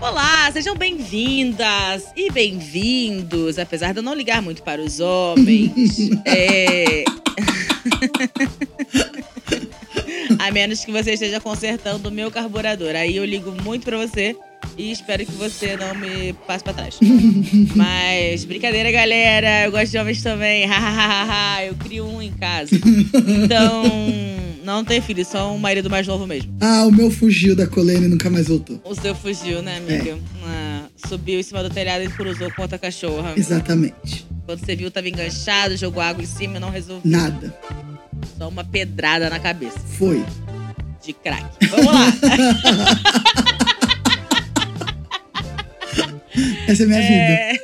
Olá, 0.00 0.50
sejam 0.52 0.76
bem-vindas 0.76 2.04
e 2.14 2.30
bem-vindos, 2.30 3.58
apesar 3.58 3.92
de 3.92 3.98
eu 3.98 4.02
não 4.02 4.14
ligar 4.14 4.42
muito 4.42 4.62
para 4.62 4.80
os 4.80 5.00
homens. 5.00 6.10
é... 6.26 7.04
A 10.38 10.50
menos 10.50 10.84
que 10.84 10.92
você 10.92 11.14
esteja 11.14 11.40
consertando 11.40 12.08
o 12.08 12.12
meu 12.12 12.30
carburador. 12.30 12.94
Aí 12.94 13.16
eu 13.16 13.24
ligo 13.24 13.50
muito 13.62 13.84
pra 13.84 13.96
você 13.96 14.36
e 14.76 14.92
espero 14.92 15.24
que 15.24 15.32
você 15.32 15.76
não 15.76 15.94
me 15.94 16.34
passe 16.46 16.62
pra 16.62 16.74
trás. 16.74 16.98
Mas, 17.74 18.44
brincadeira, 18.44 18.90
galera. 18.90 19.64
Eu 19.64 19.70
gosto 19.70 19.92
de 19.92 19.98
homens 19.98 20.22
também. 20.22 20.68
eu 21.66 21.74
crio 21.76 22.06
um 22.06 22.20
em 22.20 22.32
casa. 22.32 22.70
Então, 22.74 23.84
não 24.66 24.84
tem 24.84 25.00
filho, 25.00 25.24
só 25.24 25.54
um 25.54 25.58
marido 25.58 25.88
mais 25.88 26.08
novo 26.08 26.26
mesmo. 26.26 26.52
Ah, 26.60 26.84
o 26.84 26.90
meu 26.90 27.08
fugiu 27.08 27.54
da 27.54 27.68
colena 27.68 28.06
e 28.06 28.08
nunca 28.08 28.28
mais 28.28 28.48
voltou. 28.48 28.82
O 28.84 28.96
seu 28.96 29.14
fugiu, 29.14 29.62
né, 29.62 29.76
amiga? 29.76 30.10
É. 30.10 30.18
Ah, 30.44 30.86
subiu 31.08 31.38
em 31.38 31.42
cima 31.42 31.62
do 31.62 31.70
telhado 31.70 32.02
e 32.02 32.08
cruzou 32.08 32.50
contra 32.52 32.74
a 32.74 32.78
cachorra. 32.78 33.34
Exatamente. 33.36 34.26
Quando 34.44 34.58
você 34.58 34.74
viu, 34.74 34.90
tava 34.90 35.08
enganchado, 35.08 35.76
jogou 35.76 36.02
água 36.02 36.24
em 36.24 36.26
cima 36.26 36.56
e 36.56 36.60
não 36.60 36.70
resolveu. 36.70 37.08
Nada. 37.08 37.56
Só 38.36 38.48
uma 38.48 38.64
pedrada 38.64 39.30
na 39.30 39.38
cabeça. 39.38 39.78
Foi. 39.96 40.24
De 41.04 41.12
crack. 41.12 41.46
Vamos 41.70 41.86
lá. 41.86 42.12
Essa 46.66 46.82
é 46.82 46.86
minha 46.86 46.98
é... 46.98 47.52
vida. 47.52 47.62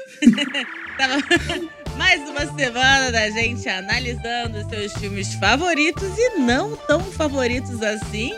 Mais 2.14 2.28
uma 2.28 2.46
semana 2.58 3.10
da 3.10 3.30
gente 3.30 3.66
analisando 3.70 4.68
seus 4.68 4.92
filmes 4.92 5.32
favoritos 5.32 6.10
e 6.18 6.40
não 6.40 6.76
tão 6.76 7.00
favoritos 7.00 7.82
assim. 7.82 8.34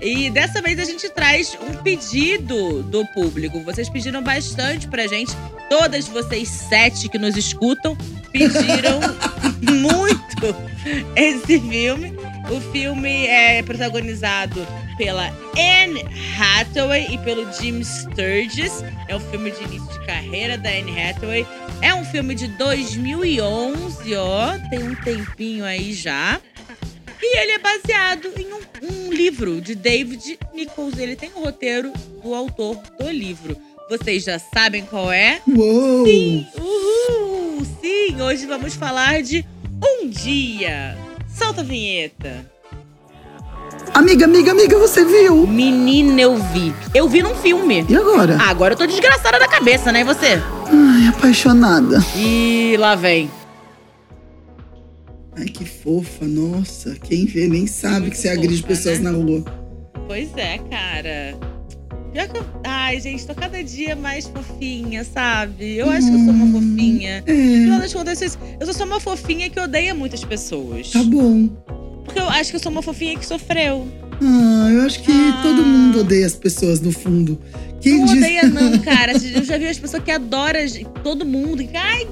E 0.00 0.28
dessa 0.28 0.60
vez 0.60 0.76
a 0.80 0.84
gente 0.84 1.08
traz 1.08 1.56
um 1.60 1.80
pedido 1.84 2.82
do 2.82 3.06
público. 3.12 3.60
Vocês 3.60 3.88
pediram 3.88 4.24
bastante 4.24 4.88
pra 4.88 5.06
gente. 5.06 5.30
Todas 5.70 6.08
vocês 6.08 6.48
sete 6.48 7.08
que 7.08 7.16
nos 7.16 7.36
escutam 7.36 7.96
pediram 8.32 8.98
muito 9.62 10.56
esse 11.14 11.60
filme. 11.60 12.12
O 12.50 12.60
filme 12.72 13.26
é 13.28 13.62
protagonizado 13.62 14.66
pela 14.98 15.28
Anne 15.56 16.04
Hathaway 16.36 17.06
e 17.08 17.18
pelo 17.18 17.52
Jim 17.52 17.84
Sturgis. 17.84 18.82
É 19.06 19.14
o 19.14 19.20
filme 19.20 19.52
de 19.52 19.62
início 19.62 19.88
de 19.92 20.06
carreira 20.06 20.58
da 20.58 20.70
Anne 20.70 21.00
Hathaway. 21.00 21.46
É 21.82 21.92
um 21.92 22.04
filme 22.04 22.32
de 22.36 22.46
2011, 22.46 24.14
ó. 24.14 24.56
Tem 24.70 24.78
um 24.78 24.94
tempinho 24.94 25.64
aí 25.64 25.92
já. 25.92 26.40
E 27.20 27.38
ele 27.38 27.52
é 27.52 27.58
baseado 27.58 28.28
em 28.36 28.46
um, 28.52 28.60
um 28.88 29.12
livro 29.12 29.60
de 29.60 29.74
David 29.74 30.38
Nichols. 30.54 30.96
Ele 30.96 31.16
tem 31.16 31.30
o 31.34 31.40
um 31.40 31.44
roteiro 31.44 31.92
do 32.22 32.34
autor 32.34 32.76
do 33.00 33.10
livro. 33.10 33.56
Vocês 33.90 34.22
já 34.22 34.38
sabem 34.38 34.84
qual 34.84 35.10
é? 35.10 35.42
Uou! 35.46 36.06
Sim! 36.06 36.46
Uhul! 36.56 37.66
Sim! 37.80 38.22
Hoje 38.22 38.46
vamos 38.46 38.74
falar 38.74 39.20
de 39.20 39.44
Um 39.82 40.08
Dia. 40.08 40.96
Solta 41.36 41.62
a 41.62 41.64
vinheta. 41.64 42.46
Amiga, 43.92 44.24
amiga, 44.24 44.52
amiga, 44.52 44.78
você 44.78 45.04
viu? 45.04 45.46
Menina, 45.48 46.20
eu 46.20 46.36
vi. 46.36 46.72
Eu 46.94 47.08
vi 47.08 47.22
num 47.22 47.34
filme. 47.34 47.84
E 47.88 47.96
agora? 47.96 48.38
Ah, 48.40 48.50
agora 48.50 48.74
eu 48.74 48.78
tô 48.78 48.86
desgraçada 48.86 49.38
da 49.38 49.48
cabeça, 49.48 49.90
né? 49.90 50.00
E 50.00 50.04
você? 50.04 50.40
Ai, 50.72 51.08
apaixonada. 51.08 51.98
E 52.16 52.76
lá 52.78 52.94
vem. 52.94 53.30
Ai, 55.36 55.46
que 55.46 55.64
fofa, 55.64 56.24
nossa. 56.26 56.94
Quem 56.96 57.26
vê 57.26 57.46
nem 57.46 57.66
sabe 57.66 58.00
Muito 58.00 58.12
que 58.12 58.18
você 58.18 58.28
fofa, 58.28 58.40
agride 58.40 58.62
pessoas 58.62 58.98
né? 58.98 59.10
na 59.10 59.16
rua. 59.16 59.44
Pois 60.06 60.36
é, 60.36 60.58
cara. 60.58 61.38
Pior 62.12 62.28
que 62.28 62.38
eu... 62.38 62.44
Ai, 62.64 63.00
gente, 63.00 63.26
tô 63.26 63.34
cada 63.34 63.62
dia 63.62 63.96
mais 63.96 64.26
fofinha, 64.26 65.02
sabe? 65.04 65.76
Eu 65.76 65.88
acho 65.90 66.06
que 66.08 66.14
eu 66.14 66.18
sou 66.18 66.30
uma 66.30 66.44
hum, 66.44 66.52
fofinha. 66.52 67.24
É. 67.26 67.32
No 67.32 67.78
das 67.78 67.92
contas, 67.92 68.20
eu 68.60 68.66
sou 68.66 68.74
só 68.74 68.84
uma 68.84 69.00
fofinha 69.00 69.48
que 69.48 69.58
odeia 69.58 69.94
muitas 69.94 70.22
pessoas. 70.22 70.90
Tá 70.90 71.02
bom. 71.02 71.48
Porque 72.04 72.20
eu 72.20 72.28
acho 72.28 72.50
que 72.50 72.56
eu 72.56 72.60
sou 72.60 72.70
uma 72.70 72.82
fofinha 72.82 73.18
que 73.18 73.24
sofreu. 73.24 73.88
Ah, 74.24 74.70
eu 74.72 74.82
acho 74.82 75.02
que 75.02 75.10
ah. 75.10 75.40
todo 75.42 75.64
mundo 75.64 76.00
odeia 76.00 76.26
as 76.26 76.34
pessoas, 76.34 76.80
no 76.80 76.92
fundo. 76.92 77.38
Quem 77.80 77.98
não 77.98 78.06
diz... 78.06 78.18
odeia, 78.18 78.42
não, 78.44 78.78
cara. 78.80 79.12
Eu 79.12 79.44
já 79.44 79.58
vi 79.58 79.66
as 79.66 79.78
pessoas 79.78 80.02
que 80.02 80.10
adoram 80.10 80.60
todo 81.02 81.26
mundo. 81.26 81.68
Ai, 81.74 82.06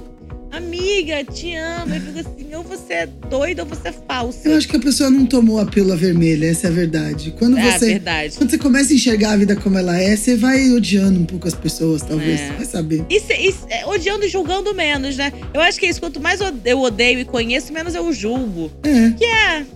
amiga, 0.50 1.22
te 1.24 1.54
amo. 1.54 1.94
Eu 1.94 2.00
fico 2.00 2.18
assim, 2.18 2.54
ou 2.54 2.64
você 2.64 2.92
é 2.94 3.06
doida 3.06 3.62
ou 3.62 3.68
você 3.68 3.88
é 3.88 3.92
falsa. 3.92 4.48
Eu 4.48 4.56
acho 4.56 4.66
que 4.68 4.76
a 4.76 4.80
pessoa 4.80 5.08
não 5.08 5.24
tomou 5.24 5.60
a 5.60 5.66
pílula 5.66 5.96
vermelha, 5.96 6.46
essa 6.46 6.66
é 6.66 6.70
a 6.70 6.72
verdade. 6.72 7.32
Quando 7.38 7.56
é 7.56 7.78
você, 7.78 7.86
verdade. 7.86 8.36
Quando 8.36 8.50
você 8.50 8.58
começa 8.58 8.92
a 8.92 8.96
enxergar 8.96 9.32
a 9.32 9.36
vida 9.36 9.54
como 9.54 9.78
ela 9.78 9.96
é, 9.96 10.16
você 10.16 10.34
vai 10.34 10.70
odiando 10.70 11.20
um 11.20 11.24
pouco 11.24 11.46
as 11.46 11.54
pessoas, 11.54 12.02
talvez. 12.02 12.40
É. 12.40 12.52
vai 12.52 12.66
saber. 12.66 13.06
E, 13.08 13.20
se, 13.20 13.32
e 13.32 13.54
é, 13.68 13.86
odiando 13.86 14.24
e 14.24 14.28
julgando 14.28 14.74
menos, 14.74 15.16
né? 15.16 15.32
Eu 15.54 15.60
acho 15.60 15.78
que 15.78 15.86
é 15.86 15.90
isso. 15.90 16.00
Quanto 16.00 16.20
mais 16.20 16.40
eu 16.64 16.80
odeio 16.80 17.20
e 17.20 17.24
conheço, 17.24 17.72
menos 17.72 17.94
eu 17.94 18.12
julgo. 18.12 18.72
É. 18.82 19.10
Que 19.10 19.24
é 19.24 19.66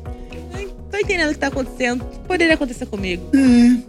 tô 0.95 1.01
entendendo 1.01 1.31
o 1.31 1.33
que 1.33 1.39
tá 1.39 1.49
acontecendo. 1.49 2.05
Poderia 2.27 2.55
acontecer 2.55 2.87
comigo. 2.87 3.29
É. 3.35 3.39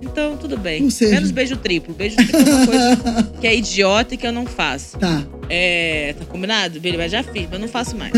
Então, 0.01 0.35
tudo 0.37 0.57
bem. 0.57 0.87
Menos 1.01 1.29
beijo 1.31 1.55
triplo. 1.57 1.93
Beijo 1.93 2.15
triplo 2.15 2.39
é 2.39 2.43
uma 2.43 2.65
coisa 2.65 2.97
que 3.39 3.45
é 3.47 3.55
idiota 3.55 4.15
e 4.15 4.17
que 4.17 4.25
eu 4.25 4.31
não 4.31 4.45
faço. 4.45 4.97
Tá. 4.97 5.23
É. 5.47 6.15
Tá 6.17 6.25
combinado? 6.25 6.79
Billy, 6.79 6.97
mas 6.97 7.11
já 7.11 7.21
fiz, 7.21 7.47
mas 7.49 7.61
não 7.61 7.67
faço 7.67 7.95
mais. 7.95 8.11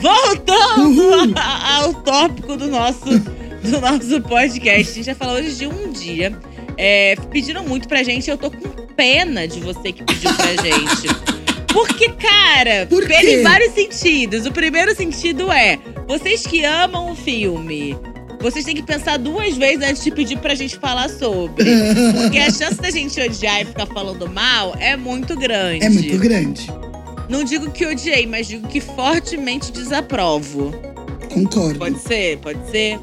Voltando 0.00 1.34
ao 1.38 1.94
tópico 1.94 2.56
do 2.56 2.66
nosso, 2.66 3.04
do 3.06 3.80
nosso 3.80 4.20
podcast. 4.22 4.90
A 4.90 4.94
gente 4.94 5.06
vai 5.06 5.14
falar 5.14 5.34
hoje 5.34 5.54
de 5.54 5.66
um 5.68 5.92
dia. 5.92 6.36
É, 6.76 7.14
pediram 7.30 7.62
muito 7.64 7.86
pra 7.86 8.02
gente, 8.02 8.28
eu 8.28 8.36
tô 8.36 8.50
com 8.50 8.68
pena 8.96 9.46
de 9.46 9.60
você 9.60 9.92
que 9.92 10.02
pediu 10.02 10.34
pra 10.34 10.48
gente. 10.48 11.06
Porque, 11.72 12.08
cara, 12.10 12.86
Por 12.86 13.10
em 13.10 13.42
vários 13.42 13.74
sentidos. 13.74 14.46
O 14.46 14.52
primeiro 14.52 14.94
sentido 14.94 15.50
é: 15.50 15.78
vocês 16.06 16.46
que 16.46 16.64
amam 16.64 17.10
o 17.10 17.16
filme. 17.16 17.96
Vocês 18.40 18.64
têm 18.64 18.74
que 18.74 18.82
pensar 18.82 19.18
duas 19.18 19.56
vezes 19.56 19.88
antes 19.88 20.02
de 20.02 20.10
pedir 20.10 20.36
pra 20.38 20.54
gente 20.54 20.76
falar 20.76 21.08
sobre. 21.08 21.64
Porque 22.12 22.38
a 22.38 22.50
chance 22.50 22.74
da 22.74 22.90
gente 22.90 23.20
odiar 23.20 23.62
e 23.62 23.64
ficar 23.64 23.86
falando 23.86 24.28
mal 24.28 24.74
é 24.80 24.96
muito 24.96 25.36
grande. 25.36 25.84
É 25.84 25.88
muito 25.88 26.18
grande. 26.18 26.66
Não 27.28 27.44
digo 27.44 27.70
que 27.70 27.86
odiei, 27.86 28.26
mas 28.26 28.48
digo 28.48 28.66
que 28.66 28.80
fortemente 28.80 29.70
desaprovo. 29.70 30.72
Concordo. 31.32 31.78
Pode 31.78 31.98
ser, 32.00 32.38
pode 32.38 32.68
ser. 32.68 32.98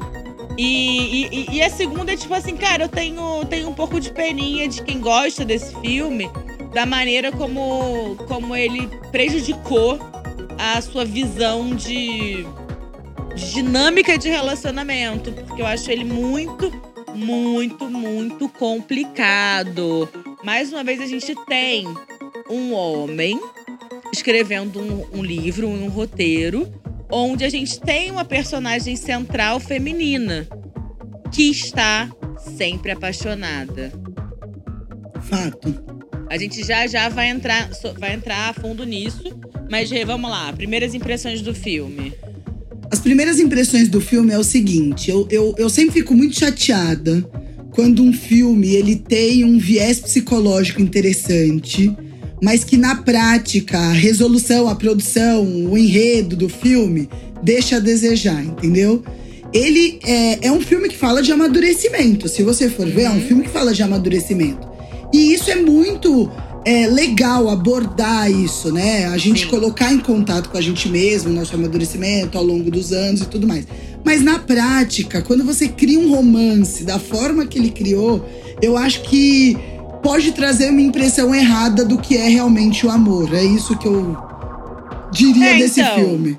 E, 0.58 1.26
e, 1.32 1.56
e, 1.56 1.62
a 1.62 1.70
segunda 1.70 2.12
é 2.12 2.16
tipo 2.16 2.34
assim, 2.34 2.54
cara, 2.54 2.84
eu 2.84 2.88
tenho, 2.88 3.44
tenho 3.46 3.68
um 3.68 3.72
pouco 3.72 3.98
de 3.98 4.12
peninha 4.12 4.68
de 4.68 4.82
quem 4.82 5.00
gosta 5.00 5.42
desse 5.42 5.74
filme 5.80 6.30
da 6.72 6.86
maneira 6.86 7.32
como, 7.32 8.16
como 8.28 8.54
ele 8.54 8.86
prejudicou 9.10 9.98
a 10.58 10.80
sua 10.80 11.04
visão 11.04 11.74
de, 11.74 12.44
de 13.34 13.52
dinâmica 13.52 14.16
de 14.16 14.28
relacionamento. 14.28 15.32
Porque 15.32 15.62
eu 15.62 15.66
acho 15.66 15.90
ele 15.90 16.04
muito, 16.04 16.70
muito, 17.14 17.88
muito 17.88 18.48
complicado. 18.48 20.08
Mais 20.44 20.72
uma 20.72 20.84
vez, 20.84 21.00
a 21.00 21.06
gente 21.06 21.34
tem 21.46 21.86
um 22.48 22.72
homem 22.72 23.40
escrevendo 24.12 24.80
um, 24.80 25.18
um 25.18 25.22
livro, 25.22 25.68
um 25.68 25.88
roteiro, 25.88 26.70
onde 27.10 27.44
a 27.44 27.48
gente 27.48 27.80
tem 27.80 28.10
uma 28.10 28.24
personagem 28.24 28.96
central 28.96 29.60
feminina 29.60 30.46
que 31.32 31.50
está 31.50 32.10
sempre 32.56 32.90
apaixonada. 32.90 33.92
Fato. 35.22 35.99
A 36.30 36.38
gente 36.38 36.64
já 36.64 36.86
já 36.86 37.08
vai 37.08 37.28
entrar, 37.28 37.68
vai 37.98 38.14
entrar 38.14 38.50
a 38.50 38.52
fundo 38.52 38.84
nisso. 38.84 39.36
Mas, 39.68 39.90
Rê, 39.90 40.04
vamos 40.04 40.30
lá. 40.30 40.52
Primeiras 40.52 40.94
impressões 40.94 41.42
do 41.42 41.52
filme. 41.52 42.12
As 42.88 43.00
primeiras 43.00 43.40
impressões 43.40 43.88
do 43.88 44.00
filme 44.00 44.32
é 44.32 44.38
o 44.38 44.44
seguinte: 44.44 45.10
eu, 45.10 45.26
eu, 45.28 45.52
eu 45.58 45.68
sempre 45.68 45.94
fico 45.94 46.14
muito 46.14 46.38
chateada 46.38 47.28
quando 47.72 48.00
um 48.04 48.12
filme 48.12 48.76
ele 48.76 48.94
tem 48.94 49.44
um 49.44 49.58
viés 49.58 49.98
psicológico 49.98 50.80
interessante, 50.80 51.92
mas 52.40 52.62
que 52.62 52.76
na 52.76 52.94
prática 52.94 53.76
a 53.76 53.92
resolução, 53.92 54.68
a 54.68 54.76
produção, 54.76 55.44
o 55.44 55.76
enredo 55.76 56.36
do 56.36 56.48
filme 56.48 57.08
deixa 57.42 57.76
a 57.76 57.80
desejar, 57.80 58.44
entendeu? 58.44 59.02
Ele 59.52 59.98
é, 60.04 60.46
é 60.46 60.52
um 60.52 60.60
filme 60.60 60.88
que 60.88 60.96
fala 60.96 61.22
de 61.22 61.32
amadurecimento. 61.32 62.28
Se 62.28 62.44
você 62.44 62.70
for 62.70 62.86
ver, 62.86 63.02
é 63.02 63.10
um 63.10 63.14
uhum. 63.14 63.26
filme 63.26 63.42
que 63.42 63.50
fala 63.50 63.74
de 63.74 63.82
amadurecimento. 63.82 64.69
E 65.12 65.34
isso 65.34 65.50
é 65.50 65.56
muito 65.56 66.30
é, 66.64 66.86
legal 66.86 67.48
abordar 67.48 68.30
isso, 68.30 68.72
né? 68.72 69.06
A 69.06 69.16
gente 69.16 69.40
Sim. 69.40 69.48
colocar 69.48 69.92
em 69.92 69.98
contato 69.98 70.48
com 70.48 70.56
a 70.56 70.60
gente 70.60 70.88
mesmo, 70.88 71.32
nosso 71.32 71.54
amadurecimento 71.54 72.36
ao 72.36 72.44
longo 72.44 72.70
dos 72.70 72.92
anos 72.92 73.22
e 73.22 73.26
tudo 73.26 73.46
mais. 73.46 73.66
Mas 74.04 74.22
na 74.22 74.38
prática, 74.38 75.22
quando 75.22 75.44
você 75.44 75.68
cria 75.68 75.98
um 75.98 76.10
romance 76.10 76.84
da 76.84 76.98
forma 76.98 77.46
que 77.46 77.58
ele 77.58 77.70
criou, 77.70 78.24
eu 78.62 78.76
acho 78.76 79.02
que 79.02 79.56
pode 80.02 80.32
trazer 80.32 80.70
uma 80.70 80.80
impressão 80.80 81.34
errada 81.34 81.84
do 81.84 81.98
que 81.98 82.16
é 82.16 82.28
realmente 82.28 82.86
o 82.86 82.90
amor. 82.90 83.34
É 83.34 83.42
isso 83.42 83.76
que 83.76 83.86
eu 83.86 84.16
diria 85.12 85.54
é, 85.54 85.58
desse 85.58 85.80
então, 85.80 85.94
filme. 85.94 86.38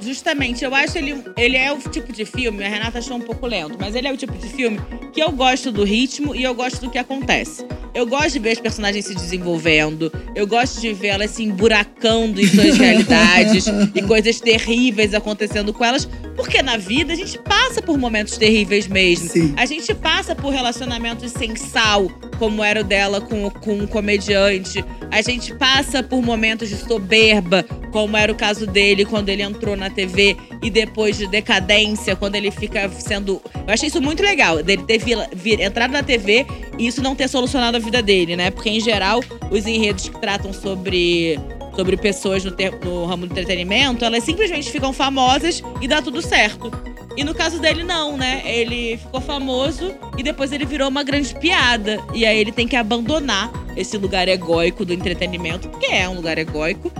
Justamente, 0.00 0.64
eu 0.64 0.74
acho 0.74 0.98
ele. 0.98 1.22
Ele 1.36 1.56
é 1.56 1.72
o 1.72 1.78
tipo 1.78 2.12
de 2.12 2.24
filme, 2.24 2.62
a 2.62 2.68
Renata 2.68 2.98
achou 2.98 3.16
um 3.16 3.20
pouco 3.20 3.46
lento, 3.46 3.76
mas 3.80 3.94
ele 3.94 4.06
é 4.06 4.12
o 4.12 4.16
tipo 4.16 4.36
de 4.36 4.48
filme 4.48 4.78
que 5.12 5.22
eu 5.22 5.32
gosto 5.32 5.72
do 5.72 5.84
ritmo 5.84 6.34
e 6.34 6.42
eu 6.42 6.54
gosto 6.54 6.80
do 6.80 6.90
que 6.90 6.98
acontece. 6.98 7.64
Eu 7.94 8.06
gosto 8.06 8.32
de 8.32 8.38
ver 8.40 8.50
as 8.50 8.60
personagens 8.60 9.04
se 9.04 9.14
desenvolvendo, 9.14 10.12
eu 10.34 10.48
gosto 10.48 10.80
de 10.80 10.92
ver 10.92 11.08
elas 11.08 11.30
se 11.30 11.44
emburacando 11.44 12.40
em 12.40 12.46
suas 12.46 12.76
realidades 12.76 13.66
e 13.94 14.02
coisas 14.02 14.40
terríveis 14.40 15.14
acontecendo 15.14 15.72
com 15.72 15.84
elas, 15.84 16.08
porque 16.34 16.60
na 16.60 16.76
vida 16.76 17.12
a 17.12 17.16
gente 17.16 17.38
passa 17.38 17.80
por 17.80 17.96
momentos 17.96 18.36
terríveis 18.36 18.88
mesmo. 18.88 19.28
Sim. 19.28 19.54
A 19.56 19.64
gente 19.64 19.94
passa 19.94 20.34
por 20.34 20.52
relacionamentos 20.52 21.30
sem 21.30 21.54
sal, 21.54 22.10
como 22.36 22.64
era 22.64 22.80
o 22.80 22.84
dela 22.84 23.20
com, 23.20 23.48
com 23.48 23.74
um 23.74 23.86
comediante. 23.86 24.84
A 25.12 25.22
gente 25.22 25.54
passa 25.54 26.02
por 26.02 26.20
momentos 26.20 26.68
de 26.68 26.76
soberba, 26.76 27.64
como 27.92 28.16
era 28.16 28.32
o 28.32 28.34
caso 28.34 28.66
dele 28.66 29.04
quando 29.04 29.28
ele 29.28 29.42
entrou 29.42 29.76
na 29.76 29.88
TV 29.88 30.36
e 30.64 30.70
depois 30.70 31.18
de 31.18 31.26
decadência, 31.26 32.16
quando 32.16 32.36
ele 32.36 32.50
fica 32.50 32.88
sendo. 32.88 33.40
Eu 33.66 33.74
achei 33.74 33.88
isso 33.88 34.00
muito 34.00 34.22
legal, 34.22 34.62
dele 34.62 34.82
ter 34.82 34.96
vir, 34.96 35.18
vir, 35.34 35.60
entrado 35.60 35.92
na 35.92 36.02
TV 36.02 36.46
e 36.78 36.86
isso 36.86 37.02
não 37.02 37.14
ter 37.14 37.28
solucionado 37.28 37.76
a 37.76 37.80
vida 37.80 38.02
dele, 38.02 38.34
né? 38.34 38.50
Porque, 38.50 38.70
em 38.70 38.80
geral, 38.80 39.20
os 39.50 39.66
enredos 39.66 40.08
que 40.08 40.18
tratam 40.18 40.54
sobre 40.54 41.38
sobre 41.76 41.96
pessoas 41.96 42.44
no, 42.44 42.52
ter, 42.52 42.72
no, 42.84 43.04
ramo 43.04 43.26
do 43.26 43.32
entretenimento, 43.32 44.04
elas 44.04 44.22
simplesmente 44.22 44.70
ficam 44.70 44.92
famosas 44.92 45.60
e 45.80 45.88
dá 45.88 46.00
tudo 46.00 46.22
certo. 46.22 46.70
E 47.16 47.24
no 47.24 47.34
caso 47.34 47.60
dele, 47.60 47.82
não, 47.82 48.16
né? 48.16 48.42
Ele 48.44 48.96
ficou 48.96 49.20
famoso 49.20 49.92
e 50.16 50.22
depois 50.22 50.50
ele 50.50 50.64
virou 50.64 50.88
uma 50.88 51.02
grande 51.02 51.34
piada. 51.34 52.00
E 52.14 52.24
aí 52.24 52.38
ele 52.38 52.52
tem 52.52 52.66
que 52.66 52.76
abandonar 52.76 53.52
esse 53.76 53.98
lugar 53.98 54.28
egóico 54.28 54.84
do 54.84 54.94
entretenimento, 54.94 55.68
porque 55.68 55.86
é 55.86 56.08
um 56.08 56.14
lugar 56.14 56.38
egóico, 56.38 56.90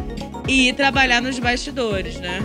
e 0.47 0.73
trabalhar 0.73 1.23
nos 1.23 1.39
bastidores, 1.39 2.17
né? 2.17 2.43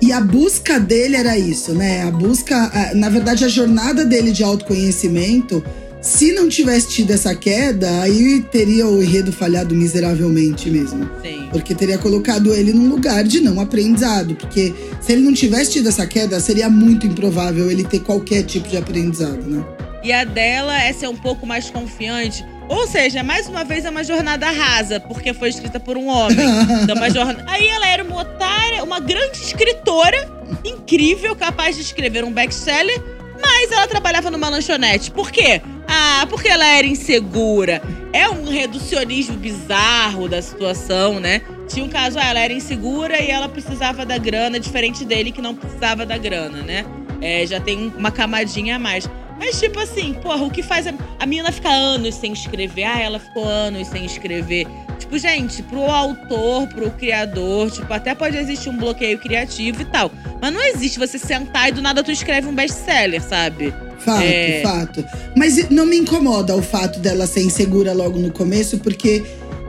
E 0.00 0.12
a 0.12 0.20
busca 0.20 0.78
dele 0.78 1.16
era 1.16 1.38
isso, 1.38 1.72
né? 1.72 2.02
A 2.02 2.10
busca, 2.10 2.92
na 2.94 3.08
verdade, 3.08 3.44
a 3.44 3.48
jornada 3.48 4.04
dele 4.04 4.30
de 4.30 4.44
autoconhecimento 4.44 5.62
se 6.06 6.30
não 6.30 6.48
tivesse 6.48 6.88
tido 6.88 7.10
essa 7.10 7.34
queda, 7.34 8.00
aí 8.00 8.40
teria 8.40 8.86
o 8.86 9.02
enredo 9.02 9.32
falhado 9.32 9.74
miseravelmente 9.74 10.70
mesmo. 10.70 11.10
Sim. 11.20 11.48
Porque 11.50 11.74
teria 11.74 11.98
colocado 11.98 12.54
ele 12.54 12.72
num 12.72 12.88
lugar 12.88 13.24
de 13.24 13.40
não 13.40 13.60
aprendizado. 13.60 14.36
Porque 14.36 14.72
se 15.00 15.12
ele 15.12 15.22
não 15.22 15.32
tivesse 15.32 15.72
tido 15.72 15.88
essa 15.88 16.06
queda, 16.06 16.38
seria 16.38 16.70
muito 16.70 17.08
improvável 17.08 17.68
ele 17.68 17.82
ter 17.82 17.98
qualquer 17.98 18.44
tipo 18.44 18.68
de 18.68 18.76
aprendizado, 18.76 19.42
né? 19.50 19.64
E 20.04 20.12
a 20.12 20.22
dela 20.22 20.80
é 20.80 20.92
ser 20.92 21.08
um 21.08 21.16
pouco 21.16 21.44
mais 21.44 21.70
confiante. 21.70 22.44
Ou 22.68 22.86
seja, 22.86 23.22
mais 23.22 23.48
uma 23.48 23.64
vez 23.64 23.84
é 23.84 23.90
uma 23.90 24.02
jornada 24.02 24.50
rasa, 24.50 24.98
porque 24.98 25.32
foi 25.32 25.48
escrita 25.48 25.78
por 25.78 25.96
um 25.96 26.08
homem. 26.08 26.46
Então, 26.82 26.96
uma 26.96 27.10
jornada... 27.10 27.44
Aí 27.46 27.66
ela 27.68 27.88
era 27.88 28.02
uma 28.02 28.20
otária, 28.20 28.82
uma 28.82 28.98
grande 28.98 29.38
escritora, 29.38 30.28
incrível, 30.64 31.36
capaz 31.36 31.76
de 31.76 31.82
escrever 31.82 32.24
um 32.24 32.32
best-seller, 32.32 33.00
mas 33.40 33.70
ela 33.70 33.86
trabalhava 33.86 34.30
numa 34.30 34.48
lanchonete. 34.48 35.10
Por 35.10 35.30
quê? 35.30 35.62
Ah, 35.86 36.26
porque 36.28 36.48
ela 36.48 36.66
era 36.66 36.86
insegura. 36.86 37.80
É 38.12 38.28
um 38.28 38.48
reducionismo 38.48 39.36
bizarro 39.36 40.28
da 40.28 40.42
situação, 40.42 41.20
né? 41.20 41.42
Tinha 41.68 41.84
um 41.84 41.88
caso, 41.88 42.18
ah, 42.18 42.24
ela 42.24 42.40
era 42.40 42.52
insegura 42.52 43.20
e 43.20 43.30
ela 43.30 43.48
precisava 43.48 44.04
da 44.04 44.18
grana, 44.18 44.58
diferente 44.58 45.04
dele 45.04 45.30
que 45.30 45.42
não 45.42 45.54
precisava 45.54 46.04
da 46.04 46.16
grana, 46.16 46.62
né? 46.62 46.84
É, 47.20 47.46
já 47.46 47.60
tem 47.60 47.92
uma 47.96 48.10
camadinha 48.10 48.76
a 48.76 48.78
mais. 48.78 49.08
Mas, 49.38 49.60
tipo 49.60 49.78
assim, 49.78 50.14
porra, 50.14 50.44
o 50.44 50.50
que 50.50 50.62
faz. 50.62 50.86
A, 50.86 50.94
a 51.18 51.26
menina 51.26 51.52
fica 51.52 51.68
anos 51.68 52.14
sem 52.14 52.32
escrever. 52.32 52.84
Ah, 52.84 53.00
ela 53.00 53.18
ficou 53.18 53.46
anos 53.46 53.88
sem 53.88 54.04
escrever. 54.04 54.66
Tipo, 54.98 55.18
gente, 55.18 55.62
pro 55.62 55.82
autor, 55.82 56.66
pro 56.68 56.90
criador, 56.90 57.70
tipo, 57.70 57.92
até 57.92 58.14
pode 58.14 58.36
existir 58.36 58.68
um 58.68 58.76
bloqueio 58.76 59.18
criativo 59.18 59.82
e 59.82 59.84
tal. 59.84 60.10
Mas 60.40 60.52
não 60.52 60.62
existe 60.62 60.98
você 60.98 61.18
sentar 61.18 61.68
e 61.68 61.72
do 61.72 61.82
nada 61.82 62.02
tu 62.02 62.10
escreve 62.10 62.48
um 62.48 62.54
best-seller, 62.54 63.22
sabe? 63.22 63.72
Fato, 63.98 64.22
é... 64.22 64.60
fato. 64.62 65.04
Mas 65.36 65.68
não 65.70 65.86
me 65.86 65.96
incomoda 65.96 66.56
o 66.56 66.62
fato 66.62 66.98
dela 66.98 67.26
ser 67.26 67.42
insegura 67.42 67.92
logo 67.92 68.18
no 68.18 68.32
começo, 68.32 68.78
porque 68.78 69.24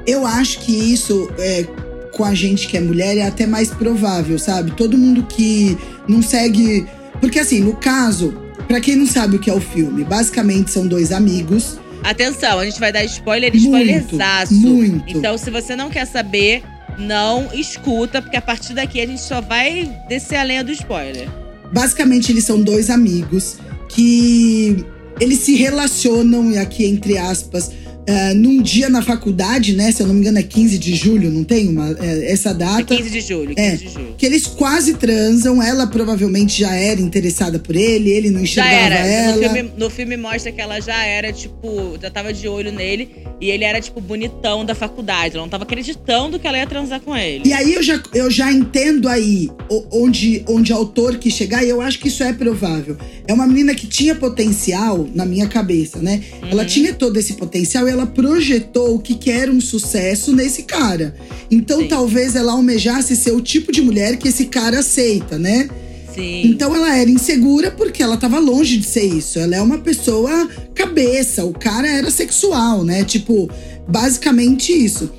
eu 0.05 0.25
acho 0.25 0.59
que 0.59 0.71
isso, 0.71 1.29
é, 1.37 1.65
com 2.13 2.23
a 2.23 2.33
gente 2.33 2.67
que 2.67 2.77
é 2.77 2.79
mulher, 2.79 3.17
é 3.17 3.23
até 3.23 3.45
mais 3.45 3.69
provável, 3.69 4.39
sabe? 4.39 4.71
Todo 4.71 4.97
mundo 4.97 5.23
que 5.23 5.77
não 6.07 6.21
segue. 6.21 6.87
Porque, 7.19 7.39
assim, 7.39 7.59
no 7.59 7.75
caso, 7.75 8.46
para 8.67 8.81
quem 8.81 8.95
não 8.95 9.07
sabe 9.07 9.37
o 9.37 9.39
que 9.39 9.49
é 9.49 9.53
o 9.53 9.61
filme, 9.61 10.03
basicamente 10.03 10.71
são 10.71 10.85
dois 10.85 11.11
amigos. 11.11 11.79
Atenção, 12.03 12.59
a 12.59 12.65
gente 12.65 12.79
vai 12.79 12.91
dar 12.91 13.03
spoiler 13.05 13.55
spoilerzaço. 13.55 14.53
Muito. 14.53 15.17
Então, 15.17 15.37
se 15.37 15.49
você 15.49 15.75
não 15.75 15.89
quer 15.89 16.05
saber, 16.05 16.63
não 16.97 17.49
escuta, 17.53 18.21
porque 18.21 18.37
a 18.37 18.41
partir 18.41 18.73
daqui 18.73 19.01
a 19.01 19.05
gente 19.05 19.21
só 19.21 19.41
vai 19.41 19.91
descer 20.07 20.35
a 20.35 20.43
lenha 20.43 20.63
do 20.63 20.71
spoiler. 20.71 21.27
Basicamente, 21.73 22.31
eles 22.31 22.45
são 22.45 22.61
dois 22.61 22.89
amigos 22.89 23.57
que 23.89 24.85
eles 25.19 25.39
se 25.39 25.55
relacionam, 25.55 26.51
e 26.51 26.57
aqui 26.57 26.85
entre 26.85 27.17
aspas, 27.17 27.71
Uh, 28.07 28.33
num 28.36 28.62
dia 28.62 28.89
na 28.89 29.01
faculdade, 29.01 29.74
né? 29.74 29.92
Se 29.92 30.01
eu 30.01 30.07
não 30.07 30.13
me 30.13 30.21
engano, 30.21 30.39
é 30.39 30.44
15 30.44 30.77
de 30.77 30.95
julho, 30.95 31.30
não 31.30 31.44
tem 31.44 31.68
uma, 31.68 31.89
é, 32.00 32.31
essa 32.31 32.54
data? 32.54 32.94
É 32.94 32.98
15 32.98 33.09
de 33.09 33.19
julho, 33.21 33.56
15 33.56 33.59
é, 33.59 33.75
de 33.75 33.89
julho. 33.89 34.15
Que 34.18 34.25
eles 34.25 34.48
quase 34.48 34.94
transam, 34.94 35.62
ela 35.62 35.86
provavelmente 35.88 36.62
já 36.62 36.74
era 36.74 37.01
interessada 37.01 37.59
por 37.59 37.75
ele, 37.75 38.09
ele 38.09 38.30
não 38.30 38.42
enxergava 38.42 38.75
já 38.75 38.81
era. 38.81 38.95
ela. 38.95 39.36
No 39.36 39.42
filme, 39.42 39.71
no 39.77 39.89
filme 39.89 40.18
mostra 40.18 40.51
que 40.54 40.62
ela 40.62 40.80
já 40.80 41.04
era, 41.04 41.33
tipo, 41.33 41.98
já 42.01 42.09
tava 42.09 42.31
de 42.31 42.48
olho 42.48 42.71
nele. 42.71 43.27
E 43.39 43.51
ele 43.51 43.63
era, 43.63 43.80
tipo, 43.80 44.01
bonitão 44.01 44.65
da 44.65 44.74
faculdade. 44.74 45.36
Ela 45.36 45.44
não 45.44 45.50
tava 45.50 45.63
acreditando 45.63 46.39
que 46.39 46.48
ela 46.48 46.57
ia 46.57 46.65
transar 46.65 47.00
com 47.01 47.15
ele. 47.15 47.48
E 47.48 47.54
aí 47.54 47.74
eu 47.74 47.83
já, 47.83 48.01
eu 48.13 48.31
já 48.31 48.51
entendo 48.51 49.07
aí 49.07 49.50
onde, 49.92 50.44
onde 50.48 50.74
o 50.74 50.75
autor 50.75 51.18
quis 51.18 51.33
chegar, 51.33 51.63
e 51.63 51.69
eu 51.69 51.81
acho 51.81 52.00
que 52.00 52.07
isso 52.07 52.24
é 52.24 52.33
provável. 52.33 52.98
É 53.27 53.33
uma 53.33 53.45
menina 53.45 53.75
que 53.75 53.86
tinha 53.86 54.15
potencial 54.15 55.07
na 55.13 55.25
minha 55.25 55.48
cabeça, 55.48 56.00
né? 56.00 56.24
Uhum. 56.42 56.50
Ela 56.51 56.65
tinha 56.65 56.94
todo 56.94 57.18
esse 57.18 57.33
potencial 57.33 57.88
e 57.88 57.92
ela 57.97 58.05
projetou 58.05 58.95
o 58.95 58.99
que, 58.99 59.15
que 59.15 59.31
era 59.31 59.51
um 59.51 59.59
sucesso 59.59 60.31
nesse 60.31 60.63
cara. 60.63 61.15
Então 61.49 61.81
Sim. 61.81 61.88
talvez 61.88 62.35
ela 62.35 62.51
almejasse 62.51 63.15
ser 63.15 63.31
o 63.31 63.41
tipo 63.41 63.71
de 63.71 63.81
mulher 63.81 64.17
que 64.17 64.27
esse 64.27 64.45
cara 64.45 64.79
aceita, 64.79 65.39
né? 65.39 65.67
Sim. 66.13 66.44
Então 66.45 66.75
ela 66.75 66.95
era 66.95 67.09
insegura 67.09 67.71
porque 67.71 68.01
ela 68.01 68.17
tava 68.17 68.39
longe 68.39 68.77
de 68.77 68.85
ser 68.85 69.05
isso. 69.05 69.39
Ela 69.39 69.55
é 69.55 69.61
uma 69.61 69.79
pessoa 69.79 70.47
cabeça, 70.73 71.44
o 71.44 71.53
cara 71.53 71.88
era 71.88 72.11
sexual, 72.11 72.83
né? 72.83 73.03
Tipo, 73.03 73.49
basicamente 73.88 74.71
isso. 74.71 75.09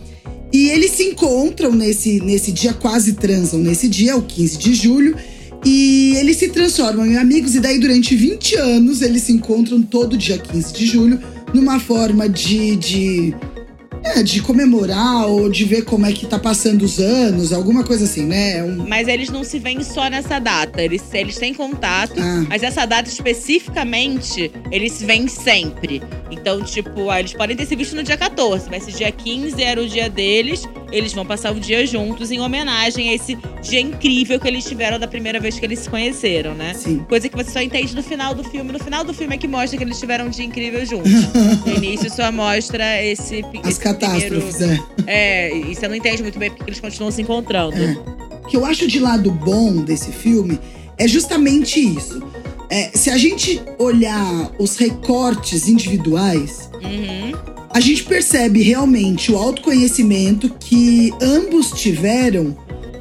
E 0.52 0.70
eles 0.70 0.92
se 0.92 1.02
encontram 1.02 1.72
nesse, 1.72 2.20
nesse 2.20 2.52
dia, 2.52 2.72
quase 2.72 3.14
transam 3.14 3.60
nesse 3.60 3.88
dia, 3.88 4.16
o 4.16 4.22
15 4.22 4.56
de 4.56 4.75
julho. 4.75 5.16
E 5.64 6.14
eles 6.16 6.36
se 6.36 6.48
transformam 6.48 7.04
em 7.04 7.16
amigos, 7.16 7.56
e 7.56 7.60
daí 7.60 7.80
durante 7.80 8.14
20 8.14 8.54
anos 8.56 9.02
eles 9.02 9.25
se 9.25 9.32
encontram 9.32 9.82
todo 9.82 10.16
dia 10.16 10.38
15 10.38 10.72
de 10.72 10.86
julho 10.86 11.20
numa 11.54 11.78
forma 11.80 12.28
de, 12.28 12.76
de 12.76 13.34
é, 14.02 14.23
de 14.23 14.40
comemorar 14.43 15.26
ou 15.26 15.49
de 15.49 15.64
ver 15.64 15.83
como 15.83 16.07
é 16.07 16.12
que 16.12 16.26
tá 16.26 16.38
passando 16.38 16.83
os 16.83 16.99
anos, 16.99 17.52
alguma 17.52 17.85
coisa 17.85 18.05
assim, 18.05 18.25
né? 18.25 18.59
É 18.59 18.64
um... 18.64 18.87
Mas 18.87 19.09
eles 19.09 19.28
não 19.31 19.45
se 19.45 19.59
veem 19.59 19.83
só 19.83 20.09
nessa 20.09 20.38
data. 20.38 20.83
Eles, 20.83 21.02
eles 21.12 21.37
têm 21.37 21.52
contato, 21.55 22.19
ah. 22.19 22.45
mas 22.49 22.62
essa 22.62 22.85
data 22.85 23.09
especificamente, 23.09 24.50
eles 24.71 24.93
se 24.93 25.05
veem 25.05 25.28
sempre. 25.28 26.02
Então, 26.31 26.62
tipo, 26.62 27.12
eles 27.12 27.33
podem 27.33 27.57
ter 27.57 27.67
se 27.67 27.75
visto 27.75 27.97
no 27.97 28.02
dia 28.02 28.17
14, 28.17 28.69
mas 28.71 28.85
se 28.85 28.93
dia 28.93 29.11
15 29.11 29.62
era 29.62 29.81
o 29.81 29.88
dia 29.88 30.11
deles, 30.11 30.62
eles 30.93 31.12
vão 31.12 31.25
passar 31.25 31.52
o 31.52 31.61
dia 31.61 31.87
juntos 31.87 32.31
em 32.31 32.40
homenagem 32.40 33.11
a 33.11 33.14
esse 33.14 33.37
dia 33.62 33.81
incrível 33.81 34.38
que 34.38 34.47
eles 34.47 34.64
tiveram 34.64 34.99
da 34.99 35.07
primeira 35.07 35.40
vez 35.40 35.59
que 35.59 35.64
eles 35.64 35.81
se 35.81 35.90
conheceram, 35.90 36.55
né? 36.55 36.75
Sim. 36.75 37.05
Coisa 37.09 37.28
que 37.28 37.37
você 37.37 37.50
só 37.50 37.61
entende 37.61 37.95
no 37.95 38.02
final 38.02 38.35
do 38.35 38.45
filme. 38.45 38.73
No 38.73 38.78
final 38.78 39.05
do 39.05 39.14
filme 39.14 39.35
é 39.35 39.38
que 39.38 39.49
mostra 39.49 39.76
que 39.76 39.85
eles 39.85 39.99
tiveram 39.99 40.26
um 40.26 40.31
dia 40.31 40.45
incrível 40.45 40.85
juntos. 40.85 41.11
no 41.64 41.75
início 41.75 42.11
só 42.11 42.31
mostra 42.31 43.02
esse. 43.02 43.45
As 43.64 43.78
esse 43.78 43.81
catástrofes, 43.92 44.57
primeiro... 44.57 44.87
é. 45.07 45.49
É, 45.50 45.57
e 45.57 45.75
você 45.75 45.88
não 45.88 45.95
entende 45.95 46.23
muito 46.23 46.38
bem 46.38 46.50
porque 46.50 46.68
eles 46.68 46.80
continuam 46.80 47.11
se 47.11 47.23
encontrando. 47.23 47.76
É. 47.76 47.97
O 48.45 48.49
que 48.49 48.57
eu 48.57 48.64
acho 48.64 48.87
de 48.87 48.99
lado 48.99 49.30
bom 49.30 49.83
desse 49.83 50.11
filme 50.12 50.59
é 50.97 51.07
justamente 51.07 51.78
isso. 51.80 52.23
É, 52.71 52.90
se 52.95 53.11
a 53.11 53.16
gente 53.16 53.61
olhar 53.78 54.52
os 54.59 54.76
recortes 54.76 55.68
individuais, 55.68 56.71
uhum. 56.75 57.33
a 57.71 57.80
gente 57.80 58.04
percebe 58.04 58.62
realmente 58.62 59.33
o 59.33 59.37
autoconhecimento 59.38 60.50
que 60.61 61.12
ambos 61.21 61.71
tiveram 61.71 62.57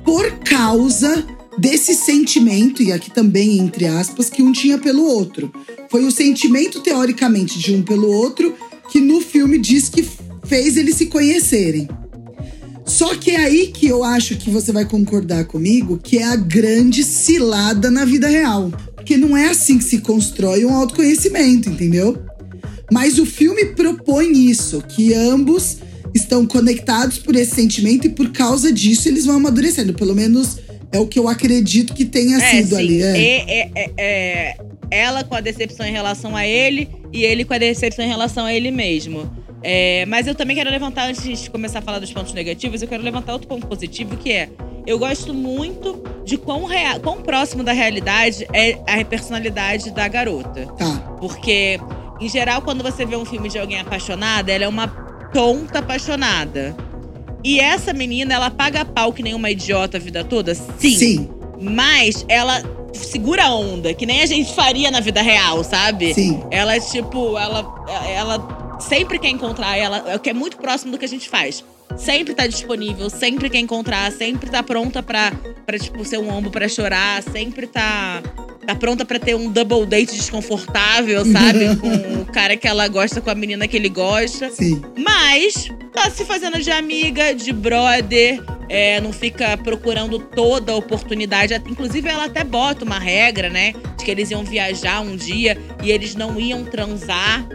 por 0.06 0.32
causa 0.40 1.26
desse 1.58 1.94
sentimento, 1.96 2.82
e 2.82 2.94
aqui 2.94 3.12
também 3.12 3.58
entre 3.58 3.88
aspas, 3.88 4.30
que 4.30 4.42
um 4.42 4.52
tinha 4.52 4.78
pelo 4.78 5.04
outro. 5.04 5.52
Foi 5.90 6.06
o 6.06 6.12
sentimento, 6.12 6.80
teoricamente, 6.82 7.60
de 7.60 7.74
um 7.74 7.82
pelo 7.82 8.10
outro 8.10 8.56
que 8.90 9.00
no 9.00 9.20
filme 9.20 9.58
diz 9.58 9.90
que 9.90 10.08
fez 10.48 10.78
eles 10.78 10.96
se 10.96 11.08
conhecerem. 11.08 11.88
Só 12.86 13.16
que 13.16 13.32
é 13.32 13.38
aí 13.38 13.68
que 13.68 13.88
eu 13.88 14.04
acho 14.04 14.38
que 14.38 14.50
você 14.50 14.72
vai 14.72 14.86
concordar 14.86 15.46
comigo 15.46 16.00
que 16.02 16.18
é 16.20 16.24
a 16.24 16.36
grande 16.38 17.04
cilada 17.04 17.92
na 17.92 18.06
vida 18.06 18.28
real. 18.28 18.72
Porque 18.96 19.18
não 19.18 19.36
é 19.36 19.50
assim 19.50 19.78
que 19.78 19.84
se 19.84 20.00
constrói 20.00 20.64
um 20.66 20.74
autoconhecimento, 20.74 21.70
entendeu? 21.70 22.18
Mas 22.92 23.20
o 23.20 23.26
filme 23.26 23.66
propõe 23.66 24.50
isso, 24.50 24.82
que 24.82 25.14
ambos 25.14 25.78
estão 26.16 26.46
conectados 26.46 27.18
por 27.18 27.36
esse 27.36 27.54
sentimento 27.56 28.08
e 28.08 28.10
por 28.10 28.32
causa 28.32 28.72
disso 28.72 29.10
eles 29.10 29.26
vão 29.26 29.36
amadurecendo. 29.36 29.94
Pelo 29.94 30.16
menos 30.16 30.58
É 30.90 30.98
o 31.00 31.06
que 31.06 31.20
eu 31.20 31.28
acredito 31.28 31.94
que 31.94 32.06
tenha 32.06 32.38
É, 32.38 32.50
sido 32.52 32.70
sim. 32.70 32.76
ali. 32.78 33.02
É. 33.04 33.18
É, 33.18 33.60
é, 33.60 33.72
é, 33.76 33.92
é, 33.98 34.58
ela 34.90 35.22
com 35.26 35.36
a 35.36 35.42
decepção 35.42 35.86
em 35.86 35.92
relação 35.92 36.34
a 36.34 36.48
ele 36.48 36.88
e 37.12 37.26
ele 37.26 37.44
com 37.44 37.54
a 37.54 37.58
decepção 37.58 38.06
em 38.06 38.08
relação 38.08 38.46
a 38.46 38.54
ele 38.54 38.72
mesmo. 38.72 39.30
É, 39.70 40.06
mas 40.06 40.26
eu 40.28 40.34
também 40.34 40.56
quero 40.56 40.70
levantar, 40.70 41.10
antes 41.10 41.42
de 41.42 41.50
começar 41.50 41.80
a 41.80 41.82
falar 41.82 42.00
dos 42.00 42.10
pontos 42.14 42.32
negativos, 42.32 42.82
eu 42.82 42.88
quero 42.88 43.04
levantar 43.04 43.34
outro 43.34 43.50
ponto 43.50 43.68
positivo, 43.68 44.16
que 44.16 44.32
é 44.32 44.48
eu 44.86 44.98
gosto 44.98 45.34
muito 45.34 46.02
de 46.24 46.38
quão, 46.38 46.64
rea- 46.64 46.98
quão 47.02 47.18
próximo 47.22 47.62
da 47.64 47.74
realidade 47.74 48.48
é 48.54 48.80
a 48.88 49.04
personalidade 49.04 49.92
da 49.92 50.08
garota. 50.08 50.66
Tá. 50.78 51.16
Porque, 51.20 51.78
em 52.22 52.30
geral, 52.30 52.62
quando 52.62 52.82
você 52.82 53.06
vê 53.06 53.18
um 53.18 53.26
filme 53.26 53.50
de 53.50 53.60
alguém 53.60 53.82
apaixonada, 53.82 54.50
ela 54.54 54.64
é 54.64 54.68
uma 54.70 54.88
tonta 55.34 55.80
apaixonada. 55.80 56.74
E 57.44 57.60
essa 57.60 57.92
menina, 57.92 58.36
ela 58.36 58.50
paga 58.50 58.86
pau 58.86 59.12
que 59.12 59.22
nem 59.22 59.34
uma 59.34 59.52
idiota 59.52 59.98
a 59.98 60.00
vida 60.00 60.24
toda? 60.24 60.56
Sim. 60.56 60.98
Sim. 60.98 61.30
Mas 61.60 62.26
ela 62.30 62.64
segura 62.94 63.44
a 63.48 63.54
onda, 63.54 63.94
que 63.94 64.06
nem 64.06 64.22
a 64.22 64.26
gente 64.26 64.54
faria 64.56 64.90
na 64.90 65.02
vida 65.02 65.22
real, 65.22 65.62
sabe? 65.66 66.14
Sim. 66.14 66.42
Ela, 66.50 66.80
tipo, 66.80 67.38
ela, 67.38 67.66
ela 68.16 68.67
sempre 68.80 69.20
quer 69.20 69.30
encontrar, 69.30 69.78
ela, 69.78 70.12
é 70.12 70.16
o 70.16 70.20
que 70.20 70.30
é 70.30 70.34
muito 70.34 70.58
próximo 70.58 70.92
do 70.92 70.98
que 70.98 71.06
a 71.06 71.10
gente 71.10 71.30
faz. 71.30 71.64
Sempre 71.96 72.34
tá 72.34 72.46
disponível, 72.46 73.10
sempre 73.10 73.50
quer 73.50 73.60
encontrar, 73.60 74.12
sempre 74.12 74.50
tá 74.50 74.62
pronta 74.62 75.02
pra, 75.02 75.32
pra 75.66 75.80
tipo, 75.80 76.04
ser 76.06 76.20
um 76.20 76.30
ombro 76.30 76.52
pra 76.52 76.68
chorar, 76.68 77.24
sempre 77.24 77.66
tá, 77.66 78.22
tá 78.66 78.76
pronta 78.76 79.06
pra 79.06 79.18
ter 79.18 79.36
um 79.36 79.50
double 79.50 79.86
date 79.86 80.16
desconfortável, 80.16 81.26
sabe? 81.26 81.76
com 81.78 82.22
o 82.22 82.26
cara 82.26 82.56
que 82.58 82.68
ela 82.68 82.88
gosta, 82.88 83.22
com 83.22 83.30
a 83.30 83.36
menina 83.36 83.68
que 83.68 83.78
ele 83.78 83.90
gosta. 83.90 84.52
Sim. 84.52 84.82
Mas 84.98 85.70
tá 85.94 86.12
se 86.12 86.26
fazendo 86.26 86.60
de 86.62 86.70
amiga, 86.70 87.34
de 87.34 87.52
brother, 87.52 88.44
é, 88.70 89.00
não 89.02 89.14
fica 89.14 89.58
procurando 89.58 90.20
toda 90.20 90.72
a 90.72 90.76
oportunidade. 90.76 91.54
Inclusive, 91.68 92.08
ela 92.08 92.26
até 92.26 92.44
bota 92.44 92.84
uma 92.84 93.00
regra, 93.00 93.50
né? 93.50 93.74
De 93.98 94.04
que 94.04 94.12
eles 94.12 94.30
iam 94.30 94.44
viajar 94.44 95.02
um 95.02 95.16
dia 95.16 95.58
e 95.82 95.92
eles 95.92 96.16
não 96.16 96.40
iam 96.40 96.64
transar. 96.66 97.48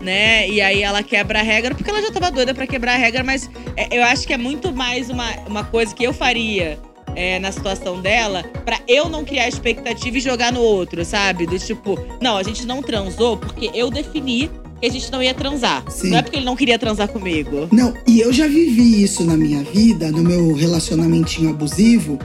Né? 0.00 0.48
E 0.48 0.60
aí 0.60 0.82
ela 0.82 1.02
quebra 1.02 1.40
a 1.40 1.42
regra, 1.42 1.74
porque 1.74 1.90
ela 1.90 2.00
já 2.00 2.12
tava 2.12 2.30
doida 2.30 2.54
pra 2.54 2.66
quebrar 2.66 2.94
a 2.94 2.96
regra, 2.96 3.24
mas 3.24 3.50
é, 3.76 3.98
eu 3.98 4.04
acho 4.04 4.26
que 4.26 4.32
é 4.32 4.38
muito 4.38 4.72
mais 4.72 5.10
uma, 5.10 5.28
uma 5.48 5.64
coisa 5.64 5.94
que 5.94 6.04
eu 6.04 6.12
faria 6.12 6.78
é, 7.16 7.38
na 7.40 7.50
situação 7.50 8.00
dela, 8.00 8.44
pra 8.64 8.78
eu 8.86 9.08
não 9.08 9.24
criar 9.24 9.48
expectativa 9.48 10.16
e 10.16 10.20
jogar 10.20 10.52
no 10.52 10.60
outro, 10.60 11.04
sabe? 11.04 11.46
Do 11.46 11.58
tipo, 11.58 11.98
não, 12.20 12.36
a 12.36 12.42
gente 12.44 12.64
não 12.64 12.80
transou 12.80 13.36
porque 13.36 13.70
eu 13.74 13.90
defini 13.90 14.48
que 14.80 14.86
a 14.86 14.90
gente 14.90 15.10
não 15.10 15.20
ia 15.22 15.34
transar. 15.34 15.84
Sim. 15.90 16.10
Não 16.10 16.18
é 16.18 16.22
porque 16.22 16.36
ele 16.36 16.44
não 16.44 16.54
queria 16.54 16.78
transar 16.78 17.08
comigo. 17.08 17.68
Não, 17.72 17.92
e 18.06 18.20
eu 18.20 18.32
já 18.32 18.46
vivi 18.46 19.02
isso 19.02 19.24
na 19.24 19.36
minha 19.36 19.62
vida, 19.64 20.12
no 20.12 20.22
meu 20.22 20.54
relacionamentinho 20.54 21.50
abusivo. 21.50 22.18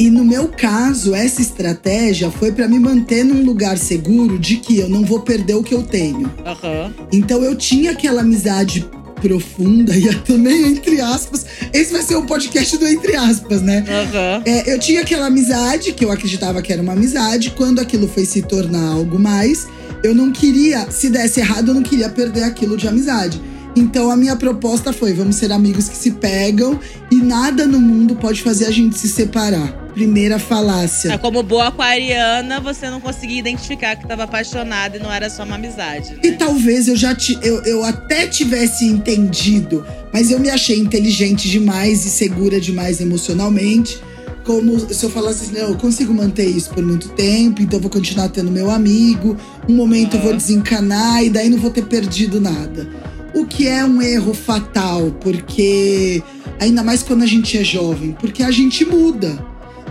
E 0.00 0.08
no 0.08 0.24
meu 0.24 0.48
caso, 0.48 1.14
essa 1.14 1.42
estratégia 1.42 2.30
foi 2.30 2.50
pra 2.52 2.66
me 2.66 2.78
manter 2.78 3.22
num 3.22 3.44
lugar 3.44 3.76
seguro 3.76 4.38
de 4.38 4.56
que 4.56 4.78
eu 4.78 4.88
não 4.88 5.04
vou 5.04 5.20
perder 5.20 5.52
o 5.56 5.62
que 5.62 5.74
eu 5.74 5.82
tenho. 5.82 6.32
Aham. 6.42 6.90
Então 7.12 7.42
eu 7.44 7.54
tinha 7.54 7.90
aquela 7.90 8.22
amizade 8.22 8.88
profunda 9.20 9.92
e 9.94 10.08
também 10.20 10.68
entre 10.68 11.02
aspas. 11.02 11.44
Esse 11.70 11.92
vai 11.92 12.00
ser 12.00 12.16
o 12.16 12.24
podcast 12.24 12.78
do 12.78 12.88
entre 12.88 13.14
aspas, 13.14 13.60
né? 13.60 13.84
Aham. 13.86 14.42
É, 14.46 14.72
eu 14.72 14.78
tinha 14.78 15.02
aquela 15.02 15.26
amizade 15.26 15.92
que 15.92 16.02
eu 16.02 16.10
acreditava 16.10 16.62
que 16.62 16.72
era 16.72 16.80
uma 16.80 16.94
amizade. 16.94 17.50
Quando 17.50 17.78
aquilo 17.78 18.08
foi 18.08 18.24
se 18.24 18.40
tornar 18.40 18.92
algo 18.92 19.18
mais, 19.18 19.68
eu 20.02 20.14
não 20.14 20.32
queria, 20.32 20.90
se 20.90 21.10
desse 21.10 21.40
errado, 21.40 21.68
eu 21.68 21.74
não 21.74 21.82
queria 21.82 22.08
perder 22.08 22.44
aquilo 22.44 22.74
de 22.74 22.88
amizade. 22.88 23.38
Então 23.76 24.10
a 24.10 24.16
minha 24.16 24.36
proposta 24.36 24.92
foi: 24.92 25.12
vamos 25.12 25.36
ser 25.36 25.52
amigos 25.52 25.88
que 25.88 25.96
se 25.96 26.12
pegam 26.12 26.78
e 27.10 27.16
nada 27.16 27.66
no 27.66 27.80
mundo 27.80 28.16
pode 28.16 28.42
fazer 28.42 28.66
a 28.66 28.70
gente 28.70 28.98
se 28.98 29.08
separar. 29.08 29.72
Primeira 29.94 30.36
É, 30.36 30.38
falácia. 30.38 31.18
Como 31.18 31.42
boa 31.42 31.68
aquariana, 31.68 32.60
você 32.60 32.88
não 32.88 33.00
conseguia 33.00 33.38
identificar 33.38 33.96
que 33.96 34.06
tava 34.06 34.22
apaixonada 34.24 34.96
e 34.96 35.00
não 35.00 35.12
era 35.12 35.28
só 35.28 35.42
uma 35.44 35.56
amizade. 35.56 36.16
E 36.22 36.30
Né? 36.30 36.36
talvez 36.36 36.88
eu 36.88 36.96
já 36.96 37.16
eu, 37.42 37.62
eu 37.64 37.84
até 37.84 38.26
tivesse 38.26 38.86
entendido, 38.86 39.84
mas 40.12 40.30
eu 40.30 40.38
me 40.38 40.48
achei 40.48 40.78
inteligente 40.78 41.48
demais 41.50 42.04
e 42.06 42.10
segura 42.10 42.60
demais 42.60 43.00
emocionalmente. 43.00 44.00
Como 44.44 44.78
se 44.80 45.04
eu 45.04 45.10
falasse 45.10 45.44
assim, 45.44 45.60
não, 45.60 45.68
eu 45.70 45.76
consigo 45.76 46.14
manter 46.14 46.46
isso 46.46 46.70
por 46.70 46.82
muito 46.82 47.10
tempo, 47.10 47.60
então 47.60 47.78
eu 47.78 47.82
vou 47.82 47.90
continuar 47.90 48.28
tendo 48.30 48.50
meu 48.50 48.70
amigo. 48.70 49.36
Um 49.68 49.74
momento 49.74 50.16
eu 50.16 50.22
vou 50.22 50.34
desencanar 50.34 51.22
e 51.22 51.30
daí 51.30 51.48
não 51.50 51.58
vou 51.58 51.70
ter 51.70 51.84
perdido 51.84 52.40
nada. 52.40 52.88
O 53.34 53.46
que 53.46 53.68
é 53.68 53.84
um 53.84 54.02
erro 54.02 54.34
fatal, 54.34 55.10
porque 55.20 56.22
ainda 56.58 56.82
mais 56.82 57.02
quando 57.02 57.22
a 57.22 57.26
gente 57.26 57.56
é 57.56 57.64
jovem, 57.64 58.16
porque 58.20 58.42
a 58.42 58.50
gente 58.50 58.84
muda. 58.84 59.38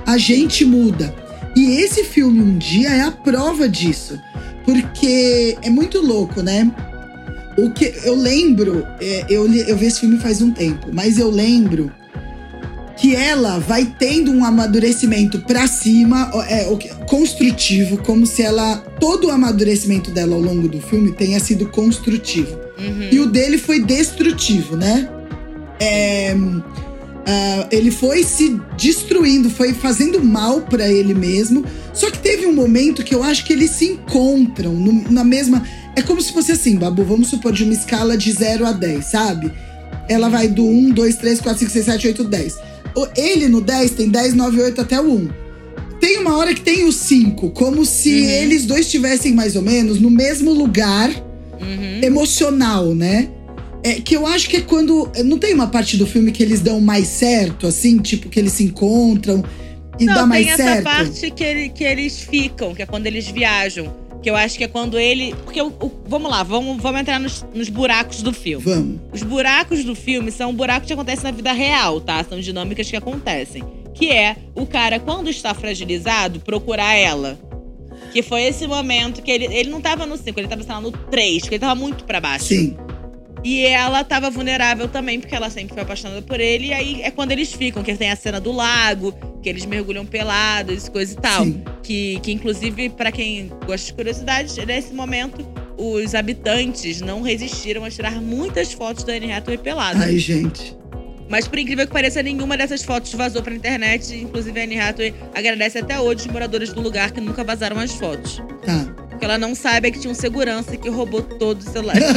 A 0.06 0.18
gente 0.18 0.66
muda. 0.66 1.14
E 1.56 1.78
esse 1.82 2.04
filme 2.04 2.42
um 2.42 2.58
dia 2.58 2.90
é 2.90 3.02
a 3.02 3.12
prova 3.12 3.68
disso. 3.68 4.20
Porque 4.66 5.58
é 5.62 5.70
muito 5.70 6.00
louco, 6.02 6.42
né? 6.42 6.72
O 7.58 7.72
que 7.72 7.94
eu 8.04 8.16
lembro, 8.16 8.86
é, 9.02 9.26
eu, 9.30 9.52
eu 9.54 9.76
vi 9.76 9.88
esse 9.88 10.02
filme 10.02 10.18
faz 10.18 10.42
um 10.42 10.52
tempo, 10.52 10.88
mas 10.94 11.18
eu 11.18 11.30
lembro 11.30 11.92
que 13.00 13.16
ela 13.16 13.60
vai 13.60 13.86
tendo 13.98 14.32
um 14.32 14.44
amadurecimento 14.44 15.40
pra 15.40 15.68
cima, 15.68 16.30
é, 16.48 16.66
construtivo, 17.08 17.98
como 18.00 18.26
se 18.26 18.44
ela. 18.44 18.78
Todo 19.00 19.28
o 19.28 19.32
amadurecimento 19.32 20.12
dela 20.12 20.36
ao 20.36 20.42
longo 20.42 20.68
do 20.68 20.82
filme 20.82 21.14
tenha 21.14 21.40
sido 21.40 21.66
construtivo. 21.68 22.60
Uhum. 22.80 23.10
E 23.12 23.20
o 23.20 23.26
dele 23.26 23.58
foi 23.58 23.80
destrutivo, 23.82 24.76
né? 24.76 25.10
É, 25.80 26.36
ah, 27.26 27.68
ele 27.72 27.92
foi 27.92 28.24
se 28.24 28.60
destruindo, 28.78 29.50
foi 29.50 29.74
fazendo 29.74 30.24
mal 30.24 30.62
pra 30.62 30.88
ele 30.90 31.14
mesmo. 31.14 31.64
Só 31.94 32.10
que 32.10 32.20
teve 32.20 32.46
um 32.46 32.54
momento 32.54 33.04
que 33.04 33.14
eu 33.14 33.24
acho 33.24 33.46
que 33.46 33.54
eles 33.54 33.72
se 33.72 33.86
encontram 33.86 34.74
no- 34.74 35.12
na 35.12 35.24
mesma. 35.24 35.64
É 35.96 36.02
como 36.02 36.22
se 36.22 36.32
fosse 36.32 36.52
assim, 36.52 36.76
Babu, 36.78 37.04
vamos 37.04 37.30
supor, 37.30 37.52
de 37.52 37.64
uma 37.64 37.74
escala 37.74 38.18
de 38.18 38.32
0 38.32 38.66
a 38.66 38.72
10, 38.72 39.06
sabe? 39.06 39.52
Ela 40.08 40.30
vai 40.30 40.48
do 40.48 40.66
1, 40.66 40.92
2, 40.92 41.16
3, 41.18 41.40
4, 41.40 41.60
5, 41.60 41.72
6, 41.72 41.86
7, 41.86 42.08
8, 42.08 42.24
10. 42.24 42.58
O- 42.96 43.08
Ele 43.16 43.48
no 43.48 43.62
10 43.62 43.92
tem 43.92 44.10
10, 44.10 44.34
9, 44.34 44.62
8 44.62 44.82
até 44.82 45.00
o 45.00 45.06
1. 45.12 45.30
Tem 46.00 46.18
uma 46.20 46.38
hora 46.38 46.54
que 46.54 46.62
tem 46.62 46.86
o 46.86 46.92
5, 46.94 47.50
como 47.52 47.86
se 47.86 48.10
Uhum. 48.10 48.30
eles 48.30 48.66
dois 48.66 48.86
estivessem 48.86 49.34
mais 49.34 49.56
ou 49.56 49.62
menos 49.62 50.00
no 50.00 50.10
mesmo 50.10 50.52
lugar 50.54 51.12
Uhum. 51.62 52.02
emocional, 52.04 52.94
né? 52.96 53.30
É, 53.84 53.94
que 54.02 54.16
eu 54.16 54.28
acho 54.28 54.50
que 54.50 54.58
é 54.58 54.62
quando. 54.62 55.10
Não 55.24 55.38
tem 55.38 55.54
uma 55.54 55.68
parte 55.68 55.96
do 55.98 56.06
filme 56.06 56.32
que 56.32 56.44
eles 56.44 56.60
dão 56.62 56.82
mais 56.82 57.08
certo, 57.08 57.66
assim, 57.68 57.98
tipo, 58.00 58.28
que 58.30 58.38
eles 58.40 58.52
se 58.54 58.64
encontram 58.64 59.44
e 59.98 60.06
Não, 60.06 60.16
dá 60.16 60.26
mais 60.26 60.46
tem 60.46 60.54
essa 60.54 60.64
certo. 60.64 60.84
parte 60.84 61.32
que, 61.32 61.44
ele- 61.44 61.70
que 61.70 61.84
eles 61.84 62.20
ficam, 62.22 62.76
que 62.76 62.82
é 62.82 62.86
quando 62.86 63.08
eles 63.08 63.28
viajam. 63.28 63.94
Que 64.22 64.30
eu 64.30 64.36
acho 64.36 64.58
que 64.58 64.66
é 64.66 64.68
quando 64.68 65.00
ele. 65.00 65.34
Porque 65.46 65.62
o- 65.62 65.68
o- 65.68 65.92
vamos 66.06 66.30
lá, 66.30 66.44
vamos, 66.44 66.82
vamos 66.82 67.00
entrar 67.00 67.22
nos, 67.22 67.46
nos 67.56 67.70
buracos 67.70 68.22
do 68.22 68.34
filme. 68.34 68.66
Vamos. 68.66 69.00
Os 69.14 69.24
buracos 69.24 69.86
do 69.86 69.96
filme 69.96 70.30
são 70.30 70.54
buracos 70.54 70.88
que 70.88 70.94
acontecem 70.94 71.24
na 71.24 71.32
vida 71.32 71.54
real, 71.54 72.02
tá? 72.02 72.22
São 72.28 72.38
dinâmicas 72.38 72.90
que 72.90 72.98
acontecem. 72.98 73.64
Que 73.94 74.12
é 74.12 74.36
o 74.56 74.66
cara, 74.66 75.00
quando 75.00 75.30
está 75.30 75.54
fragilizado, 75.54 76.42
procurar 76.42 76.96
ela. 76.96 77.40
Que 78.12 78.22
foi 78.22 78.44
esse 78.44 78.66
momento 78.68 79.22
que 79.22 79.32
ele, 79.32 79.46
ele 79.46 79.70
não 79.70 79.82
tava 79.82 80.06
no 80.06 80.18
5, 80.18 80.40
ele 80.40 80.48
tava, 80.48 80.64
sei 80.64 80.72
lá, 80.74 80.82
no 80.82 80.92
3, 80.92 81.42
porque 81.42 81.56
ele 81.56 81.60
tava 81.60 81.76
muito 81.76 82.04
pra 82.04 82.20
baixo. 82.20 82.46
Sim. 82.46 82.76
E 83.44 83.66
ela 83.66 84.04
tava 84.04 84.30
vulnerável 84.30 84.88
também, 84.88 85.20
porque 85.20 85.34
ela 85.34 85.50
sempre 85.50 85.74
foi 85.74 85.84
apaixonada 85.84 86.22
por 86.22 86.40
ele. 86.40 86.68
E 86.68 86.74
aí 86.74 87.02
é 87.02 87.12
quando 87.12 87.32
eles 87.32 87.54
ficam, 87.54 87.84
que 87.84 87.94
tem 87.96 88.12
a 88.12 88.16
cena 88.16 88.40
do 88.40 88.52
lago, 88.52 89.14
que 89.42 89.48
eles 89.48 89.66
mergulham 89.66 90.06
pelados, 90.06 90.90
coisa 90.90 91.14
e 91.14 91.16
tal. 91.16 91.46
Sim. 91.46 91.64
Que, 91.82 92.20
que 92.22 92.32
inclusive, 92.32 92.90
pra 92.90 93.12
quem 93.12 93.50
gosta 93.66 93.88
de 93.88 93.94
curiosidades, 93.94 94.58
nesse 94.58 94.94
momento, 94.94 95.48
os 95.78 96.14
habitantes 96.14 97.00
não 97.00 97.22
resistiram 97.22 97.86
a 97.86 97.90
tirar 97.90 98.22
muitas 98.22 98.74
fotos 98.74 99.04
da 99.04 99.14
Anne 99.14 99.32
Hathaway 99.32 99.58
pelada. 99.58 100.04
Ai, 100.04 100.18
gente. 100.18 100.78
Mas 101.30 101.48
por 101.48 101.60
incrível 101.60 101.86
que 101.86 101.94
pareça, 101.94 102.24
nenhuma 102.24 102.58
dessas 102.58 102.84
fotos 102.84 103.14
vazou 103.14 103.42
pra 103.44 103.54
internet. 103.54 104.16
Inclusive, 104.16 104.60
a 104.60 104.64
Anne 104.64 104.80
Hathaway 104.80 105.14
agradece 105.34 105.78
até 105.78 106.00
hoje 106.00 106.26
os 106.26 106.28
moradores 106.34 106.74
do 106.74 106.82
lugar 106.82 107.12
que 107.12 107.22
nunca 107.22 107.44
vazaram 107.44 107.80
as 107.80 107.92
fotos. 107.92 108.42
Tá. 108.66 108.86
Porque 109.10 109.24
ela 109.26 109.38
não 109.38 109.54
sabe 109.54 109.90
é 109.90 109.92
que 109.92 110.00
tinha 110.00 110.12
um 110.12 110.16
segurança 110.16 110.76
que 110.76 110.90
roubou 110.90 111.22
todos 111.22 111.66
os 111.68 111.72
celulares. 111.72 112.04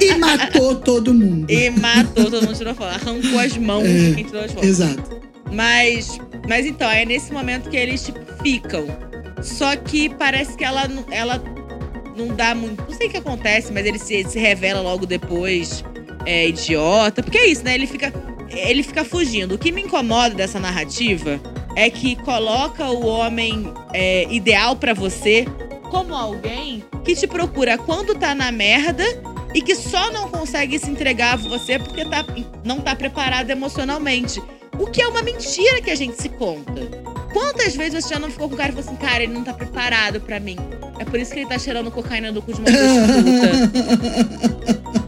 E 0.00 0.14
matou 0.14 0.76
todo 0.76 1.12
mundo. 1.12 1.50
e 1.50 1.70
matou, 1.70 2.30
todo 2.30 2.46
mundo 2.46 2.56
tirou 2.56 2.74
foto. 2.74 2.94
Arrancou 2.94 3.38
as 3.40 3.56
mãos 3.58 3.84
É, 3.84 4.14
quem 4.14 4.24
tirou 4.24 4.44
as 4.44 4.52
fotos. 4.52 4.68
Exato. 4.68 5.20
Mas, 5.52 6.18
mas 6.48 6.66
então, 6.66 6.88
é 6.88 7.04
nesse 7.04 7.32
momento 7.32 7.68
que 7.68 7.76
eles, 7.76 8.04
tipo, 8.04 8.20
ficam. 8.42 8.86
Só 9.42 9.74
que 9.76 10.08
parece 10.10 10.56
que 10.56 10.64
ela, 10.64 10.86
não- 10.86 11.04
ela 11.10 11.42
não 12.16 12.28
dá 12.28 12.54
muito. 12.54 12.80
Não 12.88 12.96
sei 12.96 13.08
o 13.08 13.10
que 13.10 13.16
acontece, 13.16 13.72
mas 13.72 13.84
ele 13.86 13.98
se, 13.98 14.24
se 14.24 14.38
revela 14.38 14.80
logo 14.80 15.04
depois. 15.04 15.82
É 16.24 16.48
idiota. 16.48 17.22
Porque 17.22 17.38
é 17.38 17.46
isso, 17.46 17.64
né? 17.64 17.74
Ele 17.74 17.86
fica, 17.86 18.12
ele 18.50 18.82
fica 18.82 19.04
fugindo. 19.04 19.54
O 19.54 19.58
que 19.58 19.72
me 19.72 19.82
incomoda 19.82 20.34
dessa 20.34 20.58
narrativa 20.58 21.40
é 21.74 21.88
que 21.88 22.16
coloca 22.16 22.88
o 22.90 23.06
homem 23.06 23.72
é, 23.92 24.26
ideal 24.30 24.76
pra 24.76 24.94
você 24.94 25.46
como 25.90 26.14
alguém 26.14 26.84
que 27.04 27.14
te 27.14 27.26
procura 27.26 27.78
quando 27.78 28.14
tá 28.14 28.34
na 28.34 28.52
merda 28.52 29.04
e 29.54 29.62
que 29.62 29.74
só 29.74 30.10
não 30.10 30.28
consegue 30.28 30.78
se 30.78 30.90
entregar 30.90 31.34
a 31.34 31.36
você 31.36 31.78
porque 31.78 32.04
tá, 32.04 32.24
não 32.64 32.80
tá 32.80 32.94
preparado 32.94 33.50
emocionalmente. 33.50 34.42
O 34.78 34.86
que 34.86 35.02
é 35.02 35.08
uma 35.08 35.22
mentira 35.22 35.80
que 35.80 35.90
a 35.90 35.94
gente 35.94 36.20
se 36.20 36.28
conta. 36.28 36.72
Quantas 37.32 37.74
vezes 37.74 38.04
você 38.04 38.14
já 38.14 38.20
não 38.20 38.30
ficou 38.30 38.48
com 38.48 38.54
o 38.54 38.58
cara 38.58 38.70
e 38.70 38.74
falou 38.74 38.88
assim, 38.88 38.96
cara, 38.96 39.22
ele 39.22 39.32
não 39.32 39.44
tá 39.44 39.52
preparado 39.52 40.20
pra 40.20 40.38
mim. 40.38 40.56
É 40.98 41.04
por 41.04 41.18
isso 41.18 41.32
que 41.32 41.40
ele 41.40 41.48
tá 41.48 41.58
cheirando 41.58 41.90
cocaína 41.90 42.32
do 42.32 42.42
cu 42.42 42.52
de 42.52 42.60
uma 42.60 42.70
prostituta. 44.64 45.07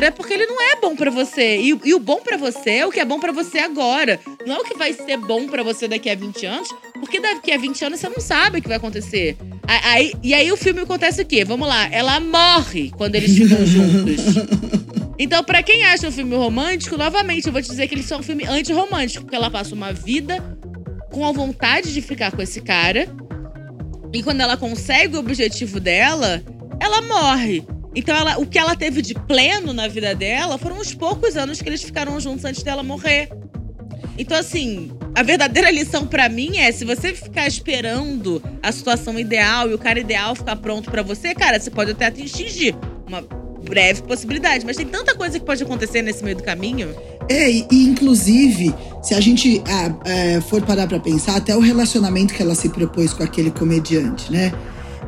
Cara, 0.00 0.06
é 0.06 0.10
porque 0.10 0.32
ele 0.32 0.46
não 0.46 0.60
é 0.60 0.76
bom 0.76 0.96
pra 0.96 1.10
você. 1.10 1.58
E, 1.58 1.78
e 1.84 1.94
o 1.94 1.98
bom 1.98 2.20
pra 2.22 2.38
você 2.38 2.70
é 2.70 2.86
o 2.86 2.90
que 2.90 2.98
é 2.98 3.04
bom 3.04 3.20
pra 3.20 3.32
você 3.32 3.58
agora. 3.58 4.18
Não 4.46 4.56
é 4.56 4.58
o 4.58 4.64
que 4.64 4.76
vai 4.76 4.94
ser 4.94 5.18
bom 5.18 5.46
pra 5.46 5.62
você 5.62 5.86
daqui 5.86 6.08
a 6.08 6.14
20 6.14 6.46
anos, 6.46 6.68
porque 6.94 7.20
daqui 7.20 7.52
a 7.52 7.58
20 7.58 7.84
anos 7.84 8.00
você 8.00 8.08
não 8.08 8.20
sabe 8.20 8.58
o 8.58 8.62
que 8.62 8.68
vai 8.68 8.78
acontecer. 8.78 9.36
Aí, 9.66 10.14
e 10.22 10.32
aí 10.32 10.50
o 10.50 10.56
filme 10.56 10.80
acontece 10.80 11.20
o 11.20 11.26
quê? 11.26 11.44
Vamos 11.44 11.68
lá, 11.68 11.86
ela 11.92 12.18
morre 12.18 12.90
quando 12.96 13.14
eles 13.14 13.36
ficam 13.36 13.64
juntos. 13.66 14.80
Então, 15.22 15.44
para 15.44 15.62
quem 15.62 15.84
acha 15.84 16.08
um 16.08 16.10
filme 16.10 16.34
romântico, 16.34 16.96
novamente, 16.96 17.46
eu 17.46 17.52
vou 17.52 17.60
te 17.60 17.68
dizer 17.68 17.86
que 17.86 17.94
eles 17.94 18.06
são 18.06 18.20
um 18.20 18.22
filme 18.22 18.46
anti-romântico, 18.46 19.22
porque 19.22 19.36
ela 19.36 19.50
passa 19.50 19.74
uma 19.74 19.92
vida 19.92 20.42
com 21.12 21.26
a 21.26 21.30
vontade 21.30 21.92
de 21.92 22.00
ficar 22.00 22.32
com 22.32 22.40
esse 22.40 22.62
cara. 22.62 23.06
E 24.14 24.22
quando 24.22 24.40
ela 24.40 24.56
consegue 24.56 25.16
o 25.16 25.20
objetivo 25.20 25.78
dela, 25.78 26.42
ela 26.80 27.02
morre. 27.02 27.62
Então, 27.94 28.16
ela, 28.16 28.38
o 28.38 28.46
que 28.46 28.58
ela 28.58 28.76
teve 28.76 29.02
de 29.02 29.14
pleno 29.14 29.72
na 29.72 29.88
vida 29.88 30.14
dela 30.14 30.56
foram 30.58 30.78
os 30.78 30.94
poucos 30.94 31.36
anos 31.36 31.60
que 31.60 31.68
eles 31.68 31.82
ficaram 31.82 32.20
juntos 32.20 32.44
antes 32.44 32.62
dela 32.62 32.82
morrer. 32.82 33.28
Então, 34.16 34.36
assim, 34.36 34.92
a 35.14 35.22
verdadeira 35.22 35.70
lição 35.70 36.06
para 36.06 36.28
mim 36.28 36.58
é: 36.58 36.70
se 36.70 36.84
você 36.84 37.14
ficar 37.14 37.46
esperando 37.46 38.42
a 38.62 38.70
situação 38.70 39.18
ideal 39.18 39.70
e 39.70 39.74
o 39.74 39.78
cara 39.78 39.98
ideal 39.98 40.34
ficar 40.34 40.56
pronto 40.56 40.90
para 40.90 41.02
você, 41.02 41.34
cara, 41.34 41.58
você 41.58 41.70
pode 41.70 41.92
até 41.92 42.06
atingir 42.06 42.76
uma 43.06 43.22
breve 43.68 44.02
possibilidade. 44.02 44.64
Mas 44.64 44.76
tem 44.76 44.86
tanta 44.86 45.14
coisa 45.14 45.38
que 45.38 45.44
pode 45.44 45.62
acontecer 45.62 46.02
nesse 46.02 46.22
meio 46.22 46.36
do 46.36 46.42
caminho. 46.42 46.94
É, 47.28 47.50
e, 47.50 47.66
e 47.70 47.84
inclusive, 47.84 48.74
se 49.02 49.14
a 49.14 49.20
gente 49.20 49.62
ah, 49.66 49.94
é, 50.04 50.40
for 50.40 50.62
parar 50.62 50.86
pra 50.86 50.98
pensar, 50.98 51.36
até 51.36 51.56
o 51.56 51.60
relacionamento 51.60 52.34
que 52.34 52.42
ela 52.42 52.54
se 52.54 52.68
propôs 52.68 53.12
com 53.12 53.22
aquele 53.22 53.50
comediante, 53.50 54.30
né? 54.30 54.52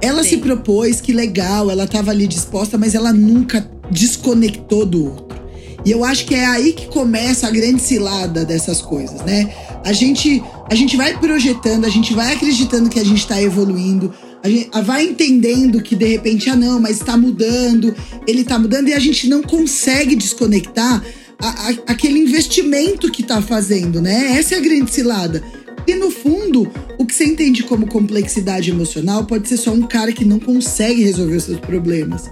Ela 0.03 0.25
Sim. 0.25 0.31
se 0.31 0.37
propôs, 0.39 1.01
que 1.01 1.13
legal, 1.13 1.71
ela 1.71 1.87
tava 1.87 2.11
ali 2.11 2.27
disposta, 2.27 2.77
mas 2.77 2.97
ela 2.97 3.13
nunca 3.13 3.71
desconectou 3.89 4.85
do 4.85 5.05
outro. 5.05 5.41
E 5.85 5.91
eu 5.91 6.05
acho 6.05 6.27
que 6.27 6.35
é 6.35 6.45
aí 6.45 6.73
que 6.73 6.87
começa 6.89 7.47
a 7.47 7.51
grande 7.51 7.81
cilada 7.81 8.45
dessas 8.45 8.83
coisas, 8.83 9.21
né? 9.23 9.53
A 9.85 9.93
gente, 9.93 10.43
a 10.69 10.75
gente 10.75 10.97
vai 10.97 11.17
projetando, 11.19 11.85
a 11.85 11.89
gente 11.89 12.15
vai 12.15 12.35
acreditando 12.35 12.89
que 12.89 13.01
a 13.01 13.05
gente 13.05 13.27
tá 13.27 13.41
evoluindo, 13.41 14.13
a 14.43 14.49
gente 14.49 14.71
vai 14.85 15.05
entendendo 15.05 15.81
que 15.81 15.95
de 15.95 16.05
repente, 16.05 16.51
ah, 16.51 16.57
não, 16.57 16.81
mas 16.81 16.99
está 16.99 17.17
mudando, 17.17 17.95
ele 18.27 18.43
está 18.43 18.59
mudando 18.59 18.89
e 18.89 18.95
a 18.95 18.99
gente 18.99 19.29
não 19.29 19.43
consegue 19.43 20.17
desconectar 20.17 21.03
a, 21.41 21.49
a, 21.49 21.69
aquele 21.89 22.21
investimento 22.21 23.11
que 23.11 23.23
está 23.23 23.43
fazendo, 23.43 24.01
né? 24.01 24.37
Essa 24.39 24.55
é 24.55 24.59
a 24.59 24.61
grande 24.61 24.91
cilada. 24.93 25.43
E 25.87 25.95
no 25.95 26.11
fundo, 26.11 26.71
o 26.99 27.05
que 27.05 27.15
você 27.15 27.25
entende 27.25 27.63
como 27.63 27.87
complexidade 27.87 28.71
emocional 28.71 29.25
pode 29.25 29.49
ser 29.49 29.57
só 29.57 29.73
um 29.73 29.83
cara 29.83 30.13
que 30.13 30.25
não 30.25 30.39
consegue 30.39 31.03
resolver 31.03 31.37
os 31.37 31.45
seus 31.45 31.61
problemas. 31.61 32.31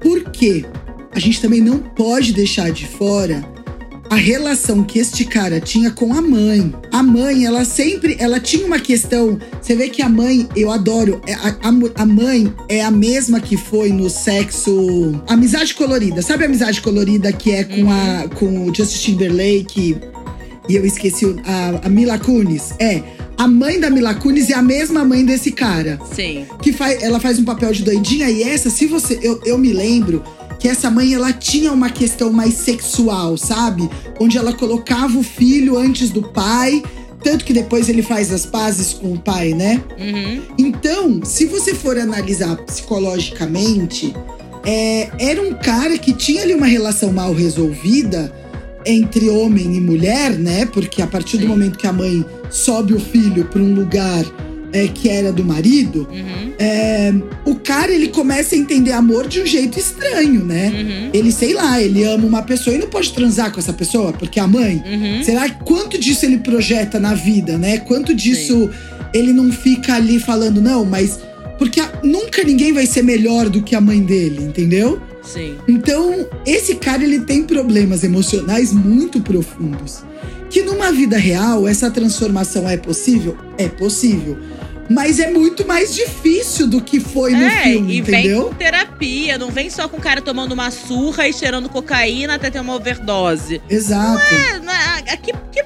Por 0.00 0.30
quê? 0.30 0.64
A 1.12 1.18
gente 1.18 1.40
também 1.40 1.60
não 1.60 1.78
pode 1.78 2.32
deixar 2.32 2.70
de 2.70 2.86
fora 2.86 3.44
a 4.10 4.16
relação 4.16 4.82
que 4.82 4.98
este 4.98 5.24
cara 5.24 5.60
tinha 5.60 5.90
com 5.90 6.14
a 6.14 6.22
mãe. 6.22 6.72
A 6.90 7.02
mãe, 7.02 7.44
ela 7.44 7.64
sempre, 7.64 8.16
ela 8.18 8.40
tinha 8.40 8.66
uma 8.66 8.78
questão. 8.78 9.38
Você 9.60 9.76
vê 9.76 9.88
que 9.88 10.00
a 10.02 10.08
mãe, 10.08 10.48
eu 10.56 10.70
adoro, 10.70 11.20
é, 11.26 11.34
a, 11.34 11.48
a, 11.62 12.02
a 12.02 12.06
mãe 12.06 12.52
é 12.68 12.82
a 12.82 12.90
mesma 12.90 13.40
que 13.40 13.56
foi 13.56 13.90
no 13.90 14.08
sexo. 14.08 15.20
Amizade 15.26 15.74
colorida. 15.74 16.22
Sabe 16.22 16.44
a 16.44 16.46
amizade 16.46 16.80
colorida 16.80 17.32
que 17.32 17.50
é 17.50 17.64
com, 17.64 17.90
a, 17.90 18.22
uhum. 18.22 18.28
com 18.30 18.70
o 18.70 18.74
Justin 18.74 19.12
Timberlake? 19.12 19.96
E 20.68 20.76
eu 20.76 20.84
esqueci 20.84 21.24
a, 21.44 21.86
a 21.86 21.88
Mila 21.88 22.18
Kunis? 22.18 22.74
É. 22.78 23.02
A 23.36 23.46
mãe 23.46 23.78
da 23.78 23.88
Mila 23.88 24.14
Kunis 24.14 24.50
é 24.50 24.54
a 24.54 24.62
mesma 24.62 25.04
mãe 25.04 25.24
desse 25.24 25.52
cara. 25.52 25.98
Sim. 26.14 26.44
Que 26.60 26.72
faz, 26.72 27.02
ela 27.02 27.20
faz 27.20 27.38
um 27.38 27.44
papel 27.44 27.72
de 27.72 27.84
doidinha 27.84 28.28
e 28.28 28.42
essa, 28.42 28.68
se 28.68 28.86
você. 28.86 29.18
Eu, 29.22 29.40
eu 29.44 29.56
me 29.56 29.72
lembro 29.72 30.22
que 30.58 30.68
essa 30.68 30.90
mãe 30.90 31.14
ela 31.14 31.32
tinha 31.32 31.72
uma 31.72 31.88
questão 31.88 32.32
mais 32.32 32.54
sexual, 32.54 33.36
sabe? 33.36 33.88
Onde 34.18 34.36
ela 34.36 34.52
colocava 34.52 35.16
o 35.16 35.22
filho 35.22 35.78
antes 35.78 36.10
do 36.10 36.22
pai, 36.22 36.82
tanto 37.22 37.44
que 37.44 37.52
depois 37.52 37.88
ele 37.88 38.02
faz 38.02 38.32
as 38.32 38.44
pazes 38.44 38.92
com 38.92 39.12
o 39.12 39.18
pai, 39.18 39.54
né? 39.54 39.82
Uhum. 39.98 40.42
Então, 40.58 41.20
se 41.24 41.46
você 41.46 41.74
for 41.74 41.96
analisar 41.96 42.56
psicologicamente, 42.56 44.14
é, 44.64 45.10
era 45.18 45.40
um 45.40 45.54
cara 45.54 45.96
que 45.96 46.12
tinha 46.12 46.42
ali 46.42 46.54
uma 46.54 46.66
relação 46.66 47.12
mal 47.12 47.32
resolvida 47.32 48.34
entre 48.86 49.28
homem 49.28 49.76
e 49.76 49.80
mulher, 49.80 50.38
né? 50.38 50.66
Porque 50.66 51.02
a 51.02 51.06
partir 51.06 51.36
Sim. 51.36 51.42
do 51.42 51.48
momento 51.48 51.78
que 51.78 51.86
a 51.86 51.92
mãe 51.92 52.24
sobe 52.50 52.94
o 52.94 53.00
filho 53.00 53.44
para 53.44 53.60
um 53.60 53.74
lugar 53.74 54.24
é, 54.72 54.86
que 54.86 55.08
era 55.08 55.32
do 55.32 55.44
marido, 55.44 56.06
uhum. 56.10 56.52
é, 56.58 57.12
o 57.44 57.54
cara 57.54 57.92
ele 57.92 58.08
começa 58.08 58.54
a 58.54 58.58
entender 58.58 58.92
amor 58.92 59.26
de 59.26 59.40
um 59.40 59.46
jeito 59.46 59.78
estranho, 59.78 60.44
né? 60.44 60.68
Uhum. 60.68 61.10
Ele, 61.12 61.32
sei 61.32 61.54
lá, 61.54 61.80
ele 61.80 62.04
ama 62.04 62.26
uma 62.26 62.42
pessoa 62.42 62.74
e 62.74 62.78
não 62.78 62.88
pode 62.88 63.12
transar 63.12 63.50
com 63.50 63.58
essa 63.58 63.72
pessoa, 63.72 64.12
porque 64.12 64.38
a 64.38 64.46
mãe. 64.46 64.82
Uhum. 64.86 65.22
Será 65.24 65.48
quanto 65.50 65.98
disso 65.98 66.26
ele 66.26 66.38
projeta 66.38 67.00
na 67.00 67.14
vida, 67.14 67.56
né? 67.56 67.78
Quanto 67.78 68.14
disso 68.14 68.70
Sim. 68.70 69.08
ele 69.14 69.32
não 69.32 69.50
fica 69.50 69.94
ali 69.94 70.18
falando, 70.18 70.60
não, 70.60 70.84
mas. 70.84 71.18
Porque 71.58 71.80
a, 71.80 71.90
nunca 72.04 72.44
ninguém 72.44 72.72
vai 72.72 72.86
ser 72.86 73.02
melhor 73.02 73.48
do 73.48 73.62
que 73.62 73.74
a 73.74 73.80
mãe 73.80 74.00
dele, 74.00 74.44
entendeu? 74.44 75.00
Sim. 75.28 75.58
Então, 75.68 76.26
esse 76.46 76.76
cara 76.76 77.04
ele 77.04 77.20
tem 77.20 77.44
problemas 77.44 78.02
emocionais 78.02 78.72
muito 78.72 79.20
profundos. 79.20 80.02
Que 80.48 80.62
numa 80.62 80.90
vida 80.90 81.18
real, 81.18 81.68
essa 81.68 81.90
transformação 81.90 82.66
é 82.66 82.78
possível? 82.78 83.36
É 83.58 83.68
possível. 83.68 84.38
Mas 84.88 85.18
é 85.18 85.30
muito 85.30 85.66
mais 85.66 85.94
difícil 85.94 86.66
do 86.66 86.80
que 86.80 86.98
foi 86.98 87.32
no 87.32 87.44
é, 87.44 87.62
filme, 87.64 87.92
e 87.92 87.98
entendeu? 87.98 88.44
vem 88.44 88.48
com 88.48 88.54
terapia, 88.54 89.36
não 89.36 89.50
vem 89.50 89.68
só 89.68 89.86
com 89.86 89.98
o 89.98 90.00
cara 90.00 90.22
tomando 90.22 90.52
uma 90.52 90.70
surra 90.70 91.28
e 91.28 91.32
cheirando 91.32 91.68
cocaína 91.68 92.36
até 92.36 92.50
ter 92.50 92.60
uma 92.60 92.74
overdose. 92.74 93.60
Exato. 93.68 94.24
Não 94.34 94.38
é, 94.38 94.60
não 94.60 94.72
é, 94.72 95.16
que, 95.18 95.32
que, 95.52 95.62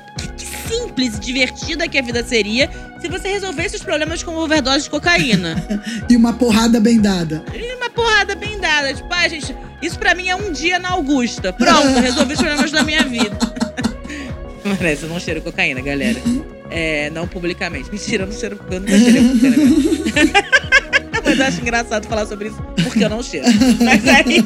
simples 0.72 1.16
e 1.16 1.20
divertida 1.20 1.86
que 1.86 1.98
a 1.98 2.02
vida 2.02 2.24
seria 2.24 2.70
se 3.00 3.08
você 3.08 3.28
resolvesse 3.28 3.76
os 3.76 3.82
problemas 3.82 4.22
com 4.22 4.34
overdose 4.36 4.84
de 4.84 4.90
cocaína. 4.90 5.56
e 6.08 6.16
uma 6.16 6.32
porrada 6.32 6.80
bem 6.80 7.00
dada. 7.00 7.44
E 7.52 7.74
uma 7.74 7.90
porrada 7.90 8.34
bem 8.34 8.58
dada. 8.58 8.94
Tipo, 8.94 9.08
ah, 9.12 9.28
gente, 9.28 9.54
isso 9.82 9.98
pra 9.98 10.14
mim 10.14 10.28
é 10.28 10.36
um 10.36 10.52
dia 10.52 10.78
na 10.78 10.90
Augusta. 10.90 11.52
Pronto, 11.52 11.88
resolvi 12.00 12.34
os 12.34 12.40
problemas 12.40 12.70
da 12.70 12.82
minha 12.82 13.02
vida. 13.02 13.36
Parece, 14.78 15.02
eu 15.02 15.08
não 15.08 15.20
cheiro 15.20 15.42
cocaína, 15.42 15.80
galera. 15.80 16.20
É, 16.70 17.10
não 17.10 17.28
publicamente. 17.28 17.90
Mentira, 17.90 18.22
eu 18.22 18.28
não 18.28 18.34
cheiro. 18.34 18.58
Eu 18.70 18.80
nunca 18.80 18.98
cheirei 18.98 19.22
cocaína. 19.28 20.71
Mas 21.32 21.38
eu 21.38 21.46
acho 21.46 21.60
engraçado 21.62 22.06
falar 22.06 22.26
sobre 22.26 22.48
isso 22.48 22.62
porque 22.84 23.04
eu 23.04 23.08
não 23.08 23.22
cheiro. 23.22 23.46
Mas 23.82 24.06
aí. 24.06 24.44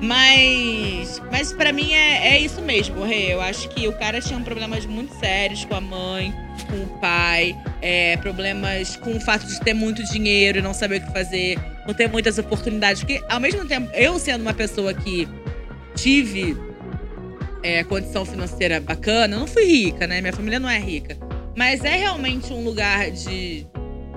Mas. 0.00 1.22
Mas 1.30 1.52
pra 1.52 1.72
mim 1.72 1.92
é, 1.92 2.28
é 2.28 2.40
isso 2.40 2.62
mesmo, 2.62 3.04
Rê. 3.04 3.32
Eu 3.32 3.40
acho 3.40 3.68
que 3.68 3.86
o 3.86 3.92
cara 3.92 4.20
tinha 4.20 4.40
problemas 4.40 4.86
muito 4.86 5.14
sérios 5.18 5.64
com 5.64 5.74
a 5.74 5.80
mãe, 5.80 6.32
com 6.70 6.76
o 6.76 6.98
pai, 7.00 7.56
é, 7.82 8.16
problemas 8.18 8.96
com 8.96 9.14
o 9.14 9.20
fato 9.20 9.46
de 9.46 9.60
ter 9.60 9.74
muito 9.74 10.02
dinheiro 10.04 10.58
e 10.58 10.62
não 10.62 10.72
saber 10.72 11.02
o 11.02 11.06
que 11.06 11.12
fazer, 11.12 11.58
não 11.86 11.92
ter 11.92 12.08
muitas 12.08 12.38
oportunidades. 12.38 13.02
Porque, 13.02 13.22
ao 13.28 13.40
mesmo 13.40 13.66
tempo, 13.66 13.90
eu 13.94 14.18
sendo 14.18 14.40
uma 14.42 14.54
pessoa 14.54 14.94
que 14.94 15.28
tive 15.94 16.56
é, 17.62 17.84
condição 17.84 18.24
financeira 18.24 18.80
bacana. 18.80 19.34
Eu 19.34 19.40
não 19.40 19.46
fui 19.46 19.64
rica, 19.64 20.06
né? 20.06 20.20
Minha 20.20 20.32
família 20.32 20.58
não 20.58 20.68
é 20.68 20.78
rica. 20.78 21.18
Mas 21.56 21.84
é 21.84 21.96
realmente 21.96 22.52
um 22.52 22.62
lugar 22.62 23.10
de, 23.10 23.66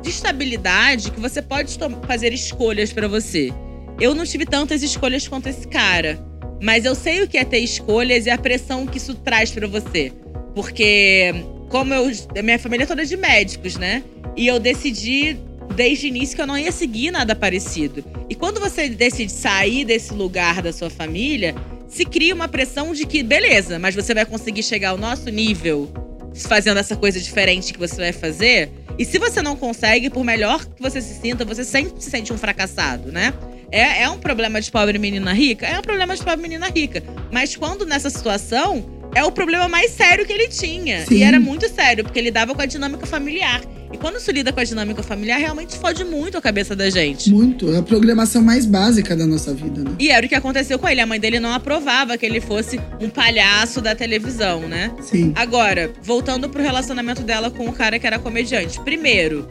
de 0.01 0.09
estabilidade 0.09 1.11
que 1.11 1.19
você 1.19 1.41
pode 1.41 1.77
fazer 2.07 2.33
escolhas 2.33 2.91
para 2.91 3.07
você. 3.07 3.51
Eu 3.99 4.15
não 4.15 4.25
tive 4.25 4.45
tantas 4.45 4.81
escolhas 4.81 5.27
quanto 5.27 5.47
esse 5.47 5.67
cara. 5.67 6.19
Mas 6.61 6.85
eu 6.85 6.95
sei 6.95 7.21
o 7.21 7.27
que 7.27 7.37
é 7.37 7.45
ter 7.45 7.59
escolhas 7.59 8.25
e 8.25 8.29
a 8.29 8.37
pressão 8.37 8.85
que 8.85 8.97
isso 8.97 9.15
traz 9.15 9.51
para 9.51 9.67
você. 9.67 10.11
Porque, 10.53 11.33
como 11.69 11.93
eu. 11.93 12.11
Minha 12.43 12.59
família 12.59 12.83
é 12.83 12.87
toda 12.87 13.05
de 13.05 13.15
médicos, 13.15 13.77
né? 13.77 14.03
E 14.35 14.47
eu 14.47 14.59
decidi 14.59 15.37
desde 15.75 16.07
o 16.07 16.09
início 16.09 16.35
que 16.35 16.41
eu 16.41 16.47
não 16.47 16.57
ia 16.57 16.71
seguir 16.71 17.11
nada 17.11 17.35
parecido. 17.35 18.03
E 18.29 18.35
quando 18.35 18.59
você 18.59 18.89
decide 18.89 19.31
sair 19.31 19.85
desse 19.85 20.13
lugar 20.13 20.61
da 20.61 20.73
sua 20.73 20.89
família, 20.89 21.55
se 21.87 22.05
cria 22.05 22.35
uma 22.35 22.47
pressão 22.47 22.93
de 22.93 23.05
que, 23.05 23.23
beleza, 23.23 23.79
mas 23.79 23.95
você 23.95 24.13
vai 24.13 24.25
conseguir 24.25 24.63
chegar 24.63 24.89
ao 24.89 24.97
nosso 24.97 25.29
nível 25.29 25.89
fazendo 26.35 26.77
essa 26.77 26.95
coisa 26.95 27.19
diferente 27.19 27.73
que 27.73 27.79
você 27.79 27.95
vai 27.95 28.11
fazer. 28.11 28.69
E 28.97 29.05
se 29.05 29.17
você 29.17 29.41
não 29.41 29.55
consegue, 29.55 30.09
por 30.09 30.23
melhor 30.23 30.65
que 30.65 30.81
você 30.81 31.01
se 31.01 31.21
sinta, 31.21 31.45
você 31.45 31.63
sempre 31.63 32.01
se 32.01 32.09
sente 32.09 32.33
um 32.33 32.37
fracassado, 32.37 33.11
né? 33.11 33.33
É, 33.71 34.03
é 34.03 34.09
um 34.09 34.17
problema 34.17 34.59
de 34.59 34.71
pobre 34.71 34.97
menina 34.97 35.31
rica? 35.31 35.65
É 35.65 35.77
um 35.77 35.81
problema 35.81 36.15
de 36.15 36.23
pobre 36.23 36.41
menina 36.41 36.67
rica. 36.69 37.03
Mas 37.31 37.55
quando 37.55 37.85
nessa 37.85 38.09
situação, 38.09 38.98
é 39.15 39.23
o 39.23 39.31
problema 39.31 39.67
mais 39.67 39.91
sério 39.91 40.25
que 40.25 40.33
ele 40.33 40.47
tinha. 40.47 41.05
Sim. 41.05 41.15
E 41.15 41.23
era 41.23 41.39
muito 41.39 41.67
sério, 41.69 42.03
porque 42.03 42.19
ele 42.19 42.31
dava 42.31 42.53
com 42.53 42.61
a 42.61 42.65
dinâmica 42.65 43.05
familiar. 43.05 43.61
E 43.91 43.97
quando 43.97 44.17
isso 44.17 44.29
lida 44.31 44.53
com 44.53 44.59
a 44.59 44.63
dinâmica 44.63 45.01
familiar, 45.01 45.39
realmente 45.39 45.75
fode 45.75 46.03
muito 46.03 46.37
a 46.37 46.41
cabeça 46.41 46.75
da 46.75 46.89
gente. 46.89 47.31
Muito. 47.31 47.73
É 47.73 47.77
a 47.77 47.81
programação 47.81 48.41
mais 48.41 48.65
básica 48.65 49.15
da 49.15 49.25
nossa 49.25 49.53
vida, 49.53 49.83
né? 49.83 49.95
E 49.97 50.09
era 50.09 50.25
o 50.25 50.29
que 50.29 50.35
aconteceu 50.35 50.77
com 50.77 50.87
ele. 50.87 51.01
A 51.01 51.07
mãe 51.07 51.19
dele 51.19 51.39
não 51.39 51.51
aprovava 51.51 52.15
que 52.17 52.25
ele 52.25 52.39
fosse 52.39 52.79
um 53.01 53.09
palhaço 53.09 53.81
da 53.81 53.95
televisão, 53.95 54.61
né? 54.67 54.91
Sim. 55.01 55.33
Agora, 55.35 55.91
voltando 56.03 56.47
pro 56.49 56.61
relacionamento 56.61 57.23
dela 57.23 57.49
com 57.49 57.67
o 57.67 57.73
cara 57.73 57.97
que 57.97 58.05
era 58.05 58.19
comediante. 58.19 58.79
Primeiro, 58.81 59.47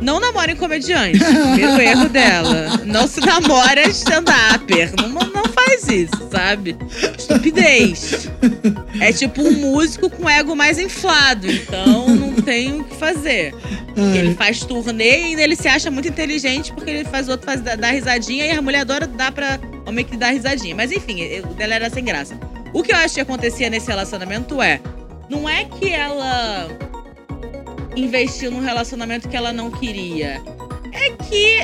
não 0.00 0.20
namorem 0.20 0.56
comediante. 0.56 1.18
Primeiro 1.18 1.80
erro 1.80 2.08
dela. 2.08 2.80
Não 2.84 3.06
se 3.06 3.20
namora 3.20 3.88
stand-upper. 3.88 4.92
Não, 4.96 5.08
não 5.08 5.44
faz 5.44 5.88
isso, 5.88 6.28
sabe? 6.30 6.76
Estupidez. 7.18 8.28
É 9.00 9.12
tipo 9.12 9.42
um 9.42 9.52
músico 9.52 10.10
com 10.10 10.28
ego 10.28 10.54
mais 10.54 10.78
inflado. 10.78 11.50
Então 11.50 12.08
não 12.08 12.34
tem 12.34 12.80
o 12.80 12.84
que 12.84 12.94
fazer. 12.96 13.54
Ele 13.96 14.34
faz 14.34 14.60
turnê 14.60 15.34
e 15.34 15.34
ele 15.34 15.56
se 15.56 15.68
acha 15.68 15.90
muito 15.90 16.08
inteligente 16.08 16.72
porque 16.72 16.90
ele 16.90 17.04
faz 17.04 17.28
outro 17.28 17.46
faz, 17.46 17.60
dar 17.60 17.90
risadinha 17.90 18.46
e 18.46 18.50
a 18.50 18.60
mulher 18.60 18.80
adora 18.80 19.06
dar 19.06 19.32
pra 19.32 19.58
homem 19.86 20.04
que 20.04 20.16
dá 20.16 20.30
risadinha. 20.30 20.74
Mas 20.74 20.92
enfim, 20.92 21.20
o 21.40 21.54
dela 21.54 21.74
era 21.74 21.90
sem 21.90 22.04
graça. 22.04 22.38
O 22.72 22.82
que 22.82 22.92
eu 22.92 22.96
acho 22.96 23.14
que 23.14 23.20
acontecia 23.20 23.70
nesse 23.70 23.88
relacionamento 23.88 24.60
é. 24.60 24.80
Não 25.28 25.48
é 25.48 25.64
que 25.64 25.90
ela 25.90 26.68
investiu 27.96 28.50
num 28.50 28.60
relacionamento 28.60 29.28
que 29.28 29.36
ela 29.36 29.52
não 29.52 29.70
queria. 29.70 30.42
É 30.92 31.10
que 31.24 31.58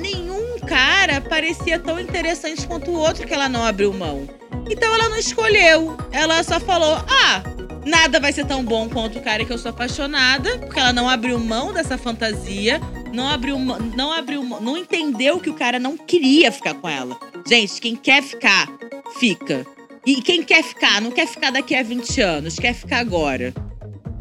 nenhum 0.00 0.58
cara 0.60 1.20
parecia 1.20 1.78
tão 1.78 2.00
interessante 2.00 2.66
quanto 2.66 2.90
o 2.90 2.98
outro 2.98 3.26
que 3.26 3.34
ela 3.34 3.48
não 3.48 3.64
abriu 3.64 3.92
mão. 3.92 4.26
Então 4.68 4.92
ela 4.94 5.08
não 5.08 5.18
escolheu. 5.18 5.96
Ela 6.10 6.42
só 6.42 6.58
falou: 6.58 6.96
ah, 6.96 7.42
nada 7.84 8.18
vai 8.18 8.32
ser 8.32 8.46
tão 8.46 8.64
bom 8.64 8.88
quanto 8.88 9.18
o 9.18 9.22
cara 9.22 9.44
que 9.44 9.52
eu 9.52 9.58
sou 9.58 9.70
apaixonada, 9.70 10.58
porque 10.58 10.78
ela 10.78 10.92
não 10.92 11.08
abriu 11.08 11.38
mão 11.38 11.72
dessa 11.72 11.98
fantasia, 11.98 12.80
não 13.12 13.28
abriu, 13.28 13.58
não 13.58 14.12
abriu, 14.12 14.42
não 14.42 14.76
entendeu 14.76 15.38
que 15.38 15.50
o 15.50 15.54
cara 15.54 15.78
não 15.78 15.96
queria 15.96 16.50
ficar 16.50 16.74
com 16.74 16.88
ela. 16.88 17.18
Gente, 17.46 17.80
quem 17.80 17.94
quer 17.94 18.22
ficar, 18.22 18.68
fica. 19.18 19.66
E 20.06 20.20
quem 20.20 20.42
quer 20.42 20.62
ficar, 20.62 21.00
não 21.00 21.10
quer 21.10 21.26
ficar 21.26 21.50
daqui 21.50 21.74
a 21.74 21.82
20 21.82 22.20
anos, 22.20 22.56
quer 22.56 22.74
ficar 22.74 22.98
agora. 22.98 23.54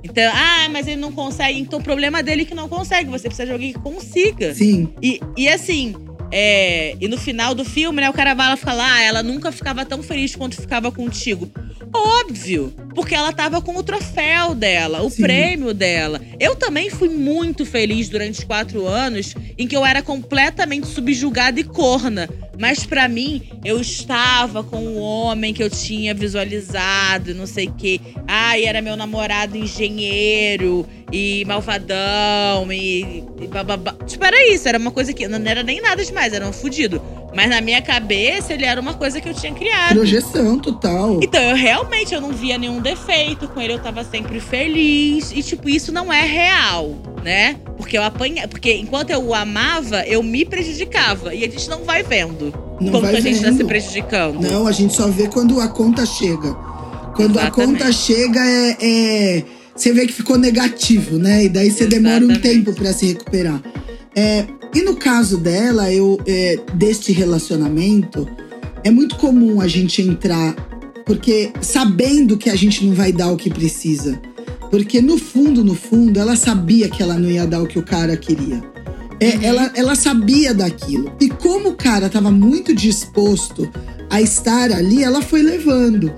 Então, 0.04 0.32
ah, 0.36 0.68
mas 0.70 0.88
ele 0.88 1.00
não 1.00 1.12
consegue. 1.12 1.60
Então 1.60 1.80
o 1.80 1.84
problema 1.84 2.22
dele 2.22 2.42
é 2.42 2.46
que 2.46 2.54
não 2.54 2.68
consegue. 2.68 3.10
Você 3.10 3.28
precisa 3.28 3.46
de 3.46 3.52
alguém 3.52 3.74
que 3.74 3.80
consiga. 3.80 4.54
Sim. 4.54 4.90
E, 5.02 5.20
e 5.38 5.48
assim, 5.48 5.96
é, 6.36 6.96
e 7.00 7.08
no 7.08 7.16
final 7.16 7.54
do 7.54 7.64
filme, 7.64 8.02
né, 8.02 8.10
o 8.10 8.14
cara 8.14 8.34
vai 8.34 8.50
lá 8.50 8.58
fala: 8.58 8.84
ah, 8.96 9.02
ela 9.04 9.22
nunca 9.22 9.52
ficava 9.52 9.86
tão 9.86 10.02
feliz 10.02 10.36
quanto 10.36 10.60
ficava 10.60 10.92
contigo. 10.92 11.48
Óbvio, 11.96 12.74
porque 12.96 13.14
ela 13.14 13.32
tava 13.32 13.62
com 13.62 13.78
o 13.78 13.84
troféu 13.84 14.56
dela, 14.56 15.04
o 15.04 15.12
Sim. 15.12 15.22
prêmio 15.22 15.76
dela. 15.76 16.20
Eu 16.40 16.56
também 16.56 16.90
fui 16.90 17.08
muito 17.08 17.68
feliz 17.68 18.10
durante 18.10 18.48
quatro 18.48 18.88
anos 18.88 19.36
em 19.56 19.68
que 19.68 19.78
eu 19.78 19.86
era 19.86 20.02
completamente 20.02 20.88
subjugada 20.88 21.60
e 21.60 21.64
corna. 21.64 22.28
Mas 22.60 22.86
para 22.86 23.08
mim, 23.08 23.42
eu 23.66 23.82
estava 23.82 24.64
com 24.64 24.78
o 24.78 25.00
homem 25.00 25.54
que 25.54 25.64
eu 25.64 25.70
tinha 25.70 26.14
visualizado, 26.14 27.34
não 27.34 27.48
sei 27.48 27.68
o 27.68 27.74
quê. 27.74 28.00
Ai, 28.28 28.64
era 28.66 28.82
meu 28.82 28.96
namorado 28.96 29.58
engenheiro 29.58 30.88
e 31.12 31.44
malvadão 31.46 32.72
e, 32.72 33.24
e 33.42 33.48
bababá. 33.48 33.94
Tipo, 34.06 34.24
era 34.26 34.54
isso, 34.54 34.68
era 34.68 34.78
uma 34.78 34.92
coisa 34.92 35.14
que 35.14 35.28
não 35.28 35.40
era 35.50 35.64
nem 35.64 35.82
nada 35.82 36.04
demais, 36.04 36.32
era 36.34 36.48
um 36.48 36.54
fudido. 36.54 37.02
Mas 37.36 37.50
na 37.50 37.62
minha 37.62 37.82
cabeça, 37.82 38.54
ele 38.54 38.66
era 38.66 38.80
uma 38.80 38.94
coisa 38.94 39.20
que 39.20 39.28
eu 39.28 39.34
tinha 39.34 39.54
criado. 39.54 39.96
Projeção 39.96 40.60
total. 40.60 41.20
Então, 41.22 41.42
eu 41.42 41.56
realmente 41.56 42.14
eu 42.14 42.22
não 42.22 42.32
via 42.32 42.58
nenhum 42.58 42.80
defeito 42.80 43.48
com 43.48 43.60
ele, 43.60 43.74
eu 43.74 43.80
tava 43.80 44.04
sempre 44.04 44.40
feliz. 44.40 45.32
E, 45.32 45.42
tipo, 45.42 45.68
isso 45.68 45.92
não 45.92 46.12
é 46.14 46.22
real, 46.22 46.96
né? 47.24 47.56
Porque 47.78 47.98
eu 47.98 48.04
apanhei. 48.04 48.46
Porque 48.48 48.74
enquanto 48.76 49.10
eu 49.10 49.24
o 49.24 49.34
amava, 49.34 50.06
eu 50.06 50.22
me 50.22 50.46
prejudicava. 50.46 51.34
E 51.34 51.44
a 51.44 51.50
gente 51.50 51.70
não 51.70 51.84
vai 51.84 52.04
vendo 52.04 52.54
não 52.80 52.92
como 52.92 53.06
vai 53.06 53.16
a 53.16 53.20
gente 53.20 53.40
vendo. 53.40 53.52
tá 53.52 53.58
se 53.58 53.64
prejudicando. 53.64 54.42
Não, 54.42 54.68
a 54.68 54.72
gente 54.72 54.94
só 54.94 55.08
vê 55.08 55.28
quando 55.28 55.60
a 55.60 55.68
conta 55.68 56.06
chega. 56.06 56.54
Quando 57.16 57.38
Exatamente. 57.38 57.62
a 57.62 57.66
conta 57.66 57.92
chega, 57.92 58.40
é, 58.40 58.78
é, 58.82 59.44
Você 59.76 59.94
vê 59.94 60.06
que 60.06 60.14
ficou 60.14 60.38
negativo, 60.38 61.18
né? 61.18 61.46
E 61.46 61.50
daí 61.50 61.70
você 61.72 61.84
Exatamente. 61.84 62.04
demora 62.04 62.26
um 62.26 62.42
tempo 62.42 62.74
para 62.74 62.92
se 62.94 63.08
recuperar. 63.08 63.62
É, 64.16 64.46
e 64.74 64.82
no 64.82 64.96
caso 64.96 65.38
dela, 65.38 65.92
eu 65.92 66.20
é, 66.26 66.60
deste 66.74 67.12
relacionamento, 67.12 68.28
é 68.84 68.92
muito 68.92 69.16
comum 69.16 69.62
a 69.62 69.68
gente 69.68 70.02
entrar 70.02 70.56
porque 71.06 71.52
sabendo 71.62 72.38
que 72.38 72.50
a 72.50 72.56
gente 72.56 72.86
não 72.86 72.94
vai 72.94 73.12
dar 73.12 73.32
o 73.32 73.38
que 73.38 73.50
precisa. 73.50 74.20
Porque 74.70 75.02
no 75.02 75.18
fundo, 75.18 75.64
no 75.64 75.76
fundo, 75.76 76.20
ela 76.20 76.36
sabia 76.36 76.90
que 76.90 77.04
ela 77.04 77.16
não 77.16 77.30
ia 77.30 77.46
dar 77.46 77.62
o 77.62 77.68
que 77.68 77.78
o 77.78 77.84
cara 77.84 78.18
queria. 78.18 78.64
É, 79.20 79.36
uhum. 79.36 79.44
ela, 79.44 79.72
ela 79.76 79.96
sabia 79.96 80.54
daquilo. 80.54 81.16
E 81.20 81.30
como 81.30 81.70
o 81.70 81.76
cara 81.76 82.08
estava 82.08 82.32
muito 82.32 82.74
disposto 82.74 83.70
a 84.10 84.22
estar 84.22 84.72
ali, 84.72 85.04
ela 85.04 85.22
foi 85.22 85.42
levando. 85.42 86.12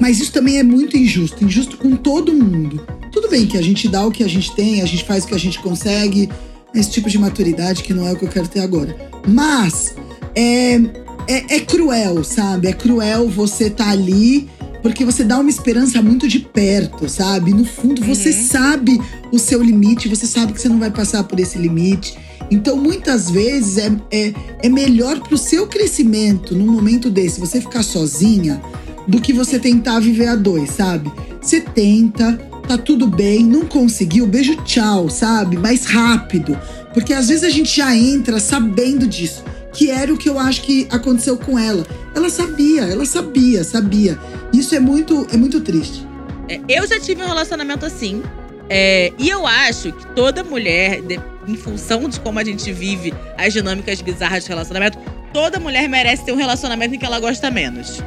Mas 0.00 0.18
isso 0.18 0.32
também 0.32 0.58
é 0.58 0.62
muito 0.62 0.96
injusto 0.96 1.44
injusto 1.44 1.76
com 1.76 1.94
todo 1.94 2.32
mundo. 2.32 2.84
Tudo 3.12 3.28
bem 3.28 3.46
que 3.46 3.58
a 3.58 3.62
gente 3.62 3.86
dá 3.88 4.04
o 4.04 4.10
que 4.10 4.24
a 4.24 4.28
gente 4.28 4.54
tem, 4.56 4.82
a 4.82 4.86
gente 4.86 5.04
faz 5.04 5.24
o 5.24 5.28
que 5.28 5.34
a 5.34 5.38
gente 5.38 5.60
consegue, 5.60 6.28
esse 6.74 6.90
tipo 6.90 7.08
de 7.08 7.18
maturidade 7.18 7.82
que 7.82 7.92
não 7.92 8.06
é 8.06 8.12
o 8.12 8.16
que 8.16 8.24
eu 8.24 8.28
quero 8.28 8.48
ter 8.48 8.60
agora. 8.60 8.96
Mas 9.26 9.94
é, 10.34 10.74
é, 11.28 11.56
é 11.56 11.60
cruel, 11.60 12.24
sabe? 12.24 12.68
É 12.68 12.72
cruel 12.72 13.28
você 13.28 13.64
estar 13.64 13.84
tá 13.84 13.90
ali 13.90 14.48
porque 14.82 15.04
você 15.04 15.22
dá 15.22 15.38
uma 15.38 15.48
esperança 15.48 16.02
muito 16.02 16.26
de 16.26 16.40
perto, 16.40 17.08
sabe? 17.08 17.54
No 17.54 17.64
fundo, 17.64 18.04
você 18.04 18.30
uhum. 18.30 18.46
sabe 18.46 19.00
o 19.30 19.38
seu 19.38 19.62
limite, 19.62 20.08
você 20.08 20.26
sabe 20.26 20.52
que 20.52 20.60
você 20.60 20.68
não 20.68 20.80
vai 20.80 20.90
passar 20.90 21.22
por 21.22 21.38
esse 21.38 21.56
limite. 21.56 22.18
Então, 22.50 22.76
muitas 22.76 23.30
vezes 23.30 23.78
é, 23.78 23.92
é, 24.10 24.34
é 24.64 24.68
melhor 24.68 25.20
pro 25.20 25.38
seu 25.38 25.68
crescimento 25.68 26.56
num 26.56 26.66
momento 26.66 27.08
desse 27.08 27.38
você 27.38 27.60
ficar 27.60 27.84
sozinha 27.84 28.60
do 29.06 29.20
que 29.20 29.32
você 29.32 29.58
tentar 29.58 30.00
viver 30.00 30.26
a 30.26 30.36
dois, 30.36 30.70
sabe? 30.70 31.10
Você 31.40 31.60
tenta, 31.60 32.38
tá 32.76 32.78
tudo 32.78 33.06
bem, 33.06 33.44
não 33.44 33.66
conseguiu, 33.66 34.26
beijo, 34.26 34.56
tchau, 34.64 35.10
sabe? 35.10 35.58
Mais 35.58 35.84
rápido. 35.84 36.58
Porque 36.94 37.12
às 37.12 37.28
vezes 37.28 37.44
a 37.44 37.50
gente 37.50 37.76
já 37.76 37.94
entra 37.94 38.40
sabendo 38.40 39.06
disso, 39.06 39.44
que 39.72 39.90
era 39.90 40.12
o 40.12 40.16
que 40.16 40.28
eu 40.28 40.38
acho 40.38 40.62
que 40.62 40.86
aconteceu 40.90 41.36
com 41.36 41.58
ela. 41.58 41.86
Ela 42.14 42.30
sabia, 42.30 42.82
ela 42.82 43.04
sabia, 43.04 43.62
sabia. 43.62 44.18
Isso 44.54 44.74
é 44.74 44.80
muito, 44.80 45.26
é 45.32 45.36
muito 45.36 45.60
triste. 45.60 46.06
É, 46.48 46.60
eu 46.66 46.86
já 46.86 46.98
tive 46.98 47.22
um 47.22 47.26
relacionamento 47.26 47.84
assim. 47.84 48.22
É, 48.70 49.12
e 49.18 49.28
eu 49.28 49.46
acho 49.46 49.92
que 49.92 50.06
toda 50.14 50.42
mulher, 50.42 51.02
de, 51.02 51.20
em 51.46 51.56
função 51.56 52.08
de 52.08 52.18
como 52.20 52.38
a 52.38 52.44
gente 52.44 52.72
vive 52.72 53.12
as 53.36 53.52
dinâmicas 53.52 54.00
bizarras 54.00 54.44
de 54.44 54.48
relacionamento, 54.48 54.98
toda 55.32 55.60
mulher 55.60 55.86
merece 55.88 56.24
ter 56.24 56.32
um 56.32 56.36
relacionamento 56.36 56.94
em 56.94 56.98
que 56.98 57.04
ela 57.04 57.20
gosta 57.20 57.50
menos. 57.50 58.02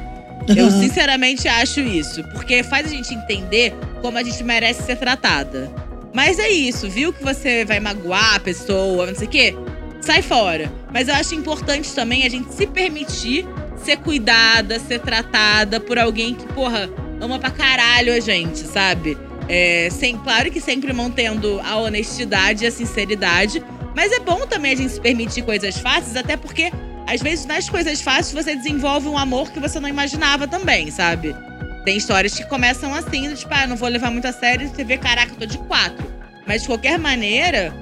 Eu 0.48 0.70
sinceramente 0.70 1.48
acho 1.48 1.80
isso, 1.80 2.24
porque 2.26 2.62
faz 2.64 2.86
a 2.88 2.90
gente 2.90 3.14
entender 3.14 3.74
como 4.02 4.18
a 4.18 4.24
gente 4.24 4.44
merece 4.44 4.84
ser 4.84 4.98
tratada. 4.98 5.72
Mas 6.14 6.40
é 6.40 6.50
isso, 6.50 6.90
viu 6.90 7.12
que 7.12 7.24
você 7.24 7.66
vai 7.66 7.80
magoar 7.80 8.36
a 8.36 8.40
pessoa, 8.40 9.08
não 9.08 9.16
sei 9.16 9.28
o 9.28 9.30
quê? 9.30 9.56
Sai 10.00 10.22
fora. 10.22 10.72
Mas 10.94 11.08
eu 11.08 11.16
acho 11.16 11.36
importante 11.36 11.94
também 11.94 12.26
a 12.26 12.30
gente 12.30 12.54
se 12.54 12.68
permitir 12.68 13.46
ser 13.78 13.98
cuidada, 13.98 14.80
ser 14.80 15.00
tratada 15.00 15.80
por 15.80 16.00
alguém 16.00 16.34
que, 16.34 16.46
porra, 16.54 16.90
ama 17.20 17.40
pra 17.40 17.52
caralho 17.52 18.14
a 18.14 18.20
gente, 18.20 18.60
sabe? 18.60 19.18
É, 19.48 19.90
sem, 19.92 20.18
claro 20.18 20.52
que 20.52 20.62
sempre 20.62 20.92
mantendo 20.94 21.60
a 21.64 21.76
honestidade 21.78 22.64
e 22.64 22.68
a 22.68 22.72
sinceridade. 22.72 23.62
Mas 23.96 24.12
é 24.12 24.20
bom 24.20 24.46
também 24.48 24.74
a 24.74 24.76
gente 24.76 24.94
se 24.94 25.02
permitir 25.02 25.42
coisas 25.44 25.78
fáceis, 25.78 26.16
até 26.16 26.36
porque 26.38 26.72
às 27.08 27.22
vezes 27.22 27.46
nas 27.46 27.70
coisas 27.70 28.02
fáceis 28.02 28.34
você 28.34 28.56
desenvolve 28.56 29.08
um 29.08 29.18
amor 29.18 29.52
que 29.52 29.60
você 29.60 29.80
não 29.80 29.90
imaginava 29.90 30.48
também, 30.48 30.90
sabe? 30.92 31.36
Tem 31.84 31.98
histórias 31.98 32.34
que 32.34 32.44
começam 32.46 32.94
assim, 32.94 33.34
tipo, 33.36 33.54
ah, 33.54 33.68
não 33.68 33.76
vou 33.76 33.88
levar 33.88 34.10
muito 34.10 34.28
a 34.28 34.34
sério, 34.34 34.68
você 34.68 34.84
vê, 34.84 34.98
caraca, 34.98 35.32
eu 35.32 35.38
tô 35.38 35.46
de 35.46 35.58
quatro. 35.60 36.06
Mas 36.48 36.62
de 36.62 36.68
qualquer 36.68 36.98
maneira, 36.98 37.74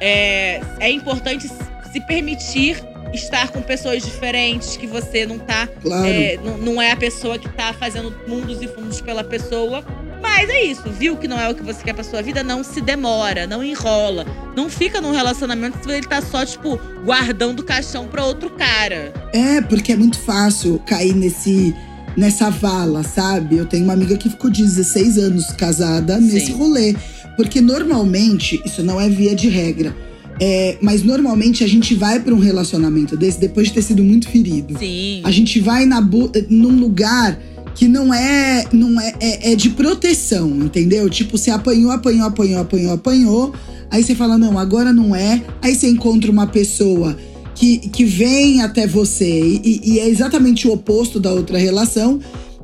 é, 0.00 0.60
é 0.78 0.90
importante 0.90 1.48
se 1.90 2.00
permitir 2.06 2.82
estar 3.14 3.50
com 3.50 3.62
pessoas 3.62 4.02
diferentes, 4.02 4.76
que 4.76 4.86
você 4.86 5.24
não 5.24 5.38
tá. 5.38 5.66
Claro. 5.66 6.06
É, 6.06 6.36
não, 6.44 6.58
não 6.58 6.82
é 6.82 6.92
a 6.92 6.96
pessoa 6.96 7.38
que 7.38 7.48
tá 7.48 7.72
fazendo 7.72 8.14
mundos 8.26 8.60
e 8.60 8.68
fundos 8.68 9.00
pela 9.00 9.24
pessoa. 9.24 9.84
Mas 10.20 10.48
é 10.48 10.64
isso, 10.64 10.90
viu 10.90 11.16
que 11.16 11.28
não 11.28 11.38
é 11.38 11.48
o 11.48 11.54
que 11.54 11.62
você 11.62 11.82
quer 11.82 11.94
pra 11.94 12.04
sua 12.04 12.22
vida? 12.22 12.42
Não 12.42 12.62
se 12.62 12.80
demora, 12.80 13.46
não 13.46 13.62
enrola. 13.62 14.26
Não 14.56 14.68
fica 14.68 15.00
num 15.00 15.12
relacionamento 15.12 15.78
se 15.82 15.90
ele 15.90 16.06
tá 16.06 16.20
só, 16.20 16.44
tipo, 16.44 16.78
guardando 17.04 17.60
o 17.60 17.64
caixão 17.64 18.06
pra 18.06 18.24
outro 18.24 18.50
cara. 18.50 19.12
É, 19.32 19.60
porque 19.60 19.92
é 19.92 19.96
muito 19.96 20.18
fácil 20.18 20.80
cair 20.86 21.14
nesse 21.14 21.74
nessa 22.16 22.48
vala, 22.48 23.02
sabe? 23.02 23.58
Eu 23.58 23.66
tenho 23.66 23.84
uma 23.84 23.92
amiga 23.92 24.16
que 24.16 24.30
ficou 24.30 24.50
16 24.50 25.18
anos 25.18 25.46
casada 25.52 26.18
nesse 26.18 26.46
Sim. 26.46 26.52
rolê. 26.54 26.96
Porque 27.36 27.60
normalmente, 27.60 28.62
isso 28.64 28.82
não 28.82 28.98
é 28.98 29.08
via 29.10 29.34
de 29.34 29.48
regra, 29.48 29.94
é, 30.40 30.78
mas 30.80 31.02
normalmente 31.02 31.62
a 31.62 31.66
gente 31.66 31.94
vai 31.94 32.20
para 32.20 32.34
um 32.34 32.38
relacionamento 32.38 33.16
desse 33.16 33.38
depois 33.40 33.68
de 33.68 33.74
ter 33.74 33.82
sido 33.82 34.02
muito 34.02 34.28
ferido. 34.28 34.78
Sim. 34.78 35.20
A 35.24 35.30
gente 35.30 35.60
vai 35.60 35.84
na 35.84 36.00
num 36.48 36.78
lugar 36.78 37.38
que 37.76 37.86
não 37.86 38.12
é 38.12 38.64
não 38.72 38.98
é, 38.98 39.14
é, 39.20 39.52
é 39.52 39.54
de 39.54 39.70
proteção, 39.70 40.48
entendeu? 40.48 41.08
Tipo, 41.10 41.36
você 41.36 41.50
apanhou, 41.50 41.92
apanhou, 41.92 42.26
apanhou, 42.26 42.60
apanhou, 42.60 42.92
apanhou. 42.92 43.54
Aí 43.90 44.02
você 44.02 44.14
fala, 44.14 44.36
não, 44.36 44.58
agora 44.58 44.92
não 44.92 45.14
é. 45.14 45.42
Aí 45.62 45.74
você 45.74 45.88
encontra 45.88 46.30
uma 46.30 46.46
pessoa 46.46 47.16
que, 47.54 47.78
que 47.78 48.04
vem 48.04 48.62
até 48.62 48.86
você 48.86 49.60
e, 49.62 49.80
e 49.84 50.00
é 50.00 50.08
exatamente 50.08 50.66
o 50.66 50.72
oposto 50.72 51.20
da 51.20 51.30
outra 51.30 51.58
relação. 51.58 52.18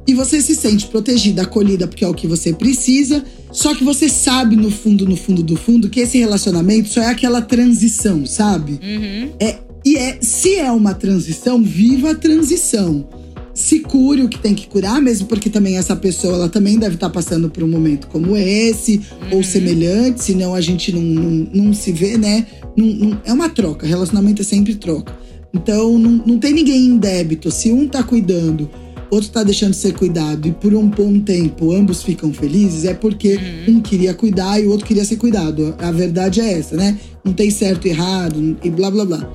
E 0.04 0.14
você 0.14 0.40
se 0.40 0.56
sente 0.56 0.86
protegida, 0.86 1.42
acolhida, 1.42 1.86
porque 1.86 2.04
é 2.04 2.08
o 2.08 2.14
que 2.14 2.26
você 2.26 2.52
precisa. 2.52 3.22
Só 3.52 3.74
que 3.74 3.84
você 3.84 4.08
sabe, 4.08 4.56
no 4.56 4.70
fundo, 4.70 5.06
no 5.06 5.14
fundo 5.14 5.42
do 5.42 5.56
fundo, 5.56 5.88
que 5.88 6.00
esse 6.00 6.18
relacionamento 6.18 6.88
só 6.88 7.02
é 7.02 7.06
aquela 7.06 7.40
transição, 7.40 8.26
sabe? 8.26 8.80
Uhum. 8.82 9.30
É, 9.38 9.58
e 9.84 9.96
é, 9.96 10.18
se 10.20 10.56
é 10.56 10.72
uma 10.72 10.94
transição, 10.94 11.62
viva 11.62 12.12
a 12.12 12.14
transição. 12.14 13.06
Se 13.54 13.80
cure 13.80 14.22
o 14.22 14.28
que 14.28 14.38
tem 14.38 14.54
que 14.54 14.66
curar, 14.66 15.00
mesmo 15.02 15.26
porque 15.26 15.50
também 15.50 15.76
essa 15.76 15.94
pessoa 15.94 16.34
ela 16.34 16.48
também 16.48 16.78
deve 16.78 16.94
estar 16.94 17.10
passando 17.10 17.50
por 17.50 17.62
um 17.62 17.68
momento 17.68 18.06
como 18.08 18.34
esse, 18.36 18.96
Uhum. 19.30 19.36
ou 19.38 19.42
semelhante, 19.42 20.22
senão 20.24 20.54
a 20.54 20.60
gente 20.60 20.90
não, 20.90 21.02
não, 21.02 21.46
não 21.52 21.74
se 21.74 21.92
vê, 21.92 22.16
né? 22.16 22.46
Não- 22.76 22.86
não- 22.86 23.20
é 23.24 23.32
uma 23.32 23.50
troca, 23.50 23.86
relacionamento 23.86 24.40
é 24.40 24.44
sempre 24.44 24.74
troca. 24.74 25.14
Então 25.52 25.98
não, 25.98 26.12
não 26.26 26.38
tem 26.38 26.54
ninguém 26.54 26.86
em 26.86 26.96
débito. 26.96 27.50
Se 27.50 27.70
um 27.70 27.86
tá 27.86 28.02
cuidando, 28.02 28.70
outro 29.10 29.28
tá 29.28 29.42
deixando 29.44 29.72
de 29.72 29.76
ser 29.76 29.92
cuidado, 29.92 30.48
e 30.48 30.52
por 30.52 30.72
um 30.74 30.88
bom 30.88 31.20
tempo 31.20 31.72
ambos 31.72 32.02
ficam 32.02 32.32
felizes, 32.32 32.86
é 32.86 32.94
porque 32.94 33.38
Uhum. 33.68 33.76
um 33.76 33.80
queria 33.82 34.14
cuidar 34.14 34.58
e 34.58 34.66
o 34.66 34.70
outro 34.70 34.86
queria 34.86 35.04
ser 35.04 35.16
cuidado. 35.16 35.74
A 35.78 35.92
verdade 35.92 36.40
é 36.40 36.54
essa, 36.54 36.74
né? 36.74 36.96
Não 37.22 37.34
tem 37.34 37.50
certo 37.50 37.86
e 37.86 37.90
errado 37.90 38.56
e 38.64 38.70
blá 38.70 38.90
blá 38.90 39.04
blá. 39.04 39.30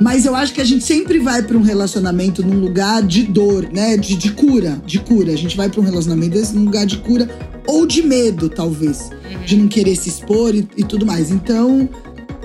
Mas 0.00 0.24
eu 0.24 0.34
acho 0.34 0.52
que 0.52 0.60
a 0.60 0.64
gente 0.64 0.84
sempre 0.84 1.18
vai 1.18 1.42
para 1.42 1.56
um 1.56 1.62
relacionamento 1.62 2.42
num 2.42 2.58
lugar 2.58 3.02
de 3.02 3.24
dor, 3.24 3.68
né? 3.72 3.96
De, 3.96 4.16
de 4.16 4.32
cura, 4.32 4.80
de 4.84 4.98
cura. 4.98 5.32
A 5.32 5.36
gente 5.36 5.56
vai 5.56 5.68
para 5.68 5.80
um 5.80 5.84
relacionamento 5.84 6.32
desse 6.32 6.54
num 6.54 6.64
lugar 6.64 6.86
de 6.86 6.98
cura 6.98 7.28
ou 7.66 7.86
de 7.86 8.02
medo, 8.02 8.48
talvez, 8.48 9.10
de 9.46 9.56
não 9.56 9.68
querer 9.68 9.96
se 9.96 10.08
expor 10.08 10.54
e, 10.54 10.68
e 10.76 10.84
tudo 10.84 11.06
mais. 11.06 11.30
Então, 11.30 11.88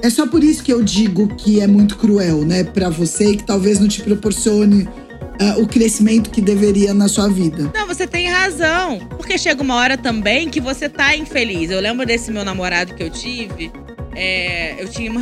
é 0.01 0.09
só 0.09 0.27
por 0.27 0.43
isso 0.43 0.63
que 0.63 0.71
eu 0.71 0.83
digo 0.83 1.27
que 1.35 1.59
é 1.59 1.67
muito 1.67 1.97
cruel, 1.97 2.43
né, 2.43 2.63
Pra 2.63 2.89
você 2.89 3.31
e 3.31 3.37
que 3.37 3.43
talvez 3.43 3.79
não 3.79 3.87
te 3.87 4.01
proporcione 4.01 4.87
ah, 5.39 5.55
o 5.57 5.67
crescimento 5.67 6.29
que 6.29 6.41
deveria 6.41 6.93
na 6.93 7.07
sua 7.07 7.27
vida. 7.27 7.71
Não, 7.73 7.87
você 7.87 8.07
tem 8.07 8.27
razão. 8.27 8.99
Porque 9.09 9.37
chega 9.37 9.61
uma 9.61 9.75
hora 9.75 9.97
também 9.97 10.49
que 10.49 10.59
você 10.59 10.89
tá 10.89 11.15
infeliz. 11.15 11.69
Eu 11.69 11.79
lembro 11.79 12.05
desse 12.05 12.31
meu 12.31 12.43
namorado 12.43 12.93
que 12.93 13.03
eu 13.03 13.09
tive. 13.09 13.71
É, 14.17 14.81
eu 14.81 14.89
tinha 14.89 15.11
uma, 15.11 15.21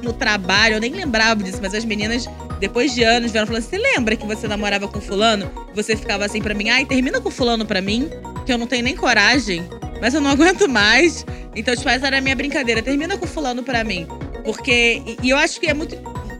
no 0.00 0.12
trabalho, 0.12 0.76
eu 0.76 0.80
nem 0.80 0.92
lembrava 0.92 1.42
disso, 1.42 1.58
mas 1.60 1.74
as 1.74 1.84
meninas, 1.84 2.28
depois 2.60 2.94
de 2.94 3.02
anos, 3.02 3.32
vieram 3.32 3.46
falando: 3.48 3.64
Você 3.64 3.76
lembra 3.76 4.14
que 4.14 4.24
você 4.24 4.46
namorava 4.46 4.86
com 4.86 5.00
fulano? 5.00 5.50
Você 5.74 5.96
ficava 5.96 6.24
assim 6.24 6.40
pra 6.40 6.54
mim, 6.54 6.70
ai, 6.70 6.84
termina 6.84 7.20
com 7.20 7.28
fulano 7.28 7.66
pra 7.66 7.80
mim, 7.82 8.08
que 8.46 8.52
eu 8.52 8.56
não 8.56 8.68
tenho 8.68 8.84
nem 8.84 8.94
coragem, 8.94 9.68
mas 10.00 10.14
eu 10.14 10.20
não 10.20 10.30
aguento 10.30 10.68
mais. 10.68 11.26
Então, 11.56 11.74
tipo, 11.74 11.88
essa 11.88 12.06
era 12.06 12.18
a 12.18 12.20
minha 12.20 12.36
brincadeira. 12.36 12.80
Termina 12.80 13.18
com 13.18 13.26
fulano 13.26 13.64
pra 13.64 13.82
mim. 13.82 14.06
Porque. 14.44 15.02
E, 15.04 15.16
e 15.24 15.30
eu 15.30 15.36
acho 15.36 15.58
que 15.58 15.66
é 15.66 15.74
muito, 15.74 15.96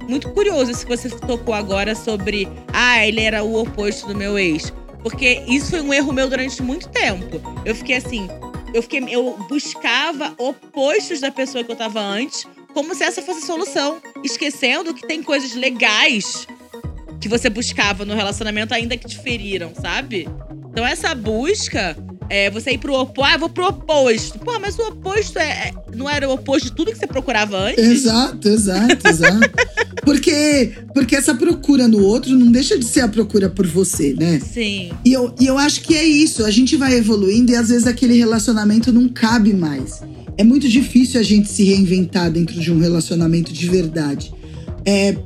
muito 0.09 0.31
curioso 0.31 0.70
isso 0.70 0.87
que 0.87 0.96
você 0.96 1.11
tocou 1.11 1.55
agora 1.55 1.96
sobre. 1.96 2.48
Ah, 2.72 3.05
ele 3.05 3.20
era 3.20 3.42
o 3.42 3.61
oposto 3.61 4.07
do 4.07 4.14
meu 4.14 4.38
ex. 4.38 4.72
Porque 5.03 5.42
isso 5.48 5.70
foi 5.70 5.81
um 5.81 5.92
erro 5.92 6.12
meu 6.12 6.29
durante 6.29 6.62
muito 6.62 6.88
tempo. 6.88 7.40
Eu 7.64 7.74
fiquei 7.74 7.96
assim. 7.96 8.29
Eu, 8.72 8.83
fiquei, 8.83 9.02
eu 9.09 9.37
buscava 9.48 10.35
opostos 10.38 11.20
da 11.20 11.30
pessoa 11.30 11.64
que 11.64 11.70
eu 11.70 11.76
tava 11.76 12.00
antes, 12.00 12.46
como 12.72 12.94
se 12.94 13.02
essa 13.02 13.22
fosse 13.22 13.42
a 13.42 13.46
solução. 13.46 14.00
Esquecendo 14.22 14.94
que 14.94 15.06
tem 15.06 15.22
coisas 15.22 15.54
legais 15.54 16.46
que 17.20 17.28
você 17.28 17.50
buscava 17.50 18.04
no 18.04 18.14
relacionamento, 18.14 18.72
ainda 18.72 18.96
que 18.96 19.06
te 19.06 19.18
feriram, 19.18 19.74
sabe? 19.74 20.26
Então 20.70 20.87
essa 20.87 21.14
busca 21.14 21.96
é 22.30 22.48
você 22.48 22.70
ir 22.70 22.78
pro 22.78 22.94
oposto. 22.94 23.24
Ah, 23.28 23.34
eu 23.34 23.40
vou 23.40 23.48
pro 23.48 23.66
oposto. 23.66 24.38
Pô, 24.38 24.58
mas 24.60 24.78
o 24.78 24.82
oposto 24.88 25.38
é, 25.38 25.42
é- 25.68 25.72
não 25.94 26.08
era 26.08 26.28
o 26.28 26.32
oposto 26.32 26.66
de 26.68 26.72
tudo 26.72 26.92
que 26.92 26.98
você 26.98 27.06
procurava 27.06 27.58
antes? 27.58 27.84
Exato, 27.84 28.48
exato, 28.48 29.08
exato. 29.08 29.50
porque, 30.04 30.72
porque 30.94 31.16
essa 31.16 31.34
procura 31.34 31.88
no 31.88 32.02
outro 32.02 32.30
não 32.38 32.50
deixa 32.50 32.78
de 32.78 32.84
ser 32.84 33.00
a 33.00 33.08
procura 33.08 33.50
por 33.50 33.66
você, 33.66 34.14
né? 34.14 34.40
Sim. 34.40 34.92
E 35.04 35.12
eu, 35.12 35.34
e 35.40 35.46
eu 35.46 35.58
acho 35.58 35.82
que 35.82 35.94
é 35.96 36.04
isso. 36.04 36.44
A 36.44 36.50
gente 36.50 36.76
vai 36.76 36.94
evoluindo 36.94 37.50
e 37.50 37.56
às 37.56 37.68
vezes 37.68 37.86
aquele 37.86 38.14
relacionamento 38.14 38.92
não 38.92 39.08
cabe 39.08 39.52
mais. 39.52 40.00
É 40.38 40.44
muito 40.44 40.68
difícil 40.68 41.20
a 41.20 41.24
gente 41.24 41.50
se 41.50 41.64
reinventar 41.64 42.30
dentro 42.30 42.58
de 42.58 42.72
um 42.72 42.78
relacionamento 42.78 43.52
de 43.52 43.68
verdade. 43.68 44.32
É 44.84 45.16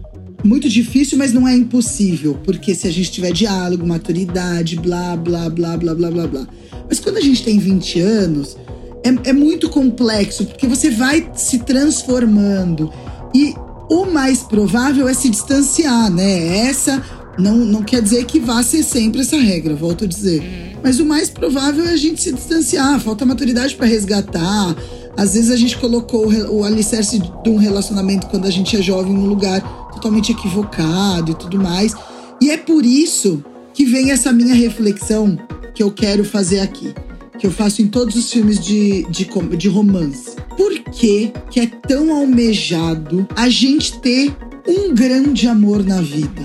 muito 0.44 0.68
difícil, 0.68 1.16
mas 1.16 1.32
não 1.32 1.48
é 1.48 1.56
impossível. 1.56 2.38
Porque 2.44 2.74
se 2.74 2.86
a 2.86 2.92
gente 2.92 3.10
tiver 3.10 3.32
diálogo, 3.32 3.86
maturidade, 3.86 4.76
blá, 4.76 5.16
blá, 5.16 5.48
blá, 5.48 5.76
blá, 5.76 5.94
blá, 5.94 6.10
blá, 6.10 6.26
blá. 6.26 6.46
Mas 6.88 7.00
quando 7.00 7.16
a 7.16 7.20
gente 7.20 7.42
tem 7.42 7.58
20 7.58 8.00
anos, 8.00 8.56
é, 9.02 9.30
é 9.30 9.32
muito 9.32 9.68
complexo, 9.68 10.44
porque 10.46 10.66
você 10.66 10.90
vai 10.90 11.30
se 11.34 11.58
transformando. 11.60 12.92
E 13.34 13.54
o 13.90 14.06
mais 14.06 14.40
provável 14.40 15.08
é 15.08 15.14
se 15.14 15.28
distanciar, 15.28 16.10
né? 16.10 16.68
Essa 16.68 17.02
não, 17.38 17.56
não 17.56 17.82
quer 17.82 18.00
dizer 18.00 18.24
que 18.24 18.38
vá 18.38 18.62
ser 18.62 18.82
sempre 18.82 19.20
essa 19.20 19.36
regra, 19.36 19.74
volto 19.74 20.04
a 20.04 20.06
dizer. 20.06 20.42
Mas 20.82 21.00
o 21.00 21.06
mais 21.06 21.30
provável 21.30 21.84
é 21.84 21.92
a 21.92 21.96
gente 21.96 22.22
se 22.22 22.32
distanciar, 22.32 23.00
falta 23.00 23.24
maturidade 23.24 23.74
para 23.74 23.86
resgatar. 23.86 24.76
Às 25.16 25.34
vezes 25.34 25.50
a 25.50 25.56
gente 25.56 25.78
colocou 25.78 26.26
o, 26.26 26.64
alicerce 26.64 27.18
de 27.18 27.50
um 27.50 27.56
relacionamento 27.56 28.26
quando 28.26 28.46
a 28.46 28.50
gente 28.50 28.76
é 28.76 28.82
jovem 28.82 29.12
num 29.12 29.26
lugar 29.26 29.83
totalmente 29.94 30.32
equivocado 30.32 31.32
e 31.32 31.34
tudo 31.34 31.58
mais. 31.58 31.94
E 32.40 32.50
é 32.50 32.56
por 32.56 32.84
isso 32.84 33.42
que 33.72 33.84
vem 33.84 34.10
essa 34.10 34.32
minha 34.32 34.54
reflexão 34.54 35.38
que 35.74 35.82
eu 35.82 35.90
quero 35.90 36.24
fazer 36.24 36.60
aqui. 36.60 36.94
Que 37.38 37.46
eu 37.46 37.50
faço 37.50 37.82
em 37.82 37.88
todos 37.88 38.14
os 38.14 38.32
filmes 38.32 38.60
de, 38.60 39.04
de, 39.10 39.26
de 39.56 39.68
romance. 39.68 40.36
Por 40.56 40.72
que, 40.92 41.32
que 41.50 41.60
é 41.60 41.66
tão 41.66 42.14
almejado 42.14 43.26
a 43.34 43.48
gente 43.48 43.98
ter 44.00 44.34
um 44.66 44.94
grande 44.94 45.48
amor 45.48 45.84
na 45.84 46.00
vida? 46.00 46.42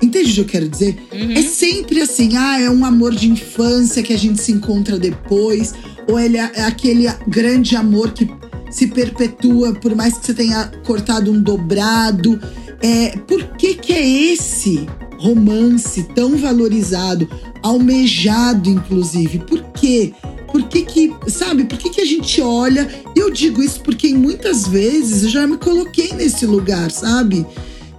Entende 0.00 0.30
o 0.30 0.34
que 0.34 0.40
eu 0.40 0.44
quero 0.44 0.68
dizer? 0.68 0.96
Uhum. 1.12 1.32
É 1.32 1.42
sempre 1.42 2.00
assim, 2.00 2.36
ah, 2.36 2.60
é 2.60 2.70
um 2.70 2.84
amor 2.84 3.14
de 3.14 3.28
infância 3.28 4.02
que 4.02 4.12
a 4.12 4.18
gente 4.18 4.40
se 4.40 4.52
encontra 4.52 4.96
depois, 4.96 5.74
ou 6.08 6.18
ele 6.20 6.38
é 6.38 6.52
é 6.54 6.62
aquele 6.62 7.08
grande 7.26 7.74
amor 7.74 8.12
que 8.12 8.30
se 8.70 8.86
perpetua 8.86 9.74
por 9.74 9.94
mais 9.94 10.16
que 10.16 10.26
você 10.26 10.34
tenha 10.34 10.70
cortado 10.84 11.32
um 11.32 11.40
dobrado. 11.40 12.40
É, 12.80 13.16
por 13.26 13.42
que 13.56 13.74
que 13.74 13.92
é 13.92 14.06
esse 14.32 14.86
romance 15.18 16.04
tão 16.14 16.36
valorizado, 16.36 17.28
almejado 17.62 18.70
inclusive? 18.70 19.40
Por 19.40 19.62
quê? 19.72 20.12
Por 20.52 20.62
que 20.68 20.82
que, 20.82 21.12
sabe, 21.26 21.64
por 21.64 21.78
que 21.78 21.90
que 21.90 22.00
a 22.00 22.06
gente 22.06 22.40
olha? 22.40 22.88
Eu 23.14 23.30
digo 23.30 23.62
isso 23.62 23.82
porque 23.82 24.14
muitas 24.14 24.66
vezes 24.66 25.24
eu 25.24 25.28
já 25.28 25.46
me 25.46 25.58
coloquei 25.58 26.12
nesse 26.14 26.46
lugar, 26.46 26.90
sabe? 26.90 27.46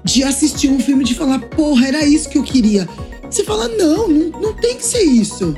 de 0.03 0.23
assistir 0.23 0.69
um 0.69 0.79
filme 0.79 1.03
e 1.03 1.07
de 1.07 1.15
falar, 1.15 1.39
porra, 1.39 1.87
era 1.87 2.05
isso 2.05 2.29
que 2.29 2.37
eu 2.37 2.43
queria. 2.43 2.87
Você 3.29 3.43
fala, 3.43 3.67
não, 3.67 4.07
não, 4.07 4.41
não 4.41 4.53
tem 4.53 4.75
que 4.75 4.85
ser 4.85 5.03
isso. 5.03 5.53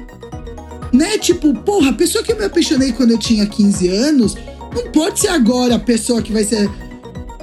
Né? 0.91 1.17
Tipo, 1.17 1.53
porra, 1.53 1.91
a 1.91 1.93
pessoa 1.93 2.23
que 2.23 2.31
eu 2.31 2.37
me 2.37 2.45
apaixonei 2.45 2.91
quando 2.91 3.11
eu 3.11 3.17
tinha 3.17 3.45
15 3.45 3.87
anos, 3.87 4.35
não 4.75 4.91
pode 4.91 5.19
ser 5.19 5.29
agora 5.29 5.75
a 5.75 5.79
pessoa 5.79 6.21
que 6.21 6.33
vai 6.33 6.43
ser. 6.43 6.69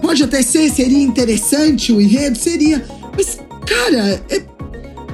Pode 0.00 0.22
até 0.22 0.42
ser, 0.42 0.70
seria 0.70 1.02
interessante 1.02 1.92
o 1.92 2.00
enredo, 2.00 2.38
seria. 2.38 2.84
Mas, 3.16 3.38
cara, 3.66 4.22
é- 4.30 4.42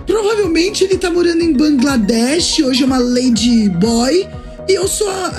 provavelmente 0.06 0.84
ele 0.84 0.98
tá 0.98 1.10
morando 1.10 1.42
em 1.42 1.52
Bangladesh, 1.52 2.60
hoje 2.60 2.82
é 2.82 2.86
uma 2.86 2.98
lady 2.98 3.68
boy, 3.70 4.26
e 4.68 4.72
eu 4.74 4.86
sou. 4.86 5.08
a- 5.10 5.32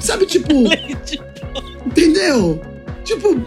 Sabe, 0.00 0.26
tipo. 0.26 0.52
Entendeu? 1.86 2.60
Tipo. 3.04 3.40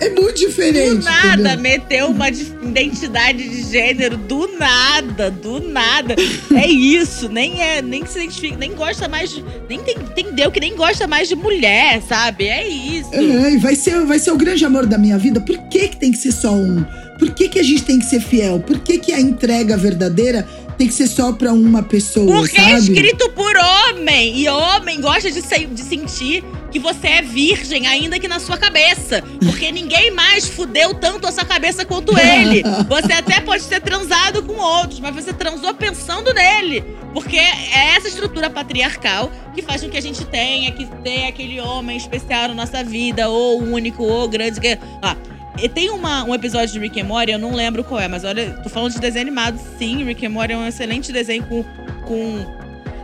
É 0.00 0.10
muito 0.10 0.34
diferente. 0.38 0.96
Do 0.98 1.02
nada, 1.04 1.34
entendeu? 1.54 1.58
meteu 1.60 2.06
uma 2.08 2.30
de- 2.30 2.52
identidade 2.62 3.48
de 3.48 3.62
gênero 3.70 4.16
do 4.16 4.46
nada, 4.58 5.30
do 5.30 5.60
nada. 5.60 6.14
É 6.54 6.66
isso, 6.66 7.28
nem 7.28 7.60
é, 7.60 7.82
nem 7.82 8.06
se 8.06 8.18
identifica, 8.18 8.56
nem 8.56 8.72
gosta 8.74 9.08
mais 9.08 9.30
de, 9.30 9.44
nem 9.68 9.80
tem- 9.80 9.96
entendeu 9.98 10.50
que 10.50 10.60
nem 10.60 10.76
gosta 10.76 11.06
mais 11.06 11.28
de 11.28 11.34
mulher, 11.34 12.00
sabe? 12.08 12.46
É 12.46 12.66
isso. 12.66 13.10
É, 13.12 13.56
vai 13.58 13.74
ser, 13.74 14.04
vai 14.04 14.18
ser 14.18 14.30
o 14.30 14.36
grande 14.36 14.64
amor 14.64 14.86
da 14.86 14.96
minha 14.98 15.18
vida. 15.18 15.40
Por 15.40 15.58
que, 15.68 15.88
que 15.88 15.96
tem 15.96 16.12
que 16.12 16.18
ser 16.18 16.32
só 16.32 16.52
um? 16.52 16.84
Por 17.18 17.30
que, 17.34 17.48
que 17.48 17.58
a 17.58 17.62
gente 17.64 17.82
tem 17.82 17.98
que 17.98 18.06
ser 18.06 18.20
fiel? 18.20 18.60
Por 18.60 18.78
que, 18.78 18.98
que 18.98 19.12
a 19.12 19.20
entrega 19.20 19.76
verdadeira 19.76 20.46
tem 20.78 20.86
que 20.86 20.94
ser 20.94 21.08
só 21.08 21.32
pra 21.32 21.52
uma 21.52 21.82
pessoa, 21.82 22.26
Porque 22.26 22.56
é 22.58 22.64
sabe? 22.64 22.78
escrito 22.78 23.28
por 23.30 23.52
homem. 23.56 24.38
E 24.38 24.48
homem 24.48 25.00
gosta 25.00 25.30
de, 25.30 25.42
se- 25.42 25.66
de 25.66 25.80
sentir 25.82 26.44
que 26.70 26.78
você 26.78 27.08
é 27.08 27.22
virgem, 27.22 27.86
ainda 27.86 28.18
que 28.18 28.28
na 28.28 28.38
sua 28.38 28.56
cabeça. 28.56 29.22
Porque 29.44 29.70
ninguém 29.72 30.10
mais 30.12 30.46
fudeu 30.48 30.94
tanto 30.94 31.26
a 31.26 31.32
sua 31.32 31.44
cabeça 31.44 31.84
quanto 31.84 32.16
ele. 32.18 32.62
Você 32.88 33.12
até 33.12 33.40
pode 33.40 33.64
ter 33.64 33.80
transado 33.80 34.42
com 34.44 34.54
outros, 34.54 35.00
mas 35.00 35.14
você 35.14 35.32
transou 35.32 35.74
pensando 35.74 36.32
nele. 36.32 36.84
Porque 37.12 37.36
é 37.36 37.96
essa 37.96 38.06
estrutura 38.08 38.48
patriarcal 38.50 39.30
que 39.54 39.62
faz 39.62 39.82
com 39.82 39.88
que 39.90 39.96
a 39.96 40.00
gente 40.02 40.24
tenha 40.26 40.70
que 40.72 40.86
ter 41.02 41.26
aquele 41.26 41.58
homem 41.60 41.96
especial 41.96 42.48
na 42.48 42.54
nossa 42.54 42.84
vida, 42.84 43.28
ou 43.28 43.60
único, 43.62 44.04
ou 44.04 44.28
grande. 44.28 44.60
Ah, 45.02 45.16
e 45.62 45.68
tem 45.68 45.90
uma, 45.90 46.24
um 46.24 46.34
episódio 46.34 46.72
de 46.72 46.78
Rick 46.78 47.00
and 47.00 47.04
Morty, 47.04 47.32
eu 47.32 47.38
não 47.38 47.54
lembro 47.54 47.82
qual 47.82 48.00
é, 48.00 48.08
mas 48.08 48.24
olha, 48.24 48.52
tô 48.62 48.68
falando 48.68 48.92
de 48.92 49.00
desenho 49.00 49.22
animado, 49.22 49.58
sim. 49.78 50.04
Rick 50.04 50.24
and 50.24 50.30
Morty 50.30 50.52
é 50.52 50.56
um 50.56 50.66
excelente 50.66 51.12
desenho 51.12 51.44
com, 51.44 51.64
com 52.06 52.46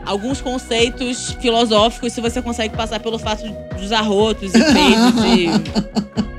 alguns 0.05 0.41
conceitos 0.41 1.33
filosóficos 1.41 2.13
se 2.13 2.21
você 2.21 2.41
consegue 2.41 2.77
passar 2.77 3.01
pelo 3.01 3.19
fato 3.19 3.45
dos 3.79 3.91
arrotos 3.93 4.53
e 4.55 4.59
peitos 4.59 5.75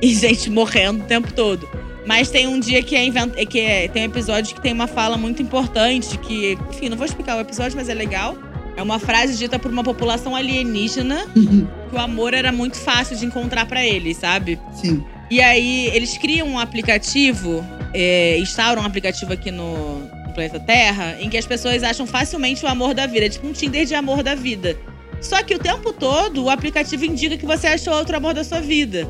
e, 0.00 0.08
e 0.08 0.14
gente 0.14 0.50
morrendo 0.50 1.04
o 1.04 1.06
tempo 1.06 1.32
todo. 1.32 1.68
Mas 2.06 2.30
tem 2.30 2.46
um 2.46 2.60
dia 2.60 2.82
que 2.82 2.94
é, 2.94 3.04
invent... 3.04 3.34
que 3.48 3.60
é 3.60 3.88
tem 3.88 4.02
um 4.02 4.06
episódio 4.06 4.54
que 4.54 4.62
tem 4.62 4.72
uma 4.72 4.86
fala 4.86 5.16
muito 5.16 5.42
importante 5.42 6.16
que, 6.18 6.56
enfim, 6.70 6.88
não 6.88 6.96
vou 6.96 7.04
explicar 7.04 7.36
o 7.36 7.40
episódio, 7.40 7.76
mas 7.76 7.88
é 7.88 7.94
legal. 7.94 8.36
É 8.76 8.82
uma 8.82 8.98
frase 8.98 9.36
dita 9.36 9.58
por 9.58 9.70
uma 9.70 9.82
população 9.82 10.36
alienígena 10.36 11.26
que 11.34 11.94
o 11.94 11.98
amor 11.98 12.32
era 12.34 12.52
muito 12.52 12.76
fácil 12.76 13.16
de 13.16 13.24
encontrar 13.24 13.66
para 13.66 13.84
eles, 13.84 14.18
sabe? 14.18 14.60
Sim. 14.74 15.02
E 15.30 15.40
aí 15.40 15.90
eles 15.92 16.16
criam 16.16 16.48
um 16.48 16.58
aplicativo, 16.58 17.64
é, 17.92 18.38
instauram 18.38 18.82
um 18.82 18.86
aplicativo 18.86 19.32
aqui 19.32 19.50
no, 19.50 20.00
no 20.00 20.32
planeta 20.32 20.60
Terra, 20.60 21.16
em 21.20 21.28
que 21.28 21.36
as 21.36 21.46
pessoas 21.46 21.82
acham 21.82 22.06
facilmente 22.06 22.64
o 22.64 22.68
amor 22.68 22.94
da 22.94 23.06
vida, 23.06 23.26
é 23.26 23.28
tipo 23.28 23.46
um 23.46 23.52
Tinder 23.52 23.84
de 23.84 23.94
amor 23.94 24.22
da 24.22 24.34
vida. 24.34 24.76
Só 25.20 25.42
que 25.42 25.54
o 25.54 25.58
tempo 25.58 25.92
todo 25.92 26.44
o 26.44 26.50
aplicativo 26.50 27.04
indica 27.04 27.36
que 27.36 27.46
você 27.46 27.66
achou 27.66 27.94
outro 27.94 28.16
amor 28.16 28.34
da 28.34 28.44
sua 28.44 28.60
vida. 28.60 29.08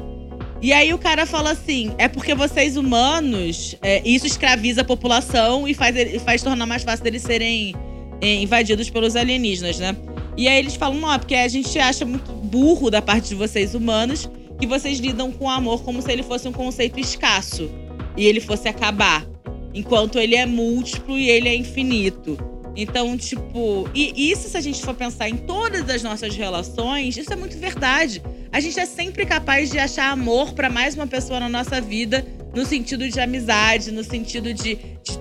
E 0.63 0.73
aí 0.73 0.95
o 0.95 0.99
cara 0.99 1.27
fala 1.27 1.51
assim: 1.51 1.93
é 1.99 2.09
porque 2.09 2.35
vocês 2.35 2.77
humanos, 2.77 3.77
é, 3.83 4.01
isso 4.05 4.27
escraviza 4.27 4.81
a 4.81 4.85
população 4.85 5.69
e 5.69 5.75
faz, 5.75 5.95
faz 6.23 6.43
tornar 6.43 6.65
mais 6.65 6.83
fácil 6.83 7.05
deles 7.05 7.23
serem 7.23 7.75
é, 8.23 8.37
invadidos 8.37 8.89
pelos 8.89 9.17
alienígenas, 9.17 9.79
né? 9.79 9.95
E 10.37 10.49
aí 10.49 10.59
eles 10.59 10.77
falam: 10.77 10.99
não, 10.99 11.13
é 11.13 11.19
porque 11.19 11.35
a 11.35 11.49
gente 11.49 11.79
acha 11.79 12.07
muito 12.07 12.33
burro 12.33 12.91
da 12.91 13.03
parte 13.03 13.29
de 13.29 13.35
vocês 13.35 13.75
humanos 13.75 14.31
que 14.59 14.67
vocês 14.67 14.99
lidam 14.99 15.31
com 15.33 15.47
o 15.47 15.51
amor 15.51 15.83
como 15.83 16.01
se 16.01 16.11
ele 16.11 16.23
fosse 16.23 16.49
um 16.49 16.53
conceito 16.53 16.99
escasso 16.99 17.71
e 18.17 18.27
ele 18.27 18.41
fosse 18.41 18.69
acabar, 18.69 19.27
enquanto 19.75 20.19
ele 20.19 20.35
é 20.35 20.47
múltiplo 20.47 21.17
e 21.19 21.29
ele 21.29 21.49
é 21.49 21.55
infinito. 21.55 22.39
Então, 22.77 23.17
tipo, 23.17 23.89
e 23.95 24.31
isso 24.31 24.49
se 24.51 24.57
a 24.57 24.61
gente 24.61 24.83
for 24.83 24.95
pensar 24.95 25.29
em 25.31 25.37
todas 25.37 25.89
as 25.89 26.03
nossas 26.03 26.37
relações, 26.37 27.17
isso 27.17 27.33
é 27.33 27.37
muito 27.37 27.57
verdade. 27.59 28.23
A 28.53 28.61
gente 28.61 28.79
é 28.79 28.85
sempre 28.85 29.25
capaz 29.25 29.71
de 29.71 29.79
achar 29.79 30.11
amor 30.11 30.53
para 30.53 30.69
mais 30.69 30.95
uma 30.95 31.07
pessoa 31.07 31.41
na 31.41 31.49
nossa 31.49 31.81
vida, 31.81 32.25
no 32.55 32.67
sentido 32.67 33.09
de 33.09 33.19
amizade, 33.19 33.91
no 33.91 34.05
sentido 34.05 34.53
de, 34.53 34.75
de 34.75 35.19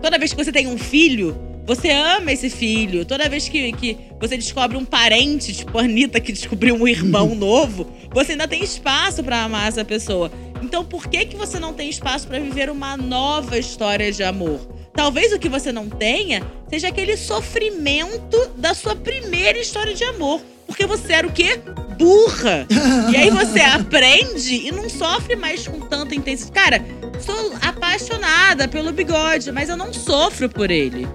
toda 0.00 0.18
vez 0.18 0.32
que 0.32 0.44
você 0.44 0.52
tem 0.52 0.68
um 0.68 0.78
filho, 0.78 1.36
você 1.66 1.90
ama 1.90 2.32
esse 2.32 2.50
filho. 2.50 3.04
Toda 3.04 3.28
vez 3.28 3.48
que, 3.48 3.72
que 3.72 3.96
você 4.20 4.36
descobre 4.36 4.76
um 4.76 4.84
parente, 4.84 5.52
tipo 5.52 5.78
a 5.78 5.82
Anitta 5.82 6.20
que 6.20 6.32
descobriu 6.32 6.74
um 6.74 6.86
irmão 6.88 7.34
novo, 7.36 7.86
você 8.12 8.32
ainda 8.32 8.48
tem 8.48 8.62
espaço 8.62 9.22
para 9.22 9.42
amar 9.42 9.68
essa 9.68 9.84
pessoa. 9.84 10.30
Então 10.62 10.84
por 10.84 11.08
que, 11.08 11.26
que 11.26 11.36
você 11.36 11.58
não 11.58 11.72
tem 11.72 11.88
espaço 11.88 12.26
para 12.26 12.38
viver 12.38 12.70
uma 12.70 12.96
nova 12.96 13.58
história 13.58 14.10
de 14.10 14.22
amor? 14.22 14.60
Talvez 14.94 15.32
o 15.32 15.38
que 15.38 15.48
você 15.48 15.72
não 15.72 15.88
tenha 15.88 16.42
seja 16.68 16.88
aquele 16.88 17.16
sofrimento 17.16 18.50
da 18.56 18.74
sua 18.74 18.94
primeira 18.94 19.58
história 19.58 19.94
de 19.94 20.04
amor. 20.04 20.40
Porque 20.66 20.86
você 20.86 21.14
era 21.14 21.26
o 21.26 21.32
quê? 21.32 21.60
Burra. 21.98 22.66
E 23.10 23.16
aí 23.16 23.30
você 23.30 23.60
aprende 23.64 24.54
e 24.54 24.72
não 24.72 24.88
sofre 24.88 25.36
mais 25.36 25.66
com 25.66 25.80
tanta 25.80 26.14
intensidade. 26.14 26.52
Cara, 26.52 26.84
sou 27.20 27.52
apaixonada 27.60 28.68
pelo 28.68 28.92
bigode, 28.92 29.52
mas 29.52 29.68
eu 29.68 29.76
não 29.76 29.92
sofro 29.92 30.48
por 30.48 30.70
ele. 30.70 31.06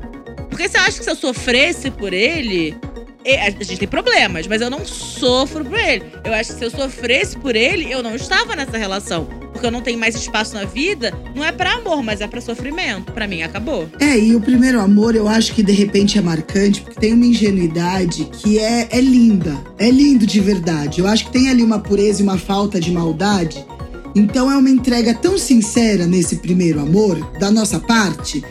Porque 0.58 0.70
você 0.70 0.78
acha 0.78 0.98
que 0.98 1.04
se 1.04 1.12
eu 1.12 1.16
sofresse 1.16 1.92
por 1.92 2.12
ele, 2.12 2.76
a 3.24 3.64
gente 3.64 3.78
tem 3.78 3.88
problemas, 3.88 4.48
mas 4.48 4.60
eu 4.60 4.72
não 4.72 4.84
sofro 4.88 5.64
por 5.64 5.78
ele. 5.78 6.04
Eu 6.26 6.34
acho 6.34 6.52
que 6.52 6.58
se 6.58 6.66
eu 6.66 6.72
sofresse 6.72 7.38
por 7.38 7.56
ele, 7.56 7.92
eu 7.92 8.02
não 8.02 8.16
estava 8.16 8.56
nessa 8.56 8.76
relação. 8.76 9.26
Porque 9.54 9.68
eu 9.68 9.70
não 9.70 9.82
tenho 9.82 10.00
mais 10.00 10.16
espaço 10.16 10.56
na 10.56 10.66
vida, 10.66 11.14
não 11.36 11.46
é 11.46 11.52
para 11.52 11.74
amor, 11.74 12.02
mas 12.02 12.22
é 12.22 12.28
para 12.28 12.42
sofrimento. 12.42 13.12
Para 13.12 13.28
mim, 13.28 13.44
acabou. 13.44 13.88
É, 14.00 14.18
e 14.18 14.36
o 14.36 14.42
primeiro 14.42 14.82
amor 14.82 15.16
eu 15.16 15.28
acho 15.28 15.54
que 15.54 15.62
de 15.62 15.74
repente 15.74 16.18
é 16.18 16.22
marcante, 16.22 16.82
porque 16.82 17.00
tem 17.00 17.14
uma 17.14 17.28
ingenuidade 17.28 18.26
que 18.26 18.58
é, 18.58 18.88
é 18.90 19.00
linda. 19.00 19.56
É 19.78 19.92
lindo 19.92 20.26
de 20.26 20.40
verdade. 20.40 21.02
Eu 21.02 21.08
acho 21.08 21.26
que 21.26 21.32
tem 21.32 21.52
ali 21.52 21.62
uma 21.62 21.78
pureza 21.78 22.22
e 22.22 22.24
uma 22.24 22.40
falta 22.40 22.80
de 22.80 22.90
maldade. 22.90 23.64
Então 24.16 24.52
é 24.52 24.58
uma 24.58 24.72
entrega 24.72 25.14
tão 25.14 25.38
sincera 25.38 26.08
nesse 26.08 26.38
primeiro 26.38 26.80
amor, 26.80 27.20
da 27.38 27.52
nossa 27.52 27.80
parte, 27.80 28.44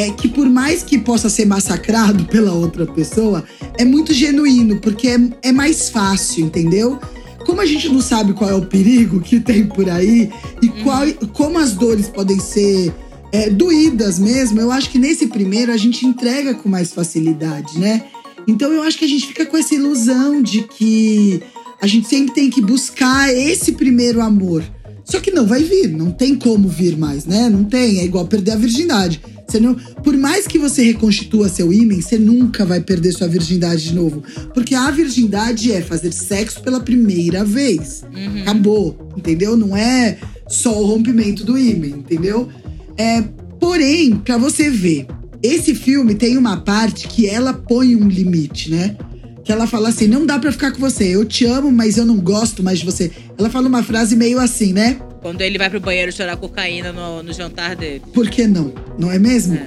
é 0.00 0.10
que 0.10 0.28
por 0.28 0.48
mais 0.48 0.82
que 0.82 0.98
possa 0.98 1.28
ser 1.28 1.44
massacrado 1.44 2.24
pela 2.32 2.52
outra 2.52 2.86
pessoa, 2.86 3.44
é 3.76 3.84
muito 3.84 4.12
genuíno, 4.12 4.80
porque 4.80 5.08
é, 5.08 5.18
é 5.42 5.52
mais 5.52 5.90
fácil, 5.90 6.46
entendeu? 6.46 6.98
Como 7.44 7.60
a 7.60 7.66
gente 7.66 7.88
não 7.88 8.00
sabe 8.00 8.32
qual 8.32 8.50
é 8.50 8.54
o 8.54 8.66
perigo 8.66 9.20
que 9.20 9.40
tem 9.40 9.66
por 9.66 9.88
aí 9.88 10.30
e 10.62 10.68
uhum. 10.68 10.82
qual, 10.82 11.06
como 11.32 11.58
as 11.58 11.72
dores 11.72 12.08
podem 12.08 12.38
ser 12.38 12.92
é, 13.32 13.48
doídas 13.48 14.18
mesmo, 14.18 14.60
eu 14.60 14.70
acho 14.70 14.90
que 14.90 14.98
nesse 14.98 15.26
primeiro 15.26 15.72
a 15.72 15.76
gente 15.76 16.06
entrega 16.06 16.54
com 16.54 16.68
mais 16.68 16.92
facilidade, 16.92 17.78
né? 17.78 18.04
Então 18.46 18.72
eu 18.72 18.82
acho 18.82 18.98
que 18.98 19.04
a 19.04 19.08
gente 19.08 19.26
fica 19.26 19.46
com 19.46 19.56
essa 19.56 19.74
ilusão 19.74 20.42
de 20.42 20.62
que 20.62 21.42
a 21.80 21.86
gente 21.86 22.08
sempre 22.08 22.34
tem 22.34 22.50
que 22.50 22.60
buscar 22.60 23.32
esse 23.32 23.72
primeiro 23.72 24.20
amor. 24.20 24.62
Só 25.04 25.18
que 25.18 25.30
não 25.30 25.46
vai 25.46 25.62
vir, 25.62 25.88
não 25.88 26.10
tem 26.12 26.36
como 26.36 26.68
vir 26.68 26.96
mais, 26.96 27.24
né? 27.24 27.48
Não 27.48 27.64
tem, 27.64 27.98
é 27.98 28.04
igual 28.04 28.26
perder 28.26 28.52
a 28.52 28.56
virgindade. 28.56 29.20
Você 29.50 29.58
não, 29.58 29.74
por 29.74 30.16
mais 30.16 30.46
que 30.46 30.58
você 30.58 30.84
reconstitua 30.84 31.48
seu 31.48 31.72
ímã, 31.72 32.00
você 32.00 32.16
nunca 32.16 32.64
vai 32.64 32.80
perder 32.80 33.12
sua 33.12 33.26
virgindade 33.26 33.82
de 33.88 33.94
novo. 33.94 34.22
Porque 34.54 34.76
a 34.76 34.88
virgindade 34.92 35.72
é 35.72 35.80
fazer 35.82 36.12
sexo 36.12 36.62
pela 36.62 36.78
primeira 36.78 37.44
vez. 37.44 38.04
Uhum. 38.14 38.42
Acabou, 38.42 39.10
entendeu? 39.16 39.56
Não 39.56 39.76
é 39.76 40.18
só 40.48 40.80
o 40.80 40.86
rompimento 40.86 41.44
do 41.44 41.58
ímã, 41.58 41.86
entendeu? 41.86 42.48
É, 42.96 43.22
porém, 43.58 44.16
para 44.16 44.38
você 44.38 44.70
ver, 44.70 45.06
esse 45.42 45.74
filme 45.74 46.14
tem 46.14 46.38
uma 46.38 46.58
parte 46.58 47.08
que 47.08 47.26
ela 47.26 47.52
põe 47.52 47.96
um 47.96 48.06
limite, 48.06 48.70
né? 48.70 48.96
Que 49.42 49.50
ela 49.50 49.66
fala 49.66 49.88
assim: 49.88 50.06
não 50.06 50.24
dá 50.24 50.38
para 50.38 50.52
ficar 50.52 50.70
com 50.70 50.78
você. 50.78 51.04
Eu 51.04 51.24
te 51.24 51.44
amo, 51.44 51.72
mas 51.72 51.96
eu 51.96 52.06
não 52.06 52.18
gosto 52.18 52.62
mais 52.62 52.78
de 52.78 52.84
você. 52.84 53.10
Ela 53.36 53.50
fala 53.50 53.66
uma 53.66 53.82
frase 53.82 54.14
meio 54.14 54.38
assim, 54.38 54.72
né? 54.72 55.00
Quando 55.20 55.40
ele 55.42 55.58
vai 55.58 55.68
pro 55.68 55.80
banheiro 55.80 56.12
chorar 56.12 56.36
cocaína 56.36 56.92
no, 56.92 57.22
no 57.22 57.32
jantar 57.32 57.76
dele. 57.76 58.02
Por 58.12 58.28
que 58.28 58.46
não? 58.46 58.72
Não 58.98 59.10
é 59.10 59.18
mesmo? 59.18 59.58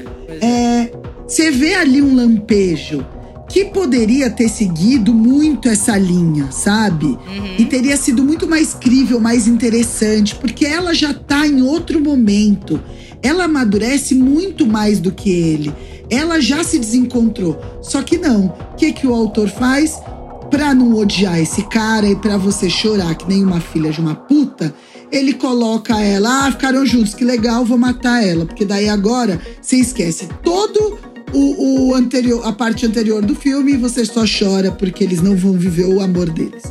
É, 0.41 0.45
é. 0.45 0.91
Você 1.27 1.51
vê 1.51 1.75
ali 1.75 2.01
um 2.01 2.15
lampejo 2.15 3.05
que 3.53 3.65
poderia 3.65 4.31
ter 4.31 4.49
seguido 4.49 5.13
muito 5.13 5.69
essa 5.69 5.95
linha, 5.95 6.51
sabe? 6.51 7.05
Uhum. 7.05 7.55
E 7.59 7.65
teria 7.65 7.95
sido 7.95 8.23
muito 8.23 8.47
mais 8.47 8.73
crível, 8.73 9.19
mais 9.19 9.47
interessante, 9.47 10.33
porque 10.35 10.65
ela 10.65 10.93
já 10.93 11.13
tá 11.13 11.45
em 11.45 11.61
outro 11.61 11.99
momento. 11.99 12.81
Ela 13.21 13.43
amadurece 13.45 14.15
muito 14.15 14.65
mais 14.65 14.99
do 14.99 15.11
que 15.11 15.29
ele. 15.29 15.73
Ela 16.09 16.41
já 16.41 16.63
se 16.63 16.79
desencontrou. 16.79 17.59
Só 17.81 18.01
que 18.01 18.17
não. 18.17 18.47
O 18.47 18.75
que, 18.75 18.91
que 18.91 19.05
o 19.05 19.13
autor 19.13 19.49
faz? 19.49 20.01
Pra 20.49 20.73
não 20.73 20.95
odiar 20.95 21.39
esse 21.39 21.63
cara 21.63 22.07
e 22.07 22.15
pra 22.15 22.37
você 22.37 22.69
chorar 22.69 23.15
que 23.15 23.27
nem 23.27 23.43
uma 23.43 23.61
filha 23.61 23.91
de 23.91 23.99
uma 23.99 24.15
puta, 24.15 24.73
ele 25.13 25.33
coloca 25.33 26.01
ela, 26.01 26.47
ah, 26.47 26.51
ficaram 26.51 26.83
juntos, 26.85 27.13
que 27.13 27.23
legal, 27.23 27.63
vou 27.63 27.77
matar 27.77 28.25
ela. 28.25 28.47
Porque 28.47 28.65
daí 28.65 28.89
agora 28.89 29.39
você 29.61 29.75
esquece 29.77 30.27
todo 30.43 30.97
o, 31.31 31.89
o 31.89 31.95
anterior, 31.95 32.41
a 32.43 32.51
parte 32.51 32.83
anterior 32.85 33.21
do 33.21 33.35
filme 33.35 33.73
e 33.73 33.77
você 33.77 34.03
só 34.03 34.23
chora 34.25 34.71
porque 34.71 35.03
eles 35.03 35.21
não 35.21 35.35
vão 35.35 35.53
viver 35.53 35.85
o 35.85 36.01
amor 36.01 36.31
deles. 36.31 36.63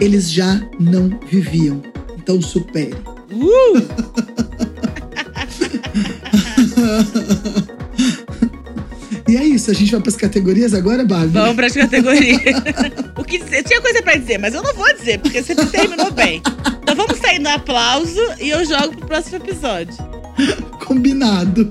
Eles 0.00 0.32
já 0.32 0.66
não 0.80 1.10
viviam. 1.30 1.82
Então 2.16 2.40
supere. 2.40 2.96
Uh! 3.30 3.80
E 9.30 9.36
é 9.36 9.44
isso, 9.44 9.70
a 9.70 9.74
gente 9.74 9.92
vai 9.92 10.00
para 10.00 10.10
as 10.10 10.16
categorias 10.16 10.74
agora, 10.74 11.04
Barbie? 11.04 11.34
Vamos 11.34 11.54
para 11.54 11.68
as 11.68 11.72
categorias. 11.72 12.40
o 13.16 13.22
que 13.22 13.38
dizer? 13.38 13.62
Tinha 13.62 13.80
coisa 13.80 14.02
para 14.02 14.16
dizer, 14.16 14.38
mas 14.38 14.54
eu 14.54 14.60
não 14.60 14.74
vou 14.74 14.92
dizer, 14.92 15.20
porque 15.20 15.40
você 15.40 15.54
terminou 15.54 16.10
bem. 16.10 16.42
Então 16.82 16.96
vamos 16.96 17.16
sair 17.18 17.38
no 17.38 17.48
aplauso 17.48 18.20
e 18.40 18.50
eu 18.50 18.64
jogo 18.64 18.96
pro 18.96 19.06
próximo 19.06 19.36
episódio. 19.36 19.94
Combinado. 20.84 21.70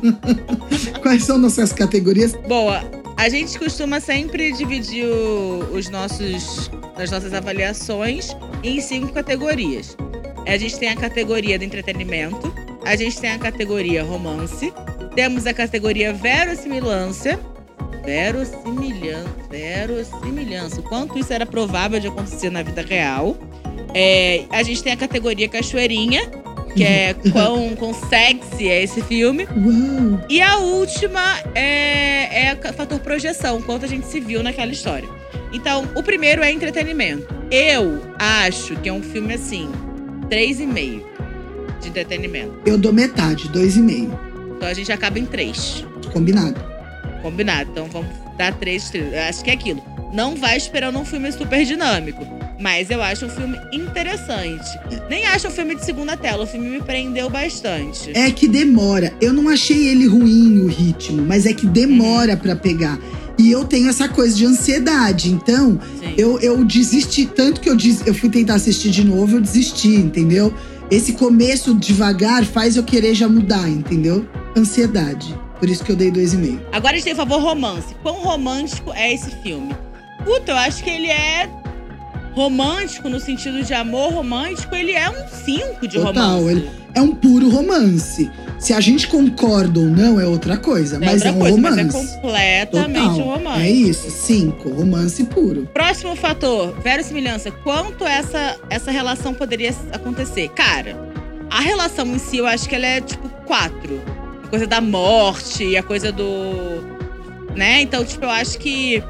Quais 1.01 1.25
são 1.25 1.37
nossas 1.37 1.73
categorias? 1.73 2.33
Boa, 2.47 2.81
a 3.17 3.27
gente 3.27 3.59
costuma 3.59 3.99
sempre 3.99 4.53
dividir 4.53 5.03
os 5.03 5.89
nossos, 5.89 6.71
as 6.95 7.11
nossas 7.11 7.33
avaliações 7.33 8.29
em 8.63 8.79
cinco 8.79 9.11
categorias. 9.11 9.97
A 10.47 10.55
gente 10.55 10.79
tem 10.79 10.87
a 10.87 10.95
categoria 10.95 11.59
do 11.59 11.65
entretenimento, 11.65 12.53
a 12.85 12.95
gente 12.95 13.19
tem 13.19 13.31
a 13.31 13.37
categoria 13.37 14.01
romance, 14.01 14.71
temos 15.13 15.45
a 15.45 15.53
categoria 15.53 16.13
verossimilância. 16.13 17.37
Verossimilhança. 18.09 19.29
Verossimilhança. 19.51 20.79
O 20.79 20.83
quanto 20.83 21.19
isso 21.19 21.31
era 21.31 21.45
provável 21.45 21.99
de 21.99 22.07
acontecer 22.07 22.49
na 22.49 22.63
vida 22.63 22.81
real. 22.81 23.37
É, 23.93 24.45
a 24.49 24.63
gente 24.63 24.81
tem 24.81 24.93
a 24.93 24.97
categoria 24.97 25.47
cachoeirinha, 25.47 26.27
que 26.75 26.83
é 26.83 27.13
quão, 27.31 27.75
quão 27.75 27.93
sexy 27.93 28.67
é 28.67 28.81
esse 28.81 29.03
filme. 29.03 29.43
Uau. 29.43 30.25
E 30.27 30.41
a 30.41 30.57
última 30.57 31.21
é, 31.53 32.47
é 32.47 32.53
o 32.55 32.73
fator 32.73 32.99
projeção, 32.99 33.62
quanto 33.62 33.85
a 33.85 33.87
gente 33.87 34.07
se 34.07 34.19
viu 34.19 34.41
naquela 34.41 34.71
história. 34.71 35.07
Então, 35.53 35.87
o 35.95 36.01
primeiro 36.01 36.41
é 36.41 36.51
entretenimento. 36.51 37.27
Eu 37.51 38.01
acho 38.17 38.75
que 38.77 38.89
é 38.89 38.93
um 38.93 39.03
filme 39.03 39.35
assim, 39.35 39.69
3,5. 40.31 41.03
de 41.79 41.89
entretenimento. 41.89 42.53
Eu 42.65 42.75
dou 42.75 42.91
metade, 42.91 43.49
dois 43.49 43.77
e 43.77 43.81
meio. 43.81 44.19
Então 44.57 44.67
a 44.67 44.73
gente 44.73 44.91
acaba 44.91 45.19
em 45.19 45.27
três. 45.27 45.85
Combinado. 46.12 46.79
Combinado. 47.21 47.69
Então 47.71 47.87
vamos 47.87 48.09
dar 48.37 48.53
três 48.53 48.83
estrelas. 48.83 49.13
Eu 49.13 49.21
acho 49.21 49.43
que 49.43 49.49
é 49.49 49.53
aquilo. 49.53 49.83
Não 50.13 50.35
vai 50.35 50.57
esperando 50.57 50.97
um 50.97 51.05
filme 51.05 51.31
super 51.31 51.63
dinâmico. 51.65 52.25
Mas 52.59 52.89
eu 52.89 53.01
acho 53.01 53.25
um 53.25 53.29
filme 53.29 53.57
interessante. 53.71 54.69
Nem 55.09 55.25
acho 55.27 55.47
um 55.47 55.51
filme 55.51 55.75
de 55.75 55.85
segunda 55.85 56.17
tela. 56.17 56.43
O 56.43 56.47
filme 56.47 56.69
me 56.69 56.81
prendeu 56.81 57.29
bastante. 57.29 58.11
É 58.13 58.29
que 58.31 58.47
demora. 58.47 59.13
Eu 59.21 59.31
não 59.31 59.47
achei 59.47 59.87
ele 59.87 60.05
ruim 60.05 60.59
o 60.59 60.67
ritmo, 60.67 61.21
mas 61.21 61.45
é 61.45 61.53
que 61.53 61.65
demora 61.65 62.35
pra 62.35 62.55
pegar. 62.55 62.99
E 63.37 63.49
eu 63.49 63.63
tenho 63.63 63.87
essa 63.87 64.09
coisa 64.09 64.35
de 64.35 64.45
ansiedade. 64.45 65.31
Então, 65.31 65.79
Sim. 66.01 66.15
eu, 66.17 66.37
eu 66.41 66.65
desisti. 66.65 67.25
Tanto 67.25 67.61
que 67.61 67.69
eu, 67.69 67.77
des, 67.77 68.05
eu 68.05 68.13
fui 68.13 68.29
tentar 68.29 68.55
assistir 68.55 68.89
de 68.89 69.05
novo, 69.05 69.37
eu 69.37 69.41
desisti, 69.41 69.95
entendeu? 69.95 70.53
Esse 70.91 71.13
começo 71.13 71.73
devagar 71.73 72.43
faz 72.43 72.75
eu 72.75 72.83
querer 72.83 73.15
já 73.15 73.29
mudar, 73.29 73.69
entendeu? 73.69 74.27
Ansiedade. 74.57 75.33
Por 75.60 75.69
isso 75.69 75.83
que 75.83 75.91
eu 75.91 75.95
dei 75.95 76.12
2,5. 76.12 76.60
Agora 76.71 76.93
a 76.93 76.95
gente 76.95 77.03
tem 77.03 77.13
o 77.13 77.17
favor 77.17 77.41
romance. 77.41 77.93
Quão 78.01 78.15
romântico 78.21 78.93
é 78.93 79.13
esse 79.13 79.29
filme? 79.43 79.75
Puta, 80.23 80.53
eu 80.53 80.57
acho 80.57 80.83
que 80.83 80.89
ele 80.89 81.10
é 81.10 81.49
romântico 82.33 83.10
no 83.10 83.19
sentido 83.19 83.63
de 83.63 83.73
amor 83.73 84.13
romântico, 84.13 84.73
ele 84.75 84.93
é 84.93 85.10
um 85.10 85.27
5 85.27 85.87
de 85.87 85.97
Total, 85.99 86.37
romance. 86.37 86.49
Ele 86.49 86.69
é 86.93 87.01
um 87.01 87.13
puro 87.13 87.49
romance. 87.49 88.29
Se 88.57 88.73
a 88.73 88.79
gente 88.79 89.07
concorda 89.07 89.79
ou 89.79 89.85
não 89.85 90.19
é 90.19 90.25
outra 90.25 90.57
coisa, 90.57 90.97
é 90.97 90.99
mas 90.99 91.13
outra 91.13 91.29
é 91.29 91.31
um 91.31 91.39
coisa, 91.39 91.55
romance. 91.55 91.75
Mas 91.75 91.95
é 91.95 92.65
completamente 92.65 93.10
Total, 93.10 93.19
um 93.19 93.33
romance. 93.33 93.62
É 93.62 93.69
isso, 93.69 94.10
5, 94.10 94.69
romance 94.69 95.23
puro. 95.25 95.69
Próximo 95.73 96.15
fator, 96.15 96.73
verossimilhança. 96.81 97.51
Quanto 97.51 98.05
essa 98.05 98.57
essa 98.69 98.91
relação 98.91 99.33
poderia 99.33 99.73
acontecer? 99.91 100.49
Cara, 100.49 100.97
a 101.49 101.62
relação 101.62 102.05
em 102.07 102.19
si 102.19 102.37
eu 102.37 102.45
acho 102.45 102.67
que 102.67 102.75
ela 102.75 102.85
é 102.85 103.01
tipo 103.01 103.27
4 103.45 104.18
coisa 104.50 104.67
da 104.67 104.81
morte, 104.81 105.77
a 105.77 105.83
coisa 105.83 106.12
do. 106.12 106.83
Né? 107.56 107.81
Então, 107.81 108.04
tipo, 108.04 108.25
eu 108.25 108.29
acho 108.29 108.58
que 108.58 109.04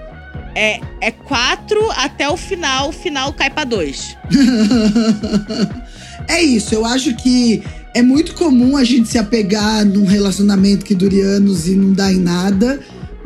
é, 0.56 0.80
é 1.02 1.12
quatro 1.12 1.80
até 1.92 2.30
o 2.30 2.38
final. 2.38 2.90
O 2.90 2.92
final 2.92 3.34
cai 3.34 3.50
pra 3.50 3.64
dois. 3.64 4.16
é 6.28 6.42
isso, 6.42 6.74
eu 6.74 6.86
acho 6.86 7.16
que 7.16 7.64
é 7.94 8.02
muito 8.02 8.34
comum 8.36 8.78
a 8.78 8.84
gente 8.84 9.10
se 9.10 9.18
apegar 9.18 9.86
num 9.86 10.06
relacionamento 10.06 10.86
que 10.86 10.94
dure 10.94 11.22
anos 11.22 11.68
e 11.68 11.76
não 11.76 11.94
dá 11.94 12.12
em 12.12 12.20
nada. 12.20 12.80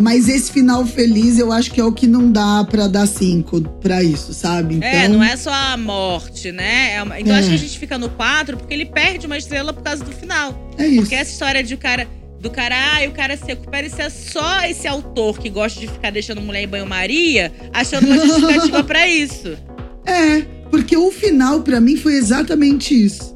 Mas 0.04 0.28
esse 0.28 0.52
final 0.52 0.86
feliz 0.86 1.40
eu 1.40 1.50
acho 1.50 1.72
que 1.72 1.80
é 1.80 1.84
o 1.86 1.94
que 1.94 2.06
não 2.06 2.30
dá 2.30 2.62
pra 2.70 2.88
dar 2.88 3.08
cinco 3.08 3.62
pra 3.82 4.04
isso, 4.04 4.34
sabe? 4.34 4.76
Então, 4.76 4.90
É, 4.90 5.08
não 5.08 5.24
é 5.24 5.38
só 5.38 5.50
a 5.54 5.78
morte, 5.78 6.52
né? 6.52 6.96
É 6.98 7.20
Então, 7.22 7.34
É. 7.34 7.40
acho 7.40 7.48
que 7.48 7.56
a 7.56 7.58
gente 7.58 7.80
fica 7.80 7.98
no 7.98 8.10
quatro 8.10 8.58
porque 8.58 8.74
ele 8.74 8.86
perde 8.86 9.26
uma 9.26 9.38
estrela 9.38 9.72
por 9.72 9.82
causa 9.82 10.04
do 10.04 10.12
final. 10.12 10.72
é 10.78 10.86
isso. 10.88 11.04
Porque 11.04 11.16
essa 11.16 11.32
história 11.32 11.64
de 11.64 11.74
o 11.74 11.78
cara. 11.78 12.06
Do 12.42 12.50
cara, 12.52 12.76
ah, 12.76 13.08
o 13.08 13.12
cara 13.14 13.38
seco. 13.38 13.72
Parece 13.72 13.96
ser 13.96 14.12
só 14.12 14.64
esse 14.66 14.86
autor 14.86 15.40
que 15.40 15.50
gosta 15.50 15.80
de 15.80 15.88
ficar 15.88 16.12
deixando 16.12 16.42
mulher 16.42 16.64
em 16.64 16.68
banho-maria, 16.68 17.54
achando 17.72 18.06
uma 18.06 18.18
justificativa 18.28 18.84
pra 18.84 19.08
isso. 19.08 19.58
É, 20.06 20.42
porque 20.70 20.98
o 20.98 21.10
final 21.10 21.62
pra 21.62 21.80
mim 21.80 21.96
foi 21.96 22.16
exatamente 22.16 22.94
isso. 22.94 23.33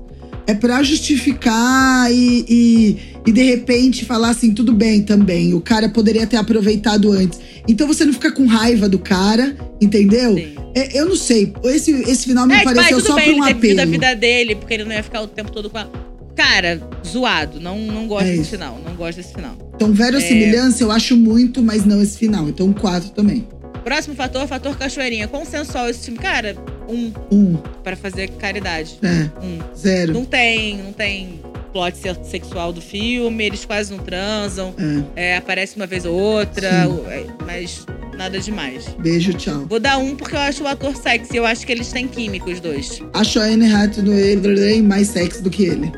É 0.48 0.54
pra 0.54 0.82
justificar 0.82 2.12
e, 2.12 2.46
e, 2.48 2.98
e 3.28 3.32
de 3.32 3.44
repente 3.44 4.06
falar 4.06 4.30
assim, 4.30 4.54
tudo 4.54 4.74
bem 4.74 5.04
também. 5.04 5.54
O 5.54 5.60
cara 5.62 5.90
poderia 5.90 6.26
ter 6.26 6.38
aproveitado 6.38 7.12
antes. 7.12 7.40
Então 7.68 7.86
você 7.86 8.06
não 8.06 8.14
fica 8.14 8.32
com 8.32 8.46
raiva 8.46 8.88
do 8.88 8.98
cara, 8.98 9.56
entendeu? 9.82 10.38
É, 10.74 10.98
eu 10.98 11.06
não 11.06 11.16
sei. 11.18 11.54
Esse, 11.66 11.92
esse 11.92 12.26
final 12.28 12.48
me 12.48 12.54
É, 12.54 12.60
tipo, 12.60 12.74
pareceu 12.74 13.00
só 13.02 13.16
bem 13.16 13.24
pra 13.26 13.32
ele 13.34 13.42
um 13.42 13.44
a 13.44 13.50
apelo. 13.50 13.92
vida 13.92 14.16
dele, 14.16 14.56
porque 14.56 14.74
ele 14.74 14.86
não 14.86 14.94
ia 14.94 15.04
ficar 15.04 15.22
o 15.22 15.28
tempo 15.28 15.52
todo 15.52 15.70
com 15.70 15.78
ela. 15.80 15.92
Cara, 16.34 16.80
zoado. 17.06 17.60
Não, 17.60 17.78
não 17.80 18.08
gosto 18.08 18.26
É 18.28 18.30
desse 18.30 18.42
isso. 18.44 18.52
final. 18.52 18.80
Não 18.86 18.96
gosto 18.96 19.18
desse 19.18 19.34
final. 19.34 19.58
Então, 19.76 19.92
verossimilhança 19.92 20.84
eu 20.84 20.92
acho 20.92 21.18
muito, 21.18 21.62
mas 21.62 21.84
não 21.84 22.02
esse 22.02 22.18
final. 22.18 22.48
Então, 22.48 22.72
quatro 22.72 23.10
também. 23.10 23.46
Próximo 23.84 24.16
fator, 24.16 24.48
fator 24.48 24.78
cachoeirinha. 24.78 25.28
Consensual 25.28 25.90
esse 25.90 26.06
filme. 26.06 26.20
Cara, 26.20 26.56
um 26.88 27.12
Um, 27.32 27.58
pra 27.84 27.96
fazer 27.96 28.30
caridade. 28.32 28.98
é, 29.04 29.30
Um. 29.44 29.60
zero. 29.76 30.14
Não 30.14 30.26
tem, 30.26 30.78
não 30.78 30.94
tem 30.94 31.40
plot 31.74 31.98
se- 31.98 32.24
sexual 32.30 32.72
do 32.74 32.82
filme, 32.82 33.44
eles 33.46 33.66
quase 33.66 33.92
não 33.92 34.00
transam. 34.04 34.74
É, 35.16 35.34
É, 35.34 35.38
aparece 35.38 35.76
uma 35.76 35.86
vez 35.86 36.06
ou 36.06 36.14
outra, 36.16 36.86
Sim. 36.86 37.04
é, 37.08 37.26
mas 37.46 37.86
nada 38.18 38.40
demais. 38.40 38.88
beijo, 39.00 39.34
tchau. 39.34 39.66
Vou 39.70 39.80
dar 39.80 39.98
um 39.98 40.16
porque 40.16 40.36
eu 40.36 40.40
acho 40.40 40.64
o 40.64 40.68
ator 40.68 40.96
sexy. 40.96 41.36
Eu 41.38 41.46
acho 41.46 41.66
que 41.66 41.72
eles 41.72 41.92
têm 41.92 42.08
química, 42.08 42.50
os 42.50 42.60
dois. 42.60 43.02
Acho 43.14 43.40
a 43.40 43.44
Anne 43.44 43.72
Hathaway 43.72 44.82
mais 44.82 45.08
sexy 45.10 45.42
do 45.44 45.50
que 45.50 45.66
ele. 45.66 45.92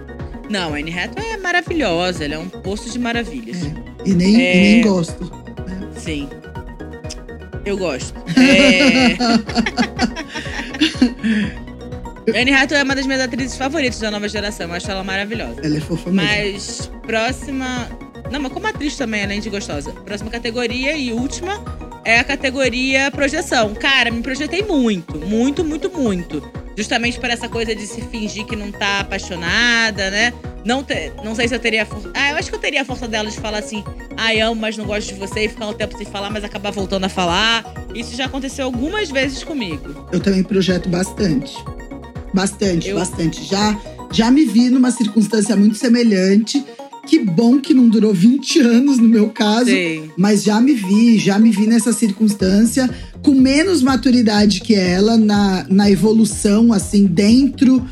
Não, 0.49 0.73
a 0.73 0.77
Anne 0.79 0.91
Hathaway 0.91 1.31
é 1.33 1.37
maravilhosa. 1.37 2.25
Ela 2.25 2.33
é 2.35 2.39
um 2.39 2.49
poço 2.49 2.89
de 2.91 2.97
maravilhas. 2.99 3.57
E 4.05 4.13
nem, 4.13 4.41
É. 4.41 4.57
e 4.57 4.61
nem 4.73 4.81
gosto. 4.81 5.31
Sim. 5.95 6.27
Eu 7.65 7.77
gosto. 7.77 8.15
É... 8.35 9.15
Anne 12.35 12.53
Hathaway 12.53 12.81
é 12.81 12.83
uma 12.83 12.95
das 12.95 13.05
minhas 13.05 13.21
atrizes 13.21 13.57
favoritas 13.57 13.99
da 13.99 14.11
nova 14.11 14.27
geração. 14.29 14.67
Eu 14.67 14.73
acho 14.75 14.89
ela 14.89 15.03
maravilhosa. 15.03 15.61
Ela 15.63 15.77
é 15.77 15.79
fofa 15.79 16.11
mesmo. 16.11 16.21
Mas 16.29 16.91
próxima. 17.05 17.87
Não, 18.31 18.39
mas 18.39 18.51
como 18.53 18.67
atriz 18.67 18.95
também, 18.95 19.23
além 19.23 19.39
de 19.39 19.49
gostosa. 19.49 19.91
Próxima 19.91 20.29
categoria 20.29 20.95
e 20.95 21.11
última 21.11 21.59
é 22.05 22.19
a 22.19 22.23
categoria 22.23 23.09
projeção. 23.09 23.73
Cara, 23.73 24.11
me 24.11 24.21
projetei 24.21 24.61
muito, 24.63 25.17
muito, 25.17 25.63
muito, 25.65 25.89
muito. 25.89 26.51
Justamente 26.77 27.19
por 27.19 27.29
essa 27.29 27.49
coisa 27.49 27.75
de 27.75 27.85
se 27.87 28.01
fingir 28.01 28.45
que 28.45 28.55
não 28.55 28.71
tá 28.71 28.99
apaixonada, 29.01 30.09
né? 30.11 30.31
Não, 30.63 30.83
te- 30.83 31.11
não 31.23 31.33
sei 31.35 31.47
se 31.47 31.55
eu 31.55 31.59
teria 31.59 31.83
a 31.83 31.85
força. 31.85 32.11
Ah, 32.13 32.31
eu 32.31 32.37
acho 32.37 32.49
que 32.49 32.55
eu 32.55 32.59
teria 32.59 32.83
a 32.83 32.85
força 32.85 33.07
dela 33.07 33.29
de 33.29 33.37
falar 33.37 33.57
assim: 33.57 33.83
ai, 34.19 34.39
amo, 34.41 34.59
mas 34.59 34.75
não 34.77 34.85
gosto 34.85 35.13
de 35.13 35.19
você, 35.19 35.45
e 35.45 35.49
ficar 35.49 35.67
um 35.67 35.73
tempo 35.73 35.97
sem 35.97 36.05
falar, 36.05 36.29
mas 36.29 36.43
acabar 36.43 36.71
voltando 36.71 37.05
a 37.05 37.09
falar. 37.09 37.65
Isso 37.95 38.15
já 38.15 38.25
aconteceu 38.25 38.65
algumas 38.65 39.09
vezes 39.09 39.43
comigo. 39.43 40.05
Eu 40.11 40.19
também 40.19 40.43
projeto 40.43 40.89
bastante. 40.89 41.53
Bastante, 42.33 42.89
Eu- 42.89 42.97
bastante. 42.97 43.43
Já, 43.45 43.79
já 44.11 44.29
me 44.29 44.45
vi 44.45 44.69
numa 44.69 44.91
circunstância 44.91 45.55
muito 45.55 45.77
semelhante. 45.77 46.63
Que 47.07 47.17
bom 47.17 47.59
que 47.59 47.73
não 47.73 47.89
durou 47.89 48.13
20 48.13 48.59
anos 48.59 48.99
no 48.99 49.09
meu 49.09 49.29
caso. 49.29 49.71
Sim. 49.71 50.11
Mas 50.15 50.43
já 50.43 50.61
me 50.61 50.73
vi, 50.73 51.17
já 51.17 51.39
me 51.39 51.49
vi 51.49 51.65
nessa 51.65 51.91
circunstância 51.91 52.87
com 53.23 53.31
menos 53.31 53.81
maturidade 53.81 54.61
que 54.61 54.75
ela 54.75 55.17
na, 55.17 55.65
na 55.69 55.89
evolução, 55.89 56.71
assim, 56.71 57.05
dentro, 57.07 57.83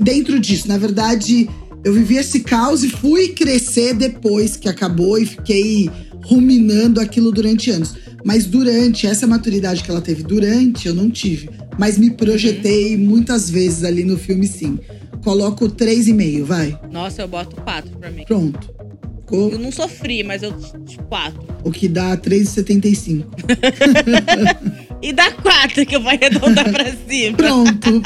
dentro 0.00 0.40
disso. 0.40 0.66
Na 0.66 0.76
verdade, 0.76 1.48
eu 1.84 1.92
vivi 1.92 2.16
esse 2.16 2.40
caos 2.40 2.82
e 2.82 2.88
fui 2.88 3.28
crescer 3.28 3.94
depois 3.94 4.56
que 4.56 4.68
acabou 4.68 5.18
e 5.18 5.26
fiquei 5.26 5.90
ruminando 6.22 7.00
aquilo 7.00 7.30
durante 7.30 7.70
anos. 7.70 7.94
Mas 8.24 8.46
durante, 8.46 9.06
essa 9.06 9.26
maturidade 9.26 9.82
que 9.84 9.90
ela 9.90 10.00
teve 10.00 10.22
durante, 10.22 10.88
eu 10.88 10.94
não 10.94 11.10
tive. 11.10 11.50
Mas 11.78 11.98
me 11.98 12.10
projetei 12.10 12.96
muitas 12.96 13.50
vezes 13.50 13.84
ali 13.84 14.02
no 14.04 14.16
filme, 14.16 14.46
sim. 14.46 14.78
Coloco 15.22 15.68
3,5, 15.68 16.42
vai. 16.42 16.78
Nossa, 16.90 17.22
eu 17.22 17.28
boto 17.28 17.56
quatro 17.56 17.90
pra 17.98 18.10
mim. 18.10 18.24
Pronto. 18.24 18.72
Ficou 19.20 19.50
Eu 19.50 19.58
não 19.58 19.72
sofri, 19.72 20.22
mas 20.22 20.42
eu. 20.42 20.52
Tipo, 20.86 21.02
quatro. 21.04 21.42
o 21.64 21.70
que 21.70 21.88
dá 21.88 22.16
3,75. 22.16 23.24
E 25.02 25.12
dá 25.12 25.30
quatro, 25.32 25.84
que 25.84 25.96
eu 25.96 26.00
vou 26.00 26.08
arredondar 26.10 26.70
pra 26.72 26.86
cima. 27.06 27.36
Pronto. 27.36 28.00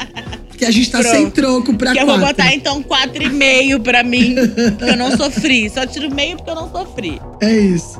Porque 0.59 0.65
a 0.65 0.71
gente 0.71 0.91
tá 0.91 0.99
Pronto. 0.99 1.15
sem 1.15 1.29
troco 1.29 1.73
pra 1.73 1.93
que 1.93 1.99
eu 1.99 2.05
quatro. 2.05 2.19
vou 2.19 2.27
botar 2.33 2.53
então 2.53 2.83
quatro 2.83 3.23
e 3.23 3.29
meio 3.29 3.79
pra 3.79 4.03
mim, 4.03 4.35
porque 4.77 4.91
eu 4.91 4.97
não 4.97 5.15
sofri. 5.15 5.69
Só 5.69 5.85
tiro 5.85 6.13
meio 6.13 6.35
porque 6.35 6.49
eu 6.51 6.55
não 6.55 6.69
sofri. 6.69 7.21
É 7.41 7.49
isso. 7.57 7.97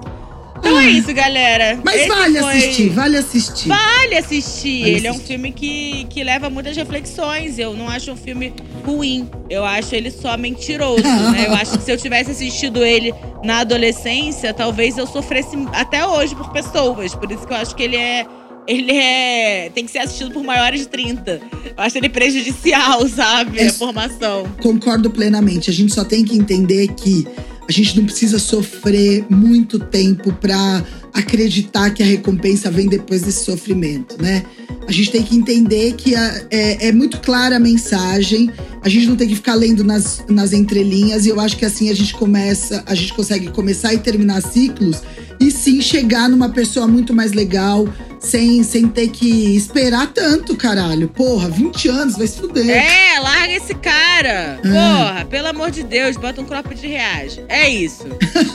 Então 0.57 0.77
é 0.77 0.89
isso, 0.89 1.13
galera. 1.13 1.79
Mas 1.85 2.01
Esse 2.01 2.09
vale 2.09 2.39
foi- 2.39 2.57
assistir, 2.57 2.89
vale 2.89 3.17
assistir. 3.17 3.67
Vale 3.69 4.17
assistir. 4.17 4.79
Vale 4.81 4.91
ele 4.91 5.07
é 5.07 5.09
um 5.09 5.13
assistir. 5.13 5.27
filme 5.33 5.51
que, 5.53 6.05
que 6.09 6.21
leva 6.21 6.49
muitas 6.49 6.75
reflexões. 6.75 7.57
Eu 7.57 7.73
não 7.77 7.87
acho 7.87 8.11
um 8.11 8.17
filme 8.17 8.53
ruim. 8.85 9.29
Eu 9.49 9.63
acho 9.63 9.95
ele 9.95 10.11
só 10.11 10.35
mentiroso, 10.37 11.01
né? 11.31 11.45
Eu 11.47 11.53
acho 11.53 11.77
que 11.77 11.83
se 11.85 11.89
eu 11.93 11.97
tivesse 11.97 12.31
assistido 12.31 12.83
ele 12.83 13.13
na 13.41 13.59
adolescência, 13.59 14.53
talvez 14.53 14.97
eu 14.97 15.07
sofresse 15.07 15.55
até 15.71 16.05
hoje 16.05 16.35
por 16.35 16.49
pessoas. 16.51 17.15
Por 17.15 17.31
isso 17.31 17.47
que 17.47 17.53
eu 17.53 17.57
acho 17.57 17.73
que 17.73 17.83
ele 17.83 17.95
é. 17.95 18.25
Ele 18.69 18.91
é. 18.91 19.71
Tem 19.73 19.83
que 19.85 19.91
ser 19.91 19.97
assistido 19.99 20.31
por 20.31 20.43
maiores 20.43 20.81
de 20.81 20.87
30. 20.89 21.41
Eu 21.65 21.73
acho 21.77 21.97
ele 21.97 22.07
prejudicial, 22.09 23.07
sabe? 23.09 23.59
É- 23.59 23.67
A 23.67 23.73
formação. 23.73 24.45
Concordo 24.61 25.09
plenamente. 25.09 25.69
A 25.69 25.73
gente 25.73 25.93
só 25.93 26.03
tem 26.05 26.23
que 26.23 26.37
entender 26.37 26.87
que 26.89 27.27
a 27.67 27.71
gente 27.71 27.97
não 27.97 28.05
precisa 28.05 28.37
sofrer 28.39 29.25
muito 29.29 29.77
tempo 29.79 30.31
pra 30.33 30.83
acreditar 31.13 31.89
que 31.91 32.01
a 32.01 32.05
recompensa 32.05 32.69
vem 32.71 32.87
depois 32.87 33.21
desse 33.21 33.43
sofrimento, 33.45 34.19
né? 34.21 34.43
A 34.87 34.91
gente 34.91 35.11
tem 35.11 35.21
que 35.23 35.35
entender 35.35 35.93
que 35.93 36.15
a- 36.15 36.41
é, 36.49 36.87
é 36.87 36.91
muito 36.91 37.19
clara 37.19 37.57
a 37.57 37.59
mensagem. 37.59 38.49
A 38.81 38.89
gente 38.89 39.05
não 39.07 39.15
tem 39.15 39.27
que 39.27 39.35
ficar 39.35 39.53
lendo 39.55 39.83
nas, 39.83 40.23
nas 40.29 40.53
entrelinhas. 40.53 41.25
E 41.25 41.29
eu 41.29 41.39
acho 41.39 41.57
que 41.57 41.65
assim 41.65 41.89
a 41.89 41.95
gente 41.95 42.13
começa, 42.13 42.83
a 42.87 42.95
gente 42.95 43.13
consegue 43.13 43.49
começar 43.51 43.93
e 43.93 43.97
terminar 43.99 44.41
ciclos 44.41 45.01
e 45.39 45.51
sim 45.51 45.81
chegar 45.81 46.27
numa 46.27 46.49
pessoa 46.49 46.87
muito 46.87 47.13
mais 47.13 47.31
legal, 47.31 47.87
sem, 48.19 48.61
sem 48.63 48.87
ter 48.87 49.09
que 49.09 49.55
esperar 49.55 50.07
tanto, 50.07 50.55
caralho. 50.55 51.07
Porra, 51.07 51.49
20 51.49 51.87
anos, 51.87 52.17
vai 52.17 52.27
se 52.27 52.39
fuder. 52.39 52.69
É, 52.69 53.19
larga 53.19 53.53
esse 53.53 53.73
cara. 53.75 54.59
Porra, 54.61 55.25
pelo 55.29 55.47
amor 55.47 55.71
de 55.71 55.83
Deus, 55.83 56.17
bota 56.17 56.41
um 56.41 56.45
crop 56.45 56.75
de 56.75 56.87
reais. 56.87 57.39
É 57.47 57.69
isso. 57.69 58.05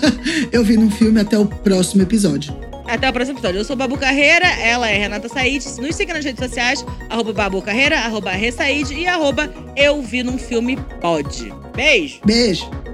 Eu 0.53 0.63
vi 0.63 0.77
num 0.77 0.91
filme 0.91 1.21
até 1.21 1.39
o 1.39 1.47
próximo 1.47 2.03
episódio. 2.03 2.55
Até 2.87 3.09
o 3.09 3.13
próximo 3.13 3.39
episódio. 3.39 3.61
Eu 3.61 3.65
sou 3.65 3.75
Babu 3.75 3.97
Carreira, 3.97 4.47
ela 4.47 4.89
é 4.89 4.99
Renata 4.99 5.29
Said. 5.29 5.65
Nos 5.81 5.97
siga 5.97 6.13
nas 6.13 6.25
redes 6.25 6.47
sociais, 6.47 6.85
arroba 7.09 7.33
Babu 7.33 7.63
Carreira, 7.63 7.99
arroba 8.01 8.31
Ressaid 8.33 8.93
e 8.93 9.07
arroba 9.07 9.53
Eu 9.75 10.03
Vi 10.03 10.23
Num 10.23 10.37
Filme 10.37 10.77
Pode. 11.01 11.51
Beijo! 11.75 12.21
Beijo! 12.25 12.94